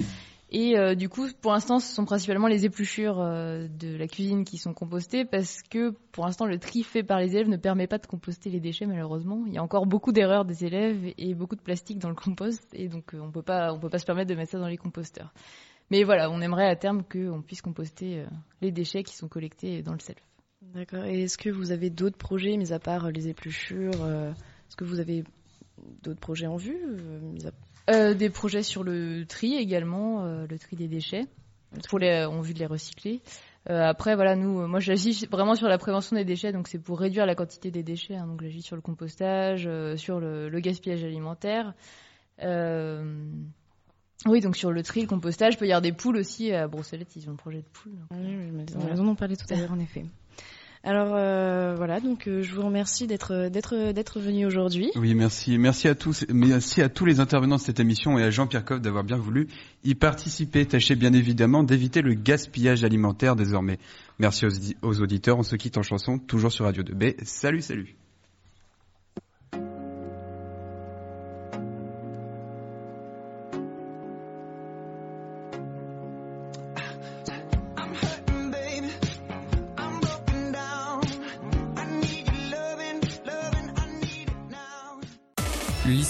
Et 0.57 0.95
du 0.95 1.09
coup, 1.09 1.27
pour 1.41 1.51
l'instant, 1.51 1.79
ce 1.79 1.93
sont 1.93 2.05
principalement 2.05 2.47
les 2.47 2.63
épluchures 2.63 3.17
de 3.17 3.97
la 3.97 4.07
cuisine 4.07 4.45
qui 4.45 4.57
sont 4.57 4.73
compostées 4.73 5.25
parce 5.25 5.61
que 5.61 5.91
pour 6.13 6.25
l'instant, 6.25 6.45
le 6.45 6.57
tri 6.59 6.83
fait 6.83 7.03
par 7.03 7.19
les 7.19 7.35
élèves 7.35 7.49
ne 7.49 7.57
permet 7.57 7.87
pas 7.87 7.97
de 7.97 8.07
composter 8.07 8.49
les 8.49 8.61
déchets 8.61 8.85
malheureusement. 8.85 9.43
Il 9.47 9.53
y 9.53 9.57
a 9.57 9.63
encore 9.63 9.85
beaucoup 9.85 10.13
d'erreurs 10.13 10.45
des 10.45 10.63
élèves 10.63 11.13
et 11.17 11.33
beaucoup 11.33 11.57
de 11.57 11.61
plastique 11.61 11.99
dans 11.99 12.07
le 12.07 12.15
compost 12.15 12.65
et 12.71 12.87
donc 12.87 13.13
on 13.13 13.31
peut 13.31 13.41
pas, 13.41 13.73
on 13.73 13.79
peut 13.79 13.89
pas 13.89 13.99
se 13.99 14.05
permettre 14.05 14.29
de 14.29 14.35
mettre 14.35 14.51
ça 14.51 14.59
dans 14.59 14.69
les 14.69 14.77
composteurs. 14.77 15.33
Mais 15.91 16.05
voilà, 16.05 16.31
on 16.31 16.39
aimerait 16.39 16.69
à 16.69 16.77
terme 16.77 17.03
qu'on 17.03 17.41
puisse 17.41 17.61
composter 17.61 18.23
les 18.61 18.71
déchets 18.71 19.03
qui 19.03 19.13
sont 19.13 19.27
collectés 19.27 19.81
dans 19.81 19.91
le 19.91 19.99
self. 19.99 20.21
D'accord. 20.73 21.05
Et 21.05 21.23
est-ce 21.23 21.37
que 21.37 21.49
vous 21.49 21.71
avez 21.71 21.89
d'autres 21.89 22.17
projets, 22.17 22.57
mis 22.57 22.73
à 22.73 22.79
part 22.79 23.11
les 23.11 23.27
épluchures 23.27 24.01
euh, 24.01 24.31
Est-ce 24.31 24.75
que 24.75 24.83
vous 24.83 24.99
avez 24.99 25.23
d'autres 26.01 26.19
projets 26.19 26.47
en 26.47 26.55
vue 26.55 26.79
euh, 27.89 27.93
euh, 27.93 28.13
Des 28.13 28.29
projets 28.29 28.63
sur 28.63 28.83
le 28.83 29.25
tri 29.25 29.55
également, 29.55 30.25
le 30.25 30.59
tri 30.59 30.75
des 30.75 30.87
déchets, 30.87 31.25
pour 31.89 31.99
les, 31.99 32.25
en 32.25 32.41
vue 32.41 32.53
de 32.53 32.59
les 32.59 32.65
recycler. 32.65 33.21
après, 33.67 34.15
voilà, 34.15 34.35
nous, 34.35 34.67
moi, 34.67 34.79
j'agis 34.79 35.25
vraiment 35.31 35.55
sur 35.55 35.67
la 35.67 35.77
prévention 35.77 36.15
des 36.15 36.25
déchets, 36.25 36.51
donc 36.51 36.67
c'est 36.67 36.79
pour 36.79 36.99
réduire 36.99 37.25
la 37.25 37.35
quantité 37.35 37.71
des 37.71 37.83
déchets. 37.83 38.15
Hein, 38.15 38.27
donc, 38.27 38.41
j'agis 38.41 38.61
sur 38.61 38.75
le 38.75 38.81
compostage, 38.81 39.69
sur 39.97 40.19
le, 40.19 40.49
le, 40.49 40.59
gaspillage 40.59 41.03
alimentaire. 41.03 41.73
Oui, 44.25 44.41
donc 44.41 44.55
sur 44.55 44.71
le 44.71 44.81
tri, 44.81 45.01
le 45.01 45.07
compostage, 45.07 45.53
il 45.53 45.57
peut 45.57 45.67
y 45.67 45.71
avoir 45.71 45.81
des 45.81 45.91
poules 45.91 46.17
aussi. 46.17 46.51
À 46.51 46.67
Brosselette, 46.67 47.15
ils 47.15 47.27
ont 47.27 47.31
le 47.31 47.37
projet 47.37 47.59
de 47.59 47.67
poules. 47.67 47.99
Oui, 48.11 48.35
mais 48.53 48.65
ils 48.67 48.77
ont 48.77 48.87
raison 48.87 49.03
d'en 49.03 49.15
parler 49.15 49.37
tout 49.37 49.45
à 49.53 49.55
l'heure, 49.55 49.71
en 49.71 49.79
effet. 49.79 50.05
Alors 50.85 51.15
euh, 51.15 51.73
voilà, 51.75 51.99
donc 51.99 52.27
euh, 52.27 52.43
je 52.43 52.53
vous 52.53 52.61
remercie 52.61 53.07
d'être 53.07 53.49
d'être 53.49 53.91
d'être 53.91 54.19
venu 54.19 54.45
aujourd'hui. 54.45 54.91
Oui, 54.95 55.15
merci, 55.15 55.57
merci 55.57 55.87
à 55.87 55.95
tous, 55.95 56.25
merci 56.29 56.83
à 56.83 56.89
tous 56.89 57.05
les 57.05 57.19
intervenants 57.19 57.55
de 57.55 57.61
cette 57.61 57.79
émission 57.79 58.19
et 58.19 58.23
à 58.23 58.29
Jean-Pierre 58.29 58.63
Coff 58.63 58.81
d'avoir 58.81 59.03
bien 59.03 59.17
voulu 59.17 59.47
y 59.83 59.95
participer. 59.95 60.63
Tâchez 60.67 60.95
bien 60.95 61.11
évidemment 61.13 61.63
d'éviter 61.63 62.03
le 62.03 62.13
gaspillage 62.13 62.83
alimentaire 62.83 63.35
désormais. 63.35 63.79
Merci 64.19 64.45
aux, 64.45 64.51
aux 64.87 65.01
auditeurs. 65.01 65.39
On 65.39 65.43
se 65.43 65.55
quitte 65.55 65.79
en 65.79 65.83
chanson, 65.83 66.19
toujours 66.19 66.51
sur 66.51 66.65
Radio 66.65 66.83
2B. 66.83 67.15
Salut, 67.23 67.61
salut. 67.63 67.95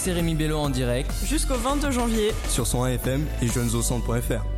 Lycée 0.06 0.12
Rémi 0.12 0.36
Bello 0.36 0.58
en 0.58 0.70
direct. 0.70 1.10
Jusqu'au 1.24 1.56
22 1.56 1.90
janvier. 1.90 2.30
Sur 2.48 2.64
son 2.64 2.84
AFM 2.84 3.26
et 3.42 3.48
jeunesaucentre.fr. 3.48 4.55